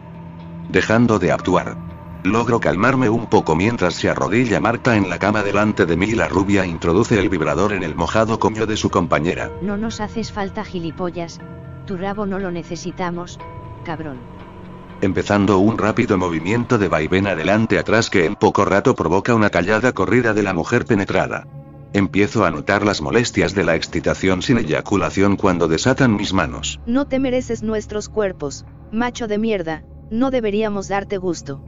Dejando 0.69 1.19
de 1.19 1.33
actuar. 1.33 1.77
Logro 2.23 2.61
calmarme 2.61 3.09
un 3.09 3.27
poco 3.27 3.57
mientras 3.57 3.95
se 3.95 4.09
arrodilla 4.09 4.61
Marta 4.61 4.97
en 4.97 5.09
la 5.09 5.19
cama 5.19 5.43
delante 5.43 5.85
de 5.85 5.97
mí 5.97 6.11
y 6.11 6.15
la 6.15 6.29
rubia 6.29 6.65
introduce 6.65 7.19
el 7.19 7.29
vibrador 7.29 7.73
en 7.73 7.83
el 7.83 7.97
mojado 7.97 8.39
coño 8.39 8.67
de 8.67 8.77
su 8.77 8.89
compañera. 8.89 9.51
No 9.63 9.77
nos 9.77 10.01
haces 10.01 10.31
falta 10.31 10.65
gilipollas, 10.65 11.41
tu 11.87 11.97
rabo 11.97 12.25
no 12.25 12.39
lo 12.39 12.53
necesitamos, 12.53 13.41
cabrón. 13.85 14.19
Empezando 15.01 15.59
un 15.59 15.77
rápido 15.77 16.19
movimiento 16.19 16.79
de 16.79 16.87
vaivén 16.87 17.27
adelante 17.27 17.81
atrás 17.81 18.11
que 18.11 18.27
en 18.27 18.37
poco 18.37 18.65
rato 18.65 18.95
provoca 18.95 19.35
una 19.35 19.51
callada 19.51 19.93
corrida 19.93 20.35
de 20.35 20.43
la 20.45 20.53
mujer 20.53 20.85
penetrada. 20.85 21.47
Empiezo 21.93 22.45
a 22.45 22.51
notar 22.53 22.85
las 22.85 23.01
molestias 23.01 23.53
de 23.55 23.65
la 23.65 23.75
excitación 23.75 24.43
sin 24.43 24.59
eyaculación 24.59 25.37
cuando 25.37 25.67
desatan 25.67 26.15
mis 26.15 26.33
manos. 26.33 26.79
No 26.87 27.07
te 27.07 27.19
mereces 27.19 27.65
nuestros 27.65 28.09
cuerpos, 28.09 28.65
macho 28.93 29.27
de 29.27 29.39
mierda, 29.39 29.83
no 30.11 30.31
deberíamos 30.31 30.87
darte 30.87 31.19
gusto. 31.19 31.65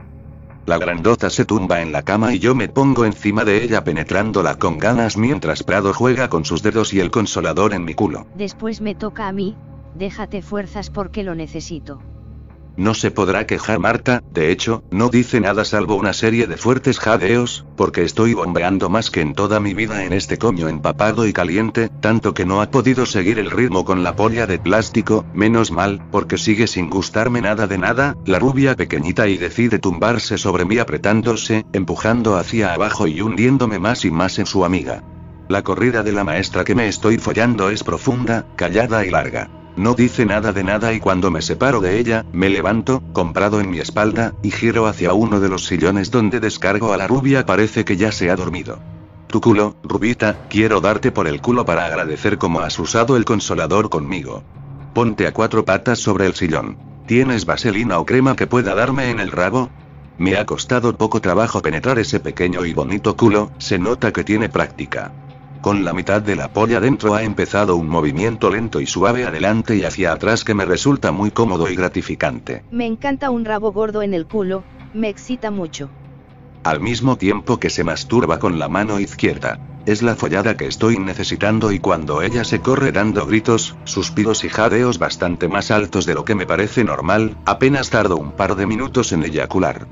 La 0.65 0.77
grandota 0.77 1.29
se 1.29 1.43
tumba 1.43 1.81
en 1.81 1.91
la 1.91 2.03
cama 2.03 2.33
y 2.33 2.39
yo 2.39 2.55
me 2.55 2.69
pongo 2.69 3.03
encima 3.03 3.43
de 3.43 3.65
ella 3.65 3.83
penetrándola 3.83 4.55
con 4.55 4.77
ganas 4.77 5.17
mientras 5.17 5.61
Prado 5.61 5.93
juega 5.93 6.29
con 6.29 6.45
sus 6.45 6.63
dedos 6.63 6.93
y 6.93 7.01
el 7.01 7.11
consolador 7.11 7.73
en 7.73 7.83
mi 7.83 7.93
culo. 7.93 8.25
Después 8.35 8.79
me 8.79 8.95
toca 8.95 9.27
a 9.27 9.33
mí, 9.33 9.57
déjate 9.93 10.41
fuerzas 10.41 10.89
porque 10.89 11.23
lo 11.23 11.35
necesito. 11.35 12.01
No 12.75 12.95
se 12.95 13.11
podrá 13.11 13.45
quejar 13.45 13.77
Marta, 13.77 14.23
de 14.31 14.51
hecho, 14.51 14.83
no 14.89 15.09
dice 15.09 15.39
nada 15.39 15.63
salvo 15.63 15.93
una 15.95 16.11
serie 16.11 16.47
de 16.47 16.57
fuertes 16.57 16.97
jadeos, 16.97 17.67
porque 17.75 18.03
estoy 18.03 18.33
bombeando 18.33 18.89
más 18.89 19.11
que 19.11 19.21
en 19.21 19.35
toda 19.35 19.59
mi 19.59 19.75
vida 19.75 20.05
en 20.05 20.11
este 20.11 20.39
coño 20.39 20.67
empapado 20.67 21.27
y 21.27 21.33
caliente, 21.33 21.89
tanto 22.01 22.33
que 22.33 22.45
no 22.45 22.63
ha 22.63 22.71
podido 22.71 23.05
seguir 23.05 23.37
el 23.37 23.51
ritmo 23.51 23.85
con 23.85 24.01
la 24.01 24.15
polla 24.15 24.47
de 24.47 24.57
plástico, 24.57 25.23
menos 25.35 25.69
mal, 25.69 26.03
porque 26.11 26.39
sigue 26.39 26.65
sin 26.65 26.89
gustarme 26.89 27.41
nada 27.41 27.67
de 27.67 27.77
nada, 27.77 28.17
la 28.25 28.39
rubia 28.39 28.75
pequeñita 28.75 29.27
y 29.27 29.37
decide 29.37 29.77
tumbarse 29.77 30.39
sobre 30.39 30.65
mí 30.65 30.79
apretándose, 30.79 31.65
empujando 31.73 32.37
hacia 32.37 32.73
abajo 32.73 33.05
y 33.05 33.21
hundiéndome 33.21 33.77
más 33.77 34.03
y 34.03 34.09
más 34.09 34.39
en 34.39 34.47
su 34.47 34.65
amiga. 34.65 35.03
La 35.47 35.61
corrida 35.61 36.01
de 36.01 36.11
la 36.11 36.23
maestra 36.23 36.63
que 36.63 36.73
me 36.73 36.87
estoy 36.87 37.19
follando 37.19 37.69
es 37.69 37.83
profunda, 37.83 38.47
callada 38.55 39.05
y 39.05 39.11
larga. 39.11 39.62
No 39.75 39.95
dice 39.95 40.25
nada 40.25 40.53
de 40.53 40.63
nada 40.63 40.93
y 40.93 40.99
cuando 40.99 41.31
me 41.31 41.41
separo 41.41 41.81
de 41.81 41.99
ella, 41.99 42.25
me 42.31 42.49
levanto, 42.49 43.01
comprado 43.11 43.59
en 43.59 43.69
mi 43.71 43.79
espalda, 43.79 44.33
y 44.43 44.51
giro 44.51 44.85
hacia 44.85 45.13
uno 45.13 45.39
de 45.39 45.49
los 45.49 45.65
sillones 45.65 46.11
donde 46.11 46.39
descargo 46.39 46.93
a 46.93 46.97
la 46.97 47.07
rubia 47.07 47.45
parece 47.45 47.83
que 47.83 47.97
ya 47.97 48.11
se 48.11 48.29
ha 48.29 48.35
dormido. 48.35 48.79
tu 49.27 49.41
culo, 49.41 49.75
Rubita, 49.83 50.37
quiero 50.47 50.79
darte 50.79 51.11
por 51.11 51.27
el 51.27 51.41
culo 51.41 51.65
para 51.65 51.85
agradecer 51.87 52.37
cómo 52.37 52.59
has 52.59 52.77
usado 52.77 53.17
el 53.17 53.25
consolador 53.25 53.89
conmigo. 53.89 54.43
Ponte 54.93 55.25
a 55.25 55.33
cuatro 55.33 55.65
patas 55.65 55.97
sobre 55.97 56.27
el 56.27 56.35
sillón. 56.35 56.77
¿Tienes 57.07 57.45
vaselina 57.45 57.97
o 57.97 58.05
crema 58.05 58.35
que 58.35 58.45
pueda 58.45 58.75
darme 58.75 59.09
en 59.09 59.19
el 59.19 59.31
rabo? 59.31 59.71
Me 60.19 60.37
ha 60.37 60.45
costado 60.45 60.95
poco 60.95 61.19
trabajo 61.19 61.63
penetrar 61.63 61.97
ese 61.97 62.19
pequeño 62.19 62.63
y 62.63 62.73
bonito 62.73 63.17
culo, 63.17 63.49
se 63.57 63.79
nota 63.79 64.13
que 64.13 64.23
tiene 64.23 64.49
práctica. 64.49 65.11
Con 65.63 65.85
la 65.85 65.93
mitad 65.93 66.21
de 66.21 66.35
la 66.35 66.51
polla 66.51 66.81
dentro 66.81 67.15
ha 67.15 67.23
empezado 67.23 67.77
un 67.77 67.87
movimiento 67.87 68.49
lento 68.49 68.81
y 68.81 68.85
suave 68.85 69.23
adelante 69.23 69.77
y 69.77 69.85
hacia 69.85 70.11
atrás 70.11 70.43
que 70.43 70.53
me 70.53 70.65
resulta 70.65 71.13
muy 71.13 71.31
cómodo 71.31 71.69
y 71.69 71.75
gratificante. 71.77 72.65
Me 72.69 72.85
encanta 72.85 73.29
un 73.29 73.45
rabo 73.45 73.71
gordo 73.71 74.01
en 74.01 74.13
el 74.13 74.25
culo, 74.25 74.65
me 74.93 75.07
excita 75.07 75.51
mucho. 75.51 75.89
Al 76.65 76.81
mismo 76.81 77.15
tiempo 77.15 77.61
que 77.61 77.69
se 77.69 77.85
masturba 77.85 78.39
con 78.39 78.59
la 78.59 78.67
mano 78.67 78.99
izquierda. 78.99 79.57
Es 79.85 80.03
la 80.03 80.17
follada 80.17 80.57
que 80.57 80.67
estoy 80.67 80.97
necesitando 80.97 81.71
y 81.71 81.79
cuando 81.79 82.21
ella 82.21 82.43
se 82.43 82.59
corre 82.59 82.91
dando 82.91 83.25
gritos, 83.25 83.77
suspiros 83.85 84.43
y 84.43 84.49
jadeos 84.49 84.99
bastante 84.99 85.47
más 85.47 85.71
altos 85.71 86.05
de 86.05 86.13
lo 86.13 86.25
que 86.25 86.35
me 86.35 86.45
parece 86.45 86.83
normal, 86.83 87.37
apenas 87.45 87.89
tardo 87.89 88.17
un 88.17 88.33
par 88.33 88.57
de 88.57 88.67
minutos 88.67 89.13
en 89.13 89.23
eyacular. 89.23 89.87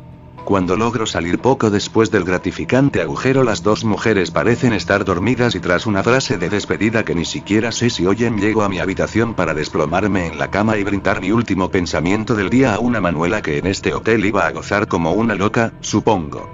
Cuando 0.45 0.75
logro 0.75 1.05
salir 1.05 1.39
poco 1.39 1.69
después 1.69 2.11
del 2.11 2.23
gratificante 2.23 3.01
agujero 3.01 3.43
las 3.43 3.63
dos 3.63 3.85
mujeres 3.85 4.31
parecen 4.31 4.73
estar 4.73 5.05
dormidas 5.05 5.55
y 5.55 5.59
tras 5.59 5.85
una 5.85 6.03
frase 6.03 6.37
de 6.37 6.49
despedida 6.49 7.05
que 7.05 7.15
ni 7.15 7.25
siquiera 7.25 7.71
sé 7.71 7.89
si 7.89 8.05
oyen 8.05 8.37
llego 8.37 8.63
a 8.63 8.69
mi 8.69 8.79
habitación 8.79 9.35
para 9.35 9.53
desplomarme 9.53 10.27
en 10.27 10.39
la 10.39 10.49
cama 10.49 10.77
y 10.77 10.83
brindar 10.83 11.21
mi 11.21 11.31
último 11.31 11.69
pensamiento 11.69 12.35
del 12.35 12.49
día 12.49 12.73
a 12.73 12.79
una 12.79 12.99
Manuela 12.99 13.41
que 13.41 13.59
en 13.59 13.67
este 13.67 13.93
hotel 13.93 14.25
iba 14.25 14.47
a 14.47 14.51
gozar 14.51 14.87
como 14.87 15.13
una 15.13 15.35
loca, 15.35 15.73
supongo. 15.79 16.49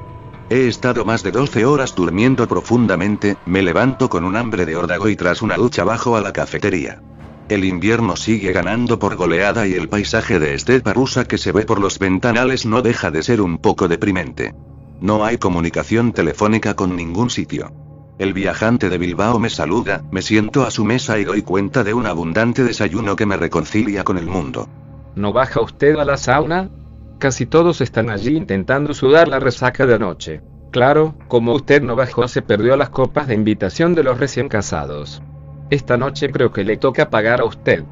He 0.49 0.67
estado 0.67 1.03
más 1.03 1.23
de 1.23 1.31
12 1.31 1.65
horas 1.65 1.95
durmiendo 1.95 2.47
profundamente, 2.47 3.37
me 3.45 3.61
levanto 3.61 4.09
con 4.09 4.23
un 4.23 4.35
hambre 4.35 4.65
de 4.65 4.75
órdago 4.75 5.09
y 5.09 5.15
tras 5.15 5.41
una 5.41 5.55
ducha 5.55 5.83
bajo 5.83 6.15
a 6.15 6.21
la 6.21 6.33
cafetería. 6.33 7.01
El 7.49 7.63
invierno 7.63 8.17
sigue 8.17 8.51
ganando 8.51 8.99
por 8.99 9.15
goleada 9.15 9.67
y 9.67 9.73
el 9.73 9.87
paisaje 9.87 10.37
de 10.37 10.53
estepa 10.53 10.91
rusa 10.91 11.23
que 11.23 11.37
se 11.37 11.53
ve 11.53 11.65
por 11.65 11.79
los 11.79 11.97
ventanales 11.97 12.65
no 12.65 12.81
deja 12.81 13.09
de 13.09 13.23
ser 13.23 13.41
un 13.41 13.57
poco 13.57 13.87
deprimente. 13.87 14.53
No 14.99 15.23
hay 15.23 15.37
comunicación 15.37 16.11
telefónica 16.11 16.75
con 16.75 16.95
ningún 16.97 17.29
sitio. 17.29 17.71
El 18.19 18.33
viajante 18.33 18.89
de 18.89 18.97
Bilbao 18.97 19.39
me 19.39 19.49
saluda, 19.49 20.03
me 20.11 20.21
siento 20.21 20.63
a 20.63 20.71
su 20.71 20.83
mesa 20.83 21.19
y 21.19 21.23
doy 21.23 21.41
cuenta 21.41 21.85
de 21.85 21.93
un 21.93 22.05
abundante 22.05 22.65
desayuno 22.65 23.15
que 23.15 23.25
me 23.25 23.37
reconcilia 23.37 24.03
con 24.03 24.17
el 24.17 24.25
mundo. 24.25 24.67
¿No 25.15 25.31
baja 25.31 25.61
usted 25.61 25.95
a 25.95 26.03
la 26.03 26.17
sauna? 26.17 26.69
Casi 27.17 27.45
todos 27.45 27.79
están 27.79 28.09
allí 28.09 28.35
intentando 28.35 28.93
sudar 28.93 29.29
la 29.29 29.39
resaca 29.39 29.85
de 29.85 29.95
anoche. 29.95 30.41
Claro, 30.71 31.15
como 31.29 31.53
usted 31.53 31.81
no 31.81 31.95
bajó 31.95 32.27
se 32.27 32.41
perdió 32.41 32.75
las 32.75 32.89
copas 32.89 33.27
de 33.27 33.35
invitación 33.35 33.95
de 33.95 34.03
los 34.03 34.19
recién 34.19 34.49
casados. 34.49 35.21
Esta 35.69 35.97
noche 35.97 36.31
creo 36.31 36.53
que 36.53 36.63
le 36.63 36.77
toca 36.77 37.09
pagar 37.09 37.41
a 37.41 37.45
usted. 37.45 37.83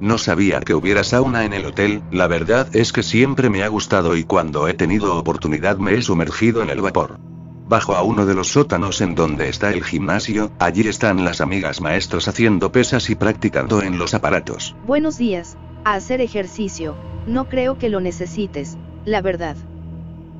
No 0.00 0.18
sabía 0.18 0.60
que 0.60 0.74
hubiera 0.74 1.04
sauna 1.04 1.44
en 1.44 1.52
el 1.52 1.66
hotel, 1.66 2.02
la 2.10 2.26
verdad 2.26 2.68
es 2.74 2.92
que 2.92 3.02
siempre 3.02 3.50
me 3.50 3.62
ha 3.62 3.68
gustado 3.68 4.16
y 4.16 4.24
cuando 4.24 4.66
he 4.66 4.74
tenido 4.74 5.16
oportunidad 5.16 5.76
me 5.76 5.94
he 5.94 6.02
sumergido 6.02 6.62
en 6.62 6.70
el 6.70 6.80
vapor. 6.80 7.20
Bajo 7.68 7.94
a 7.94 8.02
uno 8.02 8.26
de 8.26 8.34
los 8.34 8.48
sótanos 8.48 9.00
en 9.00 9.14
donde 9.14 9.48
está 9.48 9.70
el 9.70 9.84
gimnasio, 9.84 10.50
allí 10.58 10.88
están 10.88 11.24
las 11.24 11.40
amigas 11.40 11.80
maestros 11.80 12.26
haciendo 12.26 12.72
pesas 12.72 13.10
y 13.10 13.14
practicando 13.14 13.80
en 13.82 13.96
los 13.96 14.12
aparatos. 14.14 14.74
Buenos 14.84 15.16
días, 15.16 15.56
a 15.84 15.94
hacer 15.94 16.20
ejercicio, 16.20 16.96
no 17.28 17.48
creo 17.48 17.78
que 17.78 17.90
lo 17.90 18.00
necesites, 18.00 18.76
la 19.04 19.22
verdad. 19.22 19.56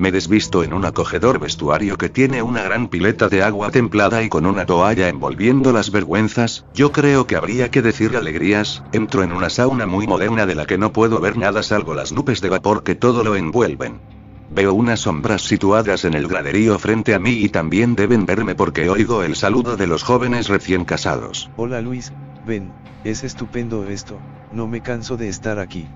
Me 0.00 0.10
desvisto 0.10 0.64
en 0.64 0.72
un 0.72 0.86
acogedor 0.86 1.38
vestuario 1.38 1.98
que 1.98 2.08
tiene 2.08 2.42
una 2.42 2.62
gran 2.62 2.88
pileta 2.88 3.28
de 3.28 3.42
agua 3.42 3.70
templada 3.70 4.22
y 4.22 4.30
con 4.30 4.46
una 4.46 4.64
toalla 4.64 5.10
envolviendo 5.10 5.72
las 5.72 5.90
vergüenzas, 5.90 6.64
yo 6.72 6.90
creo 6.90 7.26
que 7.26 7.36
habría 7.36 7.70
que 7.70 7.82
decir 7.82 8.16
alegrías, 8.16 8.82
entro 8.92 9.22
en 9.22 9.30
una 9.30 9.50
sauna 9.50 9.84
muy 9.84 10.06
moderna 10.06 10.46
de 10.46 10.54
la 10.54 10.64
que 10.64 10.78
no 10.78 10.90
puedo 10.90 11.20
ver 11.20 11.36
nada 11.36 11.62
salvo 11.62 11.92
las 11.92 12.12
nubes 12.12 12.40
de 12.40 12.48
vapor 12.48 12.82
que 12.82 12.94
todo 12.94 13.22
lo 13.22 13.36
envuelven. 13.36 14.00
Veo 14.48 14.72
unas 14.72 15.00
sombras 15.00 15.42
situadas 15.42 16.06
en 16.06 16.14
el 16.14 16.28
graderío 16.28 16.78
frente 16.78 17.12
a 17.12 17.18
mí 17.18 17.32
y 17.32 17.50
también 17.50 17.94
deben 17.94 18.24
verme 18.24 18.54
porque 18.54 18.88
oigo 18.88 19.22
el 19.22 19.36
saludo 19.36 19.76
de 19.76 19.86
los 19.86 20.02
jóvenes 20.02 20.48
recién 20.48 20.86
casados. 20.86 21.50
Hola 21.58 21.82
Luis, 21.82 22.10
ven, 22.46 22.72
es 23.04 23.22
estupendo 23.22 23.86
esto, 23.86 24.18
no 24.50 24.66
me 24.66 24.80
canso 24.80 25.18
de 25.18 25.28
estar 25.28 25.58
aquí. 25.58 25.90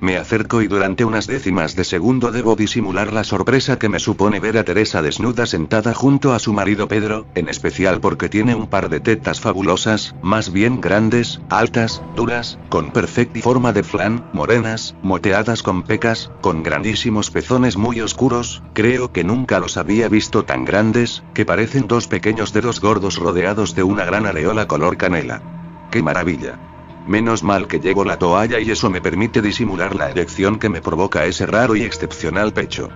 Me 0.00 0.16
acerco 0.16 0.60
y 0.60 0.66
durante 0.66 1.04
unas 1.04 1.26
décimas 1.26 1.76
de 1.76 1.84
segundo 1.84 2.30
debo 2.30 2.56
disimular 2.56 3.12
la 3.12 3.24
sorpresa 3.24 3.78
que 3.78 3.88
me 3.88 3.98
supone 3.98 4.40
ver 4.40 4.58
a 4.58 4.64
Teresa 4.64 5.00
desnuda 5.00 5.46
sentada 5.46 5.94
junto 5.94 6.32
a 6.32 6.38
su 6.38 6.52
marido 6.52 6.88
Pedro, 6.88 7.26
en 7.34 7.48
especial 7.48 8.00
porque 8.00 8.28
tiene 8.28 8.54
un 8.54 8.66
par 8.66 8.90
de 8.90 9.00
tetas 9.00 9.40
fabulosas, 9.40 10.14
más 10.22 10.52
bien 10.52 10.80
grandes, 10.80 11.40
altas, 11.48 12.02
duras, 12.16 12.58
con 12.68 12.90
perfecta 12.90 13.40
forma 13.40 13.72
de 13.72 13.82
flan, 13.82 14.28
morenas, 14.32 14.94
moteadas 15.02 15.62
con 15.62 15.82
pecas, 15.82 16.30
con 16.40 16.62
grandísimos 16.62 17.30
pezones 17.30 17.76
muy 17.76 18.00
oscuros, 18.00 18.62
creo 18.74 19.12
que 19.12 19.24
nunca 19.24 19.58
los 19.58 19.76
había 19.76 20.08
visto 20.08 20.44
tan 20.44 20.64
grandes, 20.64 21.22
que 21.32 21.46
parecen 21.46 21.86
dos 21.88 22.08
pequeños 22.08 22.52
dedos 22.52 22.80
gordos 22.80 23.16
rodeados 23.16 23.74
de 23.74 23.84
una 23.84 24.04
gran 24.04 24.26
areola 24.26 24.66
color 24.66 24.96
canela. 24.96 25.42
¡Qué 25.90 26.02
maravilla! 26.02 26.73
Menos 27.06 27.42
mal 27.42 27.68
que 27.68 27.80
llevo 27.80 28.04
la 28.04 28.18
toalla 28.18 28.60
y 28.60 28.70
eso 28.70 28.88
me 28.88 29.02
permite 29.02 29.42
disimular 29.42 29.94
la 29.94 30.10
erección 30.10 30.58
que 30.58 30.70
me 30.70 30.80
provoca 30.80 31.26
ese 31.26 31.44
raro 31.44 31.76
y 31.76 31.82
excepcional 31.82 32.52
pecho. 32.52 32.88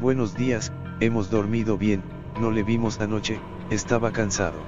Buenos 0.00 0.36
días, 0.36 0.72
hemos 1.00 1.30
dormido 1.30 1.76
bien, 1.76 2.02
no 2.40 2.52
le 2.52 2.62
vimos 2.62 3.00
anoche, 3.00 3.40
estaba 3.70 4.12
cansado. 4.12 4.58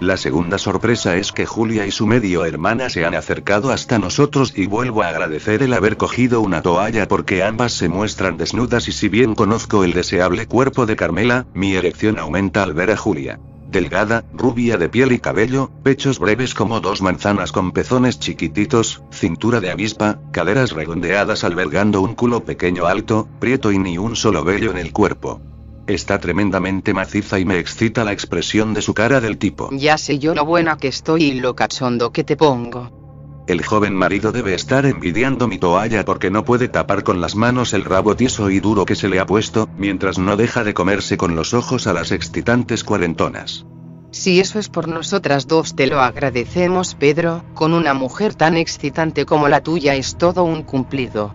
La 0.00 0.16
segunda 0.16 0.58
sorpresa 0.58 1.16
es 1.16 1.32
que 1.32 1.44
Julia 1.44 1.84
y 1.84 1.90
su 1.90 2.06
medio 2.06 2.44
hermana 2.44 2.88
se 2.88 3.04
han 3.04 3.16
acercado 3.16 3.72
hasta 3.72 3.98
nosotros 3.98 4.52
y 4.56 4.66
vuelvo 4.66 5.02
a 5.02 5.08
agradecer 5.08 5.62
el 5.62 5.74
haber 5.74 5.96
cogido 5.96 6.40
una 6.40 6.62
toalla 6.62 7.08
porque 7.08 7.42
ambas 7.42 7.72
se 7.72 7.88
muestran 7.88 8.36
desnudas 8.36 8.86
y 8.88 8.92
si 8.92 9.08
bien 9.08 9.34
conozco 9.34 9.82
el 9.82 9.92
deseable 9.92 10.46
cuerpo 10.46 10.86
de 10.86 10.94
Carmela, 10.94 11.46
mi 11.52 11.74
erección 11.74 12.18
aumenta 12.18 12.62
al 12.62 12.74
ver 12.74 12.92
a 12.92 12.96
Julia. 12.96 13.40
Delgada, 13.68 14.24
rubia 14.32 14.78
de 14.78 14.88
piel 14.88 15.12
y 15.12 15.18
cabello, 15.18 15.70
pechos 15.82 16.18
breves 16.18 16.54
como 16.54 16.80
dos 16.80 17.02
manzanas 17.02 17.52
con 17.52 17.72
pezones 17.72 18.18
chiquititos, 18.18 19.02
cintura 19.10 19.60
de 19.60 19.70
avispa, 19.70 20.18
caderas 20.32 20.72
redondeadas 20.72 21.44
albergando 21.44 22.00
un 22.00 22.14
culo 22.14 22.44
pequeño 22.44 22.86
alto, 22.86 23.28
prieto 23.38 23.70
y 23.70 23.78
ni 23.78 23.98
un 23.98 24.16
solo 24.16 24.42
vello 24.42 24.70
en 24.70 24.78
el 24.78 24.92
cuerpo. 24.92 25.42
Está 25.86 26.18
tremendamente 26.18 26.94
maciza 26.94 27.38
y 27.38 27.44
me 27.44 27.58
excita 27.58 28.04
la 28.04 28.12
expresión 28.12 28.74
de 28.74 28.82
su 28.82 28.94
cara 28.94 29.20
del 29.20 29.36
tipo. 29.36 29.68
Ya 29.72 29.98
sé 29.98 30.18
yo 30.18 30.34
lo 30.34 30.46
buena 30.46 30.76
que 30.76 30.88
estoy 30.88 31.24
y 31.24 31.40
lo 31.40 31.54
cachondo 31.54 32.10
que 32.10 32.24
te 32.24 32.36
pongo. 32.36 32.97
El 33.48 33.64
joven 33.64 33.94
marido 33.94 34.30
debe 34.30 34.52
estar 34.52 34.84
envidiando 34.84 35.48
mi 35.48 35.56
toalla 35.56 36.04
porque 36.04 36.30
no 36.30 36.44
puede 36.44 36.68
tapar 36.68 37.02
con 37.02 37.22
las 37.22 37.34
manos 37.34 37.72
el 37.72 37.82
rabo 37.82 38.14
tieso 38.14 38.50
y 38.50 38.60
duro 38.60 38.84
que 38.84 38.94
se 38.94 39.08
le 39.08 39.20
ha 39.20 39.24
puesto, 39.24 39.70
mientras 39.78 40.18
no 40.18 40.36
deja 40.36 40.64
de 40.64 40.74
comerse 40.74 41.16
con 41.16 41.34
los 41.34 41.54
ojos 41.54 41.86
a 41.86 41.94
las 41.94 42.12
excitantes 42.12 42.84
cuarentonas. 42.84 43.64
Si 44.10 44.38
eso 44.38 44.58
es 44.58 44.68
por 44.68 44.86
nosotras 44.86 45.46
dos 45.46 45.74
te 45.74 45.86
lo 45.86 46.00
agradecemos 46.00 46.94
Pedro, 46.94 47.42
con 47.54 47.72
una 47.72 47.94
mujer 47.94 48.34
tan 48.34 48.58
excitante 48.58 49.24
como 49.24 49.48
la 49.48 49.62
tuya 49.62 49.94
es 49.94 50.18
todo 50.18 50.44
un 50.44 50.62
cumplido. 50.62 51.34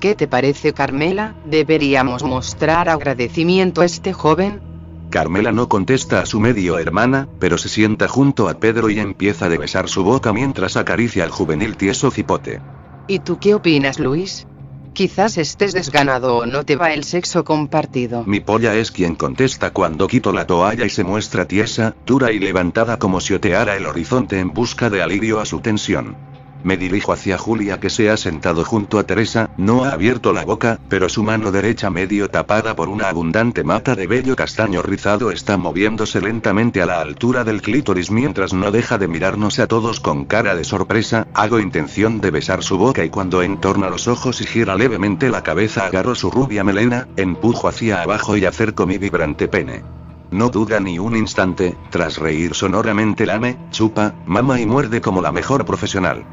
¿Qué 0.00 0.16
te 0.16 0.26
parece 0.26 0.72
Carmela? 0.72 1.36
¿Deberíamos 1.44 2.24
mostrar 2.24 2.88
agradecimiento 2.88 3.82
a 3.82 3.84
este 3.84 4.12
joven? 4.12 4.71
Carmela 5.12 5.52
no 5.52 5.68
contesta 5.68 6.20
a 6.20 6.26
su 6.26 6.40
medio 6.40 6.78
hermana, 6.78 7.28
pero 7.38 7.58
se 7.58 7.68
sienta 7.68 8.08
junto 8.08 8.48
a 8.48 8.54
Pedro 8.54 8.88
y 8.88 8.98
empieza 8.98 9.44
a 9.44 9.48
besar 9.48 9.90
su 9.90 10.02
boca 10.04 10.32
mientras 10.32 10.78
acaricia 10.78 11.22
al 11.22 11.30
juvenil 11.30 11.76
tieso 11.76 12.10
cipote. 12.10 12.62
¿Y 13.06 13.18
tú 13.18 13.38
qué 13.38 13.54
opinas, 13.54 13.98
Luis? 13.98 14.46
Quizás 14.94 15.36
estés 15.36 15.74
desganado 15.74 16.38
o 16.38 16.46
no 16.46 16.64
te 16.64 16.76
va 16.76 16.94
el 16.94 17.04
sexo 17.04 17.44
compartido. 17.44 18.24
Mi 18.24 18.40
polla 18.40 18.74
es 18.74 18.90
quien 18.90 19.14
contesta 19.14 19.70
cuando 19.70 20.08
quito 20.08 20.32
la 20.32 20.46
toalla 20.46 20.86
y 20.86 20.90
se 20.90 21.04
muestra 21.04 21.46
tiesa, 21.46 21.94
dura 22.06 22.32
y 22.32 22.38
levantada 22.38 22.98
como 22.98 23.20
si 23.20 23.34
oteara 23.34 23.76
el 23.76 23.84
horizonte 23.84 24.38
en 24.38 24.54
busca 24.54 24.88
de 24.88 25.02
alivio 25.02 25.40
a 25.40 25.44
su 25.44 25.60
tensión. 25.60 26.16
Me 26.64 26.76
dirijo 26.76 27.12
hacia 27.12 27.38
Julia 27.38 27.80
que 27.80 27.90
se 27.90 28.08
ha 28.08 28.16
sentado 28.16 28.64
junto 28.64 28.98
a 28.98 29.04
Teresa, 29.04 29.50
no 29.56 29.84
ha 29.84 29.90
abierto 29.90 30.32
la 30.32 30.44
boca, 30.44 30.78
pero 30.88 31.08
su 31.08 31.24
mano 31.24 31.50
derecha 31.50 31.90
medio 31.90 32.30
tapada 32.30 32.76
por 32.76 32.88
una 32.88 33.08
abundante 33.08 33.64
mata 33.64 33.96
de 33.96 34.06
vello 34.06 34.36
castaño 34.36 34.80
rizado 34.80 35.32
está 35.32 35.56
moviéndose 35.56 36.20
lentamente 36.20 36.80
a 36.80 36.86
la 36.86 37.00
altura 37.00 37.42
del 37.42 37.62
clítoris 37.62 38.10
mientras 38.10 38.52
no 38.52 38.70
deja 38.70 38.96
de 38.98 39.08
mirarnos 39.08 39.58
a 39.58 39.66
todos 39.66 39.98
con 39.98 40.24
cara 40.24 40.54
de 40.54 40.62
sorpresa, 40.62 41.26
hago 41.34 41.58
intención 41.58 42.20
de 42.20 42.30
besar 42.30 42.62
su 42.62 42.78
boca 42.78 43.04
y 43.04 43.10
cuando 43.10 43.42
entorna 43.42 43.90
los 43.90 44.06
ojos 44.06 44.40
y 44.40 44.46
gira 44.46 44.76
levemente 44.76 45.30
la 45.30 45.42
cabeza 45.42 45.86
agarro 45.86 46.14
su 46.14 46.30
rubia 46.30 46.62
melena, 46.62 47.08
empujo 47.16 47.66
hacia 47.66 48.02
abajo 48.02 48.36
y 48.36 48.44
acerco 48.44 48.86
mi 48.86 48.98
vibrante 48.98 49.48
pene. 49.48 49.82
No 50.30 50.48
duda 50.48 50.80
ni 50.80 50.98
un 50.98 51.14
instante, 51.14 51.76
tras 51.90 52.16
reír 52.16 52.54
sonoramente 52.54 53.26
lame, 53.26 53.58
chupa, 53.70 54.14
mama 54.24 54.60
y 54.60 54.66
muerde 54.66 55.00
como 55.00 55.20
la 55.20 55.30
mejor 55.30 55.66
profesional. 55.66 56.24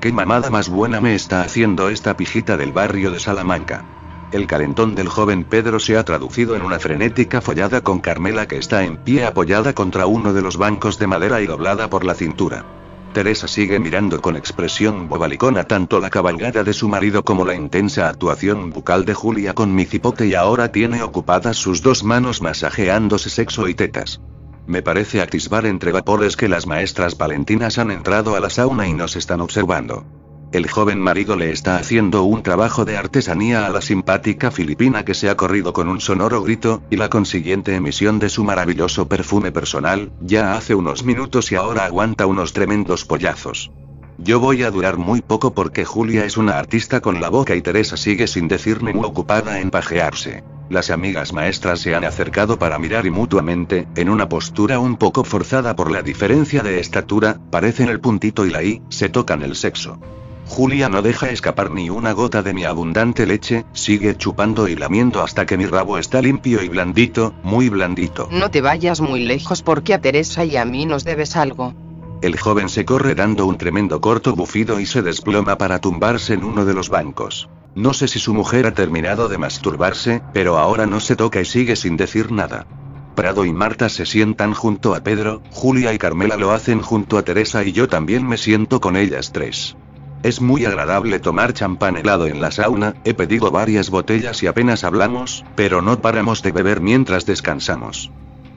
¿Qué 0.00 0.12
mamada 0.12 0.48
más 0.48 0.68
buena 0.68 1.00
me 1.00 1.16
está 1.16 1.42
haciendo 1.42 1.88
esta 1.88 2.16
pijita 2.16 2.56
del 2.56 2.70
barrio 2.70 3.10
de 3.10 3.18
Salamanca? 3.18 3.84
El 4.30 4.46
calentón 4.46 4.94
del 4.94 5.08
joven 5.08 5.42
Pedro 5.42 5.80
se 5.80 5.96
ha 5.96 6.04
traducido 6.04 6.54
en 6.54 6.62
una 6.62 6.78
frenética 6.78 7.40
follada 7.40 7.80
con 7.80 7.98
Carmela 7.98 8.46
que 8.46 8.58
está 8.58 8.84
en 8.84 8.96
pie 8.98 9.24
apoyada 9.24 9.72
contra 9.72 10.06
uno 10.06 10.32
de 10.32 10.40
los 10.40 10.56
bancos 10.56 11.00
de 11.00 11.08
madera 11.08 11.40
y 11.40 11.46
doblada 11.46 11.90
por 11.90 12.04
la 12.04 12.14
cintura. 12.14 12.64
Teresa 13.12 13.48
sigue 13.48 13.80
mirando 13.80 14.22
con 14.22 14.36
expresión 14.36 15.08
bobalicona 15.08 15.64
tanto 15.64 15.98
la 15.98 16.10
cabalgada 16.10 16.62
de 16.62 16.74
su 16.74 16.88
marido 16.88 17.24
como 17.24 17.44
la 17.44 17.56
intensa 17.56 18.08
actuación 18.08 18.70
bucal 18.70 19.04
de 19.04 19.14
Julia 19.14 19.52
con 19.52 19.74
mi 19.74 19.84
cipote 19.84 20.28
y 20.28 20.34
ahora 20.34 20.70
tiene 20.70 21.02
ocupadas 21.02 21.56
sus 21.56 21.82
dos 21.82 22.04
manos 22.04 22.40
masajeándose 22.40 23.30
sexo 23.30 23.66
y 23.66 23.74
tetas. 23.74 24.20
Me 24.68 24.82
parece 24.82 25.22
atisbar 25.22 25.64
entre 25.64 25.92
vapores 25.92 26.36
que 26.36 26.46
las 26.46 26.66
maestras 26.66 27.14
palentinas 27.14 27.78
han 27.78 27.90
entrado 27.90 28.36
a 28.36 28.40
la 28.40 28.50
sauna 28.50 28.86
y 28.86 28.92
nos 28.92 29.16
están 29.16 29.40
observando. 29.40 30.04
El 30.52 30.68
joven 30.68 31.00
marido 31.00 31.36
le 31.36 31.50
está 31.52 31.78
haciendo 31.78 32.24
un 32.24 32.42
trabajo 32.42 32.84
de 32.84 32.98
artesanía 32.98 33.64
a 33.64 33.70
la 33.70 33.80
simpática 33.80 34.50
filipina 34.50 35.06
que 35.06 35.14
se 35.14 35.30
ha 35.30 35.38
corrido 35.38 35.72
con 35.72 35.88
un 35.88 36.02
sonoro 36.02 36.42
grito, 36.42 36.82
y 36.90 36.96
la 36.96 37.08
consiguiente 37.08 37.76
emisión 37.76 38.18
de 38.18 38.28
su 38.28 38.44
maravilloso 38.44 39.08
perfume 39.08 39.52
personal, 39.52 40.12
ya 40.20 40.54
hace 40.54 40.74
unos 40.74 41.02
minutos 41.02 41.50
y 41.50 41.54
ahora 41.54 41.86
aguanta 41.86 42.26
unos 42.26 42.52
tremendos 42.52 43.06
pollazos. 43.06 43.70
Yo 44.18 44.38
voy 44.38 44.64
a 44.64 44.70
durar 44.70 44.98
muy 44.98 45.22
poco 45.22 45.54
porque 45.54 45.86
Julia 45.86 46.26
es 46.26 46.36
una 46.36 46.58
artista 46.58 47.00
con 47.00 47.22
la 47.22 47.30
boca 47.30 47.54
y 47.54 47.62
Teresa 47.62 47.96
sigue 47.96 48.26
sin 48.26 48.48
decir 48.48 48.82
ni 48.82 48.92
muy 48.92 49.06
ocupada 49.06 49.60
en 49.60 49.70
pajearse. 49.70 50.44
Las 50.70 50.90
amigas 50.90 51.32
maestras 51.32 51.80
se 51.80 51.94
han 51.94 52.04
acercado 52.04 52.58
para 52.58 52.78
mirar 52.78 53.06
y 53.06 53.10
mutuamente, 53.10 53.88
en 53.96 54.10
una 54.10 54.28
postura 54.28 54.78
un 54.78 54.96
poco 54.96 55.24
forzada 55.24 55.74
por 55.74 55.90
la 55.90 56.02
diferencia 56.02 56.62
de 56.62 56.78
estatura, 56.78 57.38
parecen 57.50 57.88
el 57.88 58.00
puntito 58.00 58.44
y 58.44 58.50
la 58.50 58.62
i, 58.62 58.82
se 58.90 59.08
tocan 59.08 59.42
el 59.42 59.56
sexo. 59.56 59.98
Julia 60.46 60.88
no 60.88 61.02
deja 61.02 61.30
escapar 61.30 61.70
ni 61.70 61.90
una 61.90 62.12
gota 62.12 62.42
de 62.42 62.54
mi 62.54 62.64
abundante 62.64 63.26
leche, 63.26 63.64
sigue 63.72 64.16
chupando 64.16 64.66
y 64.68 64.76
lamiendo 64.76 65.22
hasta 65.22 65.46
que 65.46 65.58
mi 65.58 65.66
rabo 65.66 65.98
está 65.98 66.20
limpio 66.22 66.62
y 66.62 66.68
blandito, 66.68 67.34
muy 67.42 67.68
blandito. 67.68 68.28
No 68.30 68.50
te 68.50 68.60
vayas 68.60 69.00
muy 69.00 69.24
lejos 69.24 69.62
porque 69.62 69.94
a 69.94 70.00
Teresa 70.00 70.44
y 70.44 70.56
a 70.56 70.64
mí 70.64 70.86
nos 70.86 71.04
debes 71.04 71.36
algo. 71.36 71.74
El 72.20 72.38
joven 72.38 72.68
se 72.68 72.84
corre 72.84 73.14
dando 73.14 73.46
un 73.46 73.58
tremendo 73.58 74.00
corto 74.00 74.34
bufido 74.34 74.80
y 74.80 74.86
se 74.86 75.02
desploma 75.02 75.56
para 75.56 75.80
tumbarse 75.80 76.34
en 76.34 76.44
uno 76.44 76.64
de 76.64 76.74
los 76.74 76.88
bancos. 76.88 77.48
No 77.78 77.92
sé 77.92 78.08
si 78.08 78.18
su 78.18 78.34
mujer 78.34 78.66
ha 78.66 78.74
terminado 78.74 79.28
de 79.28 79.38
masturbarse, 79.38 80.20
pero 80.32 80.58
ahora 80.58 80.84
no 80.86 80.98
se 80.98 81.14
toca 81.14 81.40
y 81.40 81.44
sigue 81.44 81.76
sin 81.76 81.96
decir 81.96 82.32
nada. 82.32 82.66
Prado 83.14 83.44
y 83.44 83.52
Marta 83.52 83.88
se 83.88 84.04
sientan 84.04 84.52
junto 84.52 84.96
a 84.96 85.04
Pedro, 85.04 85.42
Julia 85.52 85.92
y 85.92 85.98
Carmela 85.98 86.36
lo 86.36 86.50
hacen 86.50 86.80
junto 86.80 87.18
a 87.18 87.22
Teresa 87.22 87.62
y 87.62 87.70
yo 87.70 87.86
también 87.86 88.26
me 88.26 88.36
siento 88.36 88.80
con 88.80 88.96
ellas 88.96 89.30
tres. 89.32 89.76
Es 90.24 90.40
muy 90.40 90.64
agradable 90.64 91.20
tomar 91.20 91.52
champán 91.52 91.96
helado 91.96 92.26
en 92.26 92.40
la 92.40 92.50
sauna, 92.50 92.96
he 93.04 93.14
pedido 93.14 93.52
varias 93.52 93.90
botellas 93.90 94.42
y 94.42 94.48
apenas 94.48 94.82
hablamos, 94.82 95.44
pero 95.54 95.80
no 95.80 96.00
paramos 96.00 96.42
de 96.42 96.50
beber 96.50 96.80
mientras 96.80 97.26
descansamos. 97.26 98.10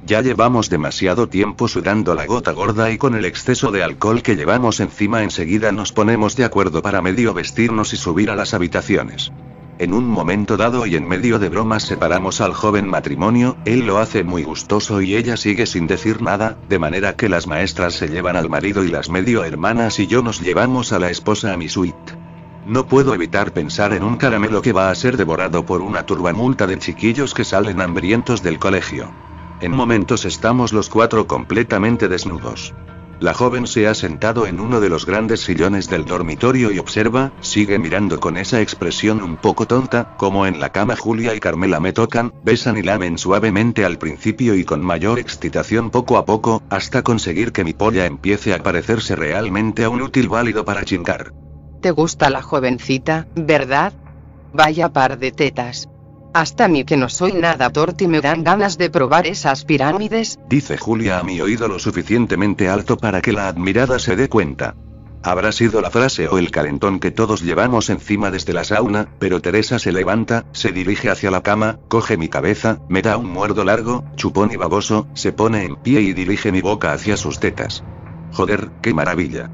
Ya 0.05 0.21
llevamos 0.21 0.69
demasiado 0.69 1.29
tiempo 1.29 1.67
sudando 1.67 2.15
la 2.15 2.25
gota 2.25 2.51
gorda 2.51 2.91
y 2.91 2.97
con 2.97 3.13
el 3.15 3.23
exceso 3.25 3.71
de 3.71 3.83
alcohol 3.83 4.23
que 4.23 4.35
llevamos 4.35 4.79
encima 4.79 5.21
enseguida 5.21 5.71
nos 5.71 5.91
ponemos 5.91 6.35
de 6.35 6.43
acuerdo 6.43 6.81
para 6.81 7.01
medio 7.01 7.33
vestirnos 7.33 7.93
y 7.93 7.97
subir 7.97 8.31
a 8.31 8.35
las 8.35 8.55
habitaciones. 8.55 9.31
En 9.77 9.93
un 9.93 10.07
momento 10.07 10.57
dado 10.57 10.85
y 10.85 10.95
en 10.95 11.07
medio 11.07 11.39
de 11.39 11.49
bromas 11.49 11.83
separamos 11.83 12.41
al 12.41 12.53
joven 12.53 12.87
matrimonio, 12.87 13.57
él 13.65 13.85
lo 13.85 13.99
hace 13.99 14.23
muy 14.23 14.43
gustoso 14.43 15.01
y 15.01 15.15
ella 15.15 15.37
sigue 15.37 15.65
sin 15.65 15.87
decir 15.87 16.21
nada, 16.21 16.57
de 16.67 16.77
manera 16.79 17.15
que 17.15 17.29
las 17.29 17.47
maestras 17.47 17.93
se 17.93 18.07
llevan 18.07 18.35
al 18.35 18.49
marido 18.49 18.83
y 18.83 18.89
las 18.89 19.09
medio 19.09 19.43
hermanas 19.43 19.99
y 19.99 20.07
yo 20.07 20.23
nos 20.23 20.41
llevamos 20.41 20.93
a 20.93 20.99
la 20.99 21.09
esposa 21.09 21.53
a 21.53 21.57
mi 21.57 21.69
suite. 21.69 22.13
No 22.67 22.85
puedo 22.85 23.15
evitar 23.15 23.53
pensar 23.53 23.93
en 23.93 24.03
un 24.03 24.17
caramelo 24.17 24.61
que 24.61 24.71
va 24.71 24.91
a 24.91 24.95
ser 24.95 25.17
devorado 25.17 25.65
por 25.65 25.81
una 25.81 26.05
turbamulta 26.05 26.67
de 26.67 26.77
chiquillos 26.77 27.33
que 27.33 27.43
salen 27.43 27.81
hambrientos 27.81 28.43
del 28.43 28.59
colegio. 28.59 29.11
En 29.61 29.71
momentos 29.71 30.25
estamos 30.25 30.73
los 30.73 30.89
cuatro 30.89 31.27
completamente 31.27 32.07
desnudos. 32.07 32.73
La 33.19 33.35
joven 33.35 33.67
se 33.67 33.87
ha 33.87 33.93
sentado 33.93 34.47
en 34.47 34.59
uno 34.59 34.79
de 34.79 34.89
los 34.89 35.05
grandes 35.05 35.41
sillones 35.41 35.87
del 35.87 36.05
dormitorio 36.05 36.71
y 36.71 36.79
observa, 36.79 37.31
sigue 37.41 37.77
mirando 37.77 38.19
con 38.19 38.37
esa 38.37 38.61
expresión 38.61 39.21
un 39.21 39.37
poco 39.37 39.67
tonta, 39.67 40.15
como 40.17 40.47
en 40.47 40.59
la 40.59 40.71
cama 40.71 40.95
Julia 40.95 41.35
y 41.35 41.39
Carmela 41.39 41.79
me 41.79 41.93
tocan, 41.93 42.33
besan 42.43 42.77
y 42.77 42.81
lamen 42.81 43.19
suavemente 43.19 43.85
al 43.85 43.99
principio 43.99 44.55
y 44.55 44.65
con 44.65 44.81
mayor 44.81 45.19
excitación 45.19 45.91
poco 45.91 46.17
a 46.17 46.25
poco, 46.25 46.63
hasta 46.71 47.03
conseguir 47.03 47.51
que 47.51 47.63
mi 47.63 47.73
polla 47.73 48.07
empiece 48.07 48.55
a 48.55 48.63
parecerse 48.63 49.15
realmente 49.15 49.83
a 49.83 49.89
un 49.89 50.01
útil 50.01 50.27
válido 50.27 50.65
para 50.65 50.83
chingar. 50.83 51.33
¿Te 51.81 51.91
gusta 51.91 52.31
la 52.31 52.41
jovencita, 52.41 53.27
verdad? 53.35 53.93
Vaya 54.53 54.89
par 54.89 55.19
de 55.19 55.31
tetas. 55.31 55.87
Hasta 56.33 56.67
mí 56.69 56.85
que 56.85 56.95
no 56.95 57.09
soy 57.09 57.33
nada 57.33 57.69
torti 57.71 58.07
me 58.07 58.21
dan 58.21 58.43
ganas 58.43 58.77
de 58.77 58.89
probar 58.89 59.27
esas 59.27 59.65
pirámides, 59.65 60.39
dice 60.47 60.77
Julia 60.77 61.19
a 61.19 61.23
mi 61.23 61.41
oído 61.41 61.67
lo 61.67 61.77
suficientemente 61.77 62.69
alto 62.69 62.95
para 62.95 63.21
que 63.21 63.33
la 63.33 63.47
admirada 63.49 63.99
se 63.99 64.15
dé 64.15 64.29
cuenta. 64.29 64.75
Habrá 65.23 65.51
sido 65.51 65.81
la 65.81 65.91
frase 65.91 66.27
o 66.29 66.39
el 66.39 66.49
calentón 66.49 66.99
que 66.99 67.11
todos 67.11 67.41
llevamos 67.41 67.89
encima 67.89 68.31
desde 68.31 68.53
la 68.53 68.63
sauna, 68.63 69.07
pero 69.19 69.39
Teresa 69.39 69.77
se 69.77 69.91
levanta, 69.91 70.45
se 70.51 70.71
dirige 70.71 71.11
hacia 71.11 71.29
la 71.29 71.43
cama, 71.43 71.79
coge 71.89 72.17
mi 72.17 72.27
cabeza, 72.27 72.79
me 72.89 73.03
da 73.03 73.17
un 73.17 73.29
muerdo 73.29 73.63
largo, 73.63 74.03
chupón 74.15 74.51
y 74.51 74.55
baboso, 74.55 75.07
se 75.13 75.31
pone 75.33 75.65
en 75.65 75.75
pie 75.75 76.01
y 76.01 76.13
dirige 76.13 76.51
mi 76.51 76.61
boca 76.61 76.93
hacia 76.93 77.17
sus 77.17 77.39
tetas. 77.39 77.83
Joder, 78.31 78.71
qué 78.81 78.93
maravilla. 78.93 79.51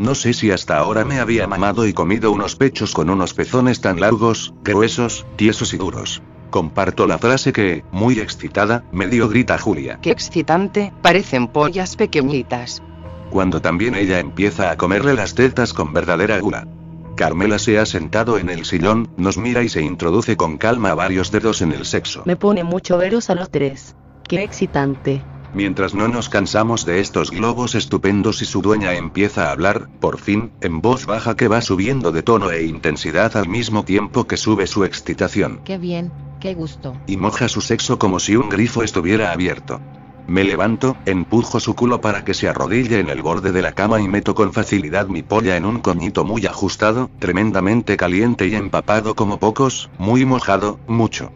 No 0.00 0.14
sé 0.14 0.32
si 0.32 0.50
hasta 0.50 0.78
ahora 0.78 1.04
me 1.04 1.20
había 1.20 1.46
mamado 1.46 1.86
y 1.86 1.92
comido 1.92 2.32
unos 2.32 2.56
pechos 2.56 2.94
con 2.94 3.10
unos 3.10 3.34
pezones 3.34 3.82
tan 3.82 4.00
largos, 4.00 4.54
gruesos, 4.64 5.26
tiesos 5.36 5.74
y 5.74 5.76
duros. 5.76 6.22
Comparto 6.48 7.06
la 7.06 7.18
frase 7.18 7.52
que, 7.52 7.84
muy 7.92 8.18
excitada, 8.18 8.82
medio 8.92 9.28
grita 9.28 9.58
Julia. 9.58 9.98
Qué 10.00 10.10
excitante, 10.10 10.90
parecen 11.02 11.48
pollas 11.48 11.96
pequeñitas. 11.96 12.82
Cuando 13.28 13.60
también 13.60 13.94
ella 13.94 14.20
empieza 14.20 14.70
a 14.70 14.78
comerle 14.78 15.12
las 15.12 15.34
tetas 15.34 15.74
con 15.74 15.92
verdadera 15.92 16.40
gula. 16.40 16.66
Carmela 17.14 17.58
se 17.58 17.78
ha 17.78 17.84
sentado 17.84 18.38
en 18.38 18.48
el 18.48 18.64
sillón, 18.64 19.10
nos 19.18 19.36
mira 19.36 19.62
y 19.62 19.68
se 19.68 19.82
introduce 19.82 20.34
con 20.34 20.56
calma 20.56 20.94
varios 20.94 21.30
dedos 21.30 21.60
en 21.60 21.72
el 21.72 21.84
sexo. 21.84 22.22
Me 22.24 22.36
pone 22.36 22.64
mucho 22.64 22.96
veros 22.96 23.28
a 23.28 23.34
los 23.34 23.50
tres. 23.50 23.94
Qué 24.26 24.42
excitante. 24.42 25.22
Mientras 25.52 25.94
no 25.94 26.06
nos 26.06 26.28
cansamos 26.28 26.84
de 26.84 27.00
estos 27.00 27.30
globos 27.30 27.74
estupendos 27.74 28.40
y 28.40 28.44
su 28.44 28.62
dueña 28.62 28.94
empieza 28.94 29.48
a 29.48 29.52
hablar, 29.52 29.88
por 30.00 30.18
fin, 30.18 30.52
en 30.60 30.80
voz 30.80 31.06
baja 31.06 31.34
que 31.34 31.48
va 31.48 31.60
subiendo 31.60 32.12
de 32.12 32.22
tono 32.22 32.50
e 32.50 32.64
intensidad 32.64 33.36
al 33.36 33.48
mismo 33.48 33.84
tiempo 33.84 34.26
que 34.26 34.36
sube 34.36 34.66
su 34.68 34.84
excitación. 34.84 35.60
Qué 35.64 35.76
bien, 35.76 36.12
qué 36.38 36.54
gusto. 36.54 36.96
Y 37.06 37.16
moja 37.16 37.48
su 37.48 37.60
sexo 37.60 37.98
como 37.98 38.20
si 38.20 38.36
un 38.36 38.48
grifo 38.48 38.84
estuviera 38.84 39.32
abierto. 39.32 39.80
Me 40.28 40.44
levanto, 40.44 40.96
empujo 41.06 41.58
su 41.58 41.74
culo 41.74 42.00
para 42.00 42.24
que 42.24 42.34
se 42.34 42.48
arrodille 42.48 43.00
en 43.00 43.08
el 43.08 43.20
borde 43.20 43.50
de 43.50 43.62
la 43.62 43.72
cama 43.72 44.00
y 44.00 44.06
meto 44.06 44.36
con 44.36 44.52
facilidad 44.52 45.08
mi 45.08 45.24
polla 45.24 45.56
en 45.56 45.64
un 45.64 45.80
coñito 45.80 46.24
muy 46.24 46.46
ajustado, 46.46 47.10
tremendamente 47.18 47.96
caliente 47.96 48.46
y 48.46 48.54
empapado 48.54 49.16
como 49.16 49.40
pocos, 49.40 49.90
muy 49.98 50.24
mojado, 50.24 50.78
mucho. 50.86 51.32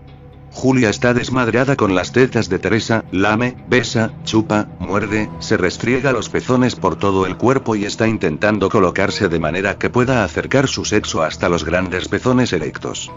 Julia 0.54 0.88
está 0.88 1.12
desmadrada 1.12 1.74
con 1.74 1.96
las 1.96 2.12
tetas 2.12 2.48
de 2.48 2.60
Teresa, 2.60 3.04
lame, 3.10 3.56
besa, 3.68 4.12
chupa, 4.24 4.68
muerde, 4.78 5.28
se 5.40 5.56
restriega 5.56 6.12
los 6.12 6.28
pezones 6.30 6.76
por 6.76 6.96
todo 6.96 7.26
el 7.26 7.36
cuerpo 7.36 7.74
y 7.74 7.84
está 7.84 8.06
intentando 8.06 8.70
colocarse 8.70 9.28
de 9.28 9.40
manera 9.40 9.78
que 9.78 9.90
pueda 9.90 10.24
acercar 10.24 10.68
su 10.68 10.84
sexo 10.84 11.22
hasta 11.22 11.48
los 11.48 11.64
grandes 11.64 12.08
pezones 12.08 12.52
erectos. 12.52 13.10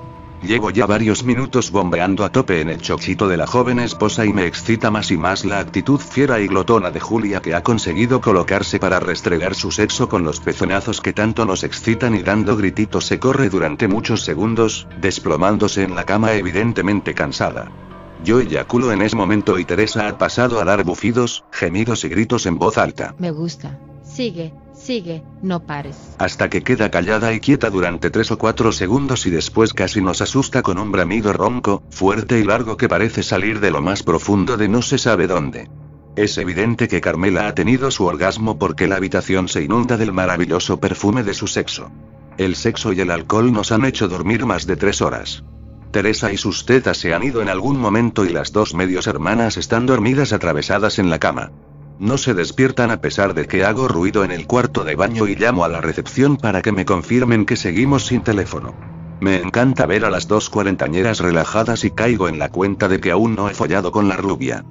Llevo 0.48 0.70
ya 0.70 0.86
varios 0.86 1.26
minutos 1.26 1.72
bombeando 1.72 2.24
a 2.24 2.32
tope 2.32 2.62
en 2.62 2.70
el 2.70 2.80
chochito 2.80 3.28
de 3.28 3.36
la 3.36 3.46
joven 3.46 3.80
esposa 3.80 4.26
y 4.26 4.32
me 4.32 4.46
excita 4.46 4.90
más 4.90 5.12
y 5.12 5.18
más 5.18 5.44
la 5.44 5.60
actitud 5.60 6.00
fiera 6.00 6.40
y 6.40 6.48
glotona 6.48 6.90
de 6.90 7.02
Julia 7.02 7.42
que 7.42 7.54
ha 7.54 7.64
conseguido 7.64 8.22
colocarse 8.22 8.80
para 8.80 9.02
restregar 9.02 9.56
su 9.56 9.72
sexo 9.72 10.08
con 10.08 10.24
los 10.24 10.40
pezonazos 10.40 11.02
que 11.02 11.12
tanto 11.12 11.44
nos 11.44 11.66
excitan 11.66 12.16
y 12.16 12.24
dando 12.24 12.56
grititos 12.56 13.06
se 13.06 13.20
corre 13.20 13.50
durante 13.50 13.90
muchos 13.90 14.24
segundos, 14.24 14.88
desplomándose 15.02 15.84
en 15.84 15.96
la 15.96 16.06
cama 16.06 16.32
evidentemente 16.32 17.14
cansada. 17.14 17.70
Yo 18.24 18.40
eyaculo 18.40 18.94
en 18.94 19.02
ese 19.02 19.18
momento 19.18 19.60
y 19.60 19.66
Teresa 19.66 20.08
ha 20.08 20.18
pasado 20.18 20.62
a 20.62 20.64
dar 20.64 20.86
bufidos, 20.86 21.44
gemidos 21.52 22.06
y 22.06 22.08
gritos 22.08 22.46
en 22.46 22.58
voz 22.58 22.78
alta. 22.78 23.16
Me 23.20 23.32
gusta. 23.32 23.78
Sigue, 24.02 24.54
Sigue, 24.88 25.22
no 25.42 25.66
pares. 25.66 25.98
Hasta 26.18 26.50
que 26.50 26.64
queda 26.64 26.90
callada 26.90 27.34
y 27.34 27.42
quieta 27.42 27.70
durante 27.70 28.10
tres 28.10 28.32
o 28.32 28.38
cuatro 28.38 28.72
segundos 28.72 29.26
y 29.26 29.30
después 29.30 29.74
casi 29.74 30.00
nos 30.00 30.22
asusta 30.22 30.62
con 30.62 30.80
un 30.80 30.94
bramido 30.94 31.34
ronco, 31.34 31.84
fuerte 31.90 32.40
y 32.40 32.46
largo 32.46 32.78
que 32.78 32.88
parece 32.88 33.22
salir 33.22 33.60
de 33.60 33.70
lo 33.70 33.82
más 33.82 34.02
profundo 34.02 34.56
de 34.56 34.70
no 34.70 34.82
se 34.82 34.98
sabe 34.98 35.28
dónde. 35.28 35.70
Es 36.16 36.38
evidente 36.38 36.88
que 36.88 37.02
Carmela 37.02 37.50
ha 37.50 37.54
tenido 37.54 37.92
su 37.92 38.06
orgasmo 38.06 38.58
porque 38.58 38.88
la 38.88 38.96
habitación 38.96 39.50
se 39.50 39.62
inunda 39.62 39.98
del 39.98 40.14
maravilloso 40.14 40.80
perfume 40.80 41.22
de 41.22 41.34
su 41.34 41.48
sexo. 41.48 41.92
El 42.38 42.56
sexo 42.56 42.94
y 42.94 43.02
el 43.02 43.12
alcohol 43.12 43.52
nos 43.52 43.74
han 43.74 43.84
hecho 43.84 44.08
dormir 44.08 44.46
más 44.46 44.68
de 44.68 44.78
tres 44.78 45.02
horas. 45.02 45.44
Teresa 45.92 46.32
y 46.32 46.38
sus 46.38 46.66
tetas 46.66 46.96
se 46.98 47.14
han 47.14 47.24
ido 47.24 47.42
en 47.42 47.50
algún 47.50 47.78
momento 47.78 48.24
y 48.24 48.30
las 48.30 48.54
dos 48.54 48.74
medios 48.74 49.08
hermanas 49.08 49.58
están 49.58 49.86
dormidas 49.86 50.32
atravesadas 50.32 50.98
en 50.98 51.10
la 51.10 51.20
cama. 51.20 51.52
No 52.00 52.18
se 52.20 52.36
despiertan 52.36 52.92
a 52.92 53.02
pesar 53.02 53.34
de 53.34 53.48
que 53.48 53.64
hago 53.64 53.88
ruido 53.88 54.24
en 54.24 54.32
el 54.32 54.46
cuarto 54.46 54.84
de 54.84 54.96
baño 54.96 55.28
y 55.28 55.36
llamo 55.36 55.66
a 55.66 55.68
la 55.68 55.82
recepción 55.82 56.38
para 56.38 56.62
que 56.62 56.72
me 56.72 56.86
confirmen 56.86 57.46
que 57.46 57.56
seguimos 57.56 58.06
sin 58.06 58.22
teléfono. 58.22 58.76
Me 59.20 59.38
encanta 59.38 59.88
ver 59.88 60.06
a 60.06 60.12
las 60.12 60.28
dos 60.28 60.52
cuarentañeras 60.52 61.20
relajadas 61.20 61.84
y 61.84 61.92
caigo 61.92 62.30
en 62.30 62.38
la 62.38 62.50
cuenta 62.50 62.88
de 62.88 63.00
que 63.00 63.10
aún 63.10 63.36
no 63.36 63.50
he 63.50 63.56
follado 63.56 63.92
con 63.92 64.08
la 64.08 64.16
rubia. 64.16 64.64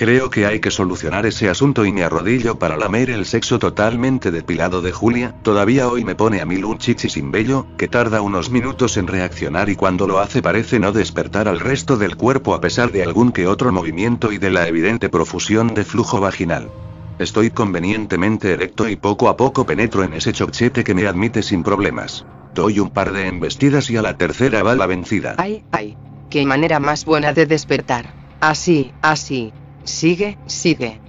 Creo 0.00 0.30
que 0.30 0.46
hay 0.46 0.60
que 0.60 0.70
solucionar 0.70 1.26
ese 1.26 1.50
asunto 1.50 1.84
y 1.84 1.92
me 1.92 2.02
arrodillo 2.02 2.58
para 2.58 2.78
lamer 2.78 3.10
el 3.10 3.26
sexo 3.26 3.58
totalmente 3.58 4.30
depilado 4.30 4.80
de 4.80 4.92
Julia, 4.92 5.34
todavía 5.42 5.88
hoy 5.88 6.06
me 6.06 6.14
pone 6.14 6.40
a 6.40 6.46
mil 6.46 6.64
un 6.64 6.78
chichi 6.78 7.10
sin 7.10 7.30
vello, 7.30 7.66
que 7.76 7.86
tarda 7.86 8.22
unos 8.22 8.48
minutos 8.48 8.96
en 8.96 9.06
reaccionar 9.06 9.68
y 9.68 9.76
cuando 9.76 10.06
lo 10.06 10.18
hace 10.18 10.40
parece 10.40 10.78
no 10.78 10.92
despertar 10.92 11.48
al 11.48 11.60
resto 11.60 11.98
del 11.98 12.16
cuerpo 12.16 12.54
a 12.54 12.62
pesar 12.62 12.92
de 12.92 13.02
algún 13.02 13.30
que 13.30 13.46
otro 13.46 13.72
movimiento 13.72 14.32
y 14.32 14.38
de 14.38 14.48
la 14.48 14.66
evidente 14.66 15.10
profusión 15.10 15.74
de 15.74 15.84
flujo 15.84 16.18
vaginal. 16.18 16.70
Estoy 17.18 17.50
convenientemente 17.50 18.54
erecto 18.54 18.88
y 18.88 18.96
poco 18.96 19.28
a 19.28 19.36
poco 19.36 19.66
penetro 19.66 20.02
en 20.02 20.14
ese 20.14 20.32
chochete 20.32 20.82
que 20.82 20.94
me 20.94 21.06
admite 21.06 21.42
sin 21.42 21.62
problemas. 21.62 22.24
Doy 22.54 22.80
un 22.80 22.88
par 22.88 23.12
de 23.12 23.26
embestidas 23.26 23.90
y 23.90 23.98
a 23.98 24.00
la 24.00 24.16
tercera 24.16 24.62
va 24.62 24.74
la 24.76 24.86
vencida. 24.86 25.34
Ay, 25.36 25.62
ay. 25.72 25.98
Qué 26.30 26.46
manera 26.46 26.80
más 26.80 27.04
buena 27.04 27.34
de 27.34 27.44
despertar. 27.44 28.14
Así, 28.40 28.92
así. 29.02 29.52
Sigue, 29.84 30.38
sigue. 30.46 31.00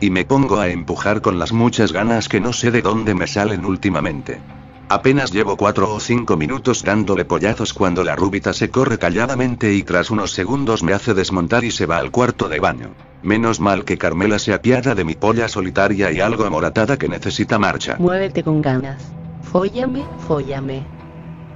Y 0.00 0.10
me 0.10 0.24
pongo 0.24 0.58
a 0.58 0.68
empujar 0.68 1.20
con 1.20 1.38
las 1.38 1.52
muchas 1.52 1.92
ganas 1.92 2.28
que 2.28 2.40
no 2.40 2.52
sé 2.52 2.70
de 2.70 2.82
dónde 2.82 3.14
me 3.14 3.26
salen 3.26 3.64
últimamente. 3.64 4.40
Apenas 4.88 5.32
llevo 5.32 5.56
cuatro 5.56 5.92
o 5.94 5.98
cinco 5.98 6.36
minutos 6.36 6.82
dándole 6.82 7.24
pollazos 7.24 7.72
cuando 7.72 8.04
la 8.04 8.16
rúbita 8.16 8.52
se 8.52 8.70
corre 8.70 8.98
calladamente 8.98 9.72
y 9.72 9.82
tras 9.82 10.10
unos 10.10 10.32
segundos 10.32 10.82
me 10.82 10.92
hace 10.92 11.14
desmontar 11.14 11.64
y 11.64 11.70
se 11.70 11.86
va 11.86 11.96
al 11.96 12.10
cuarto 12.10 12.48
de 12.48 12.60
baño. 12.60 12.90
Menos 13.22 13.60
mal 13.60 13.84
que 13.84 13.96
Carmela 13.96 14.38
se 14.38 14.52
apiada 14.52 14.94
de 14.94 15.04
mi 15.04 15.14
polla 15.14 15.48
solitaria 15.48 16.12
y 16.12 16.20
algo 16.20 16.44
amoratada 16.44 16.98
que 16.98 17.08
necesita 17.08 17.58
marcha. 17.58 17.96
Muévete 17.98 18.42
con 18.42 18.60
ganas. 18.60 19.02
Fóllame, 19.42 20.04
fóllame. 20.28 20.84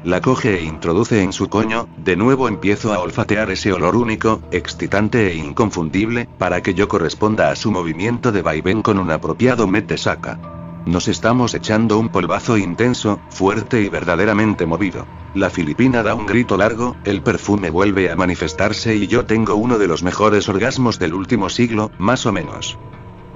La 0.05 0.21
coge 0.21 0.59
e 0.59 0.63
introduce 0.63 1.23
en 1.23 1.33
su 1.33 1.49
coño, 1.49 1.89
de 1.97 2.15
nuevo 2.15 2.47
empiezo 2.47 2.95
a 2.95 3.01
olfatear 3.01 3.51
ese 3.51 3.73
olor 3.73 3.97
único, 3.97 4.41
excitante 4.53 5.33
e 5.33 5.35
inconfundible, 5.35 6.29
para 6.39 6.63
que 6.63 6.73
yo 6.73 6.87
corresponda 6.87 7.51
a 7.51 7.57
su 7.57 7.73
movimiento 7.73 8.31
de 8.31 8.43
vaivén 8.43 8.83
con 8.83 8.99
un 8.99 9.11
apropiado 9.11 9.67
mete 9.67 9.99
saca. 9.99 10.39
Nos 10.87 11.09
estamos 11.09 11.53
echando 11.55 11.99
un 11.99 12.11
polvazo 12.11 12.57
intenso, 12.57 13.21
fuerte 13.29 13.83
y 13.83 13.89
verdaderamente 13.89 14.67
movido. 14.67 15.05
La 15.35 15.51
filipina 15.51 16.05
da 16.05 16.15
un 16.15 16.27
grito 16.27 16.57
largo, 16.57 16.97
el 17.05 17.21
perfume 17.21 17.69
vuelve 17.69 18.11
a 18.11 18.17
manifestarse 18.17 18.95
y 18.95 19.09
yo 19.09 19.27
tengo 19.27 19.57
uno 19.57 19.79
de 19.79 19.89
los 19.89 20.05
mejores 20.05 20.49
orgasmos 20.49 21.01
del 21.01 21.13
último 21.13 21.51
siglo, 21.51 21.91
más 21.99 22.25
o 22.25 22.33
menos. 22.33 22.79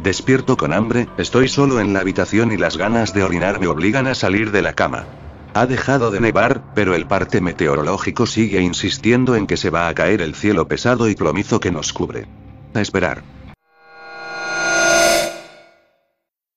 Despierto 0.03 0.57
con 0.57 0.73
hambre, 0.73 1.09
estoy 1.19 1.49
solo 1.49 1.81
en 1.81 1.93
la 1.93 2.01
habitación 2.01 2.53
y 2.53 2.57
las 2.57 2.77
ganas 2.77 3.13
de 3.13 3.25
orinar 3.25 3.61
me 3.61 3.67
obligan 3.67 4.07
a 4.07 4.15
salir 4.15 4.53
de 4.53 4.63
la 4.63 4.73
cama. 4.73 5.07
Ha 5.55 5.67
dejado 5.67 6.11
de 6.11 6.21
nevar, 6.21 6.73
pero 6.75 6.95
el 6.95 7.07
parte 7.07 7.43
meteorológico 7.43 8.27
sigue 8.27 8.63
insistiendo 8.63 9.37
en 9.37 9.47
que 9.47 9.59
se 9.59 9.69
va 9.69 9.89
a 9.89 9.95
caer 9.95 10.23
el 10.23 10.35
cielo 10.35 10.67
pesado 10.67 11.11
y 11.11 11.15
plomizo 11.15 11.61
que 11.61 11.71
nos 11.71 11.93
cubre. 11.93 12.27
A 12.73 12.81
esperar. 12.81 13.23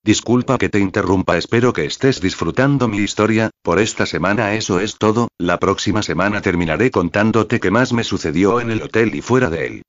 Disculpa 0.02 0.58
que 0.58 0.70
te 0.70 0.80
interrumpa, 0.80 1.36
espero 1.36 1.74
que 1.74 1.86
estés 1.86 2.22
disfrutando 2.22 2.88
mi 2.88 3.00
historia, 3.00 3.50
por 3.64 3.80
esta 3.80 4.06
semana 4.06 4.54
eso 4.54 4.80
es 4.80 4.98
todo, 4.98 5.30
la 5.40 5.60
próxima 5.60 6.04
semana 6.04 6.42
terminaré 6.42 6.92
contándote 6.92 7.60
qué 7.60 7.72
más 7.72 7.92
me 7.92 8.04
sucedió 8.04 8.62
en 8.62 8.70
el 8.70 8.84
hotel 8.84 9.16
y 9.16 9.22
fuera 9.22 9.50
de 9.50 9.66
él. 9.66 9.82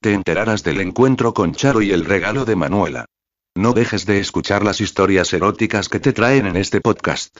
Te 0.00 0.12
enterarás 0.12 0.62
del 0.62 0.80
encuentro 0.80 1.32
con 1.32 1.52
Charo 1.52 1.80
y 1.80 1.90
el 1.90 2.04
regalo 2.04 2.44
de 2.44 2.54
Manuela. 2.54 3.06
No 3.56 3.72
dejes 3.72 4.06
de 4.06 4.20
escuchar 4.20 4.62
las 4.62 4.80
historias 4.80 5.32
eróticas 5.32 5.88
que 5.88 6.00
te 6.00 6.12
traen 6.12 6.46
en 6.46 6.56
este 6.56 6.80
podcast. 6.80 7.38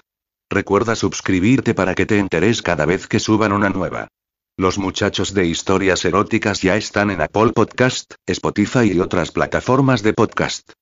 Recuerda 0.53 0.95
suscribirte 0.97 1.73
para 1.73 1.95
que 1.95 2.05
te 2.05 2.19
enteres 2.19 2.61
cada 2.61 2.85
vez 2.85 3.07
que 3.07 3.19
suban 3.19 3.53
una 3.53 3.71
nueva. 3.71 4.09
Los 4.59 4.77
muchachos 4.77 5.33
de 5.33 5.47
historias 5.47 6.05
eróticas 6.05 6.61
ya 6.61 6.77
están 6.77 7.11
en 7.11 7.23
Apple 7.23 7.53
Podcast, 7.55 8.13
Spotify 8.27 8.93
y 8.93 9.01
otras 9.01 9.33
plataformas 9.33 10.03
de 10.03 10.13
podcast. 10.13 10.73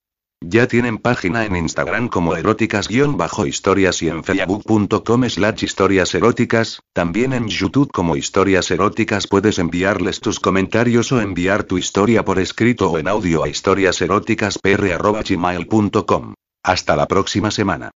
Ya 0.42 0.66
tienen 0.66 0.98
página 0.98 1.44
en 1.44 1.54
Instagram 1.54 2.08
como 2.08 2.34
eróticas-historias 2.34 4.02
y 4.02 4.08
en 4.08 4.24
facebook.com 4.24 5.28
slash 5.28 5.62
historias 5.62 6.16
eróticas, 6.16 6.80
también 6.92 7.32
en 7.32 7.46
YouTube 7.46 7.92
como 7.92 8.16
historias 8.16 8.72
eróticas 8.72 9.28
puedes 9.28 9.60
enviarles 9.60 10.18
tus 10.18 10.40
comentarios 10.40 11.12
o 11.12 11.20
enviar 11.20 11.62
tu 11.62 11.78
historia 11.78 12.24
por 12.24 12.40
escrito 12.40 12.90
o 12.90 12.98
en 12.98 13.06
audio 13.06 13.44
a 13.44 13.48
historiaseroticaspr.gmail.com. 13.48 16.34
Hasta 16.64 16.96
la 16.96 17.06
próxima 17.06 17.52
semana. 17.52 17.88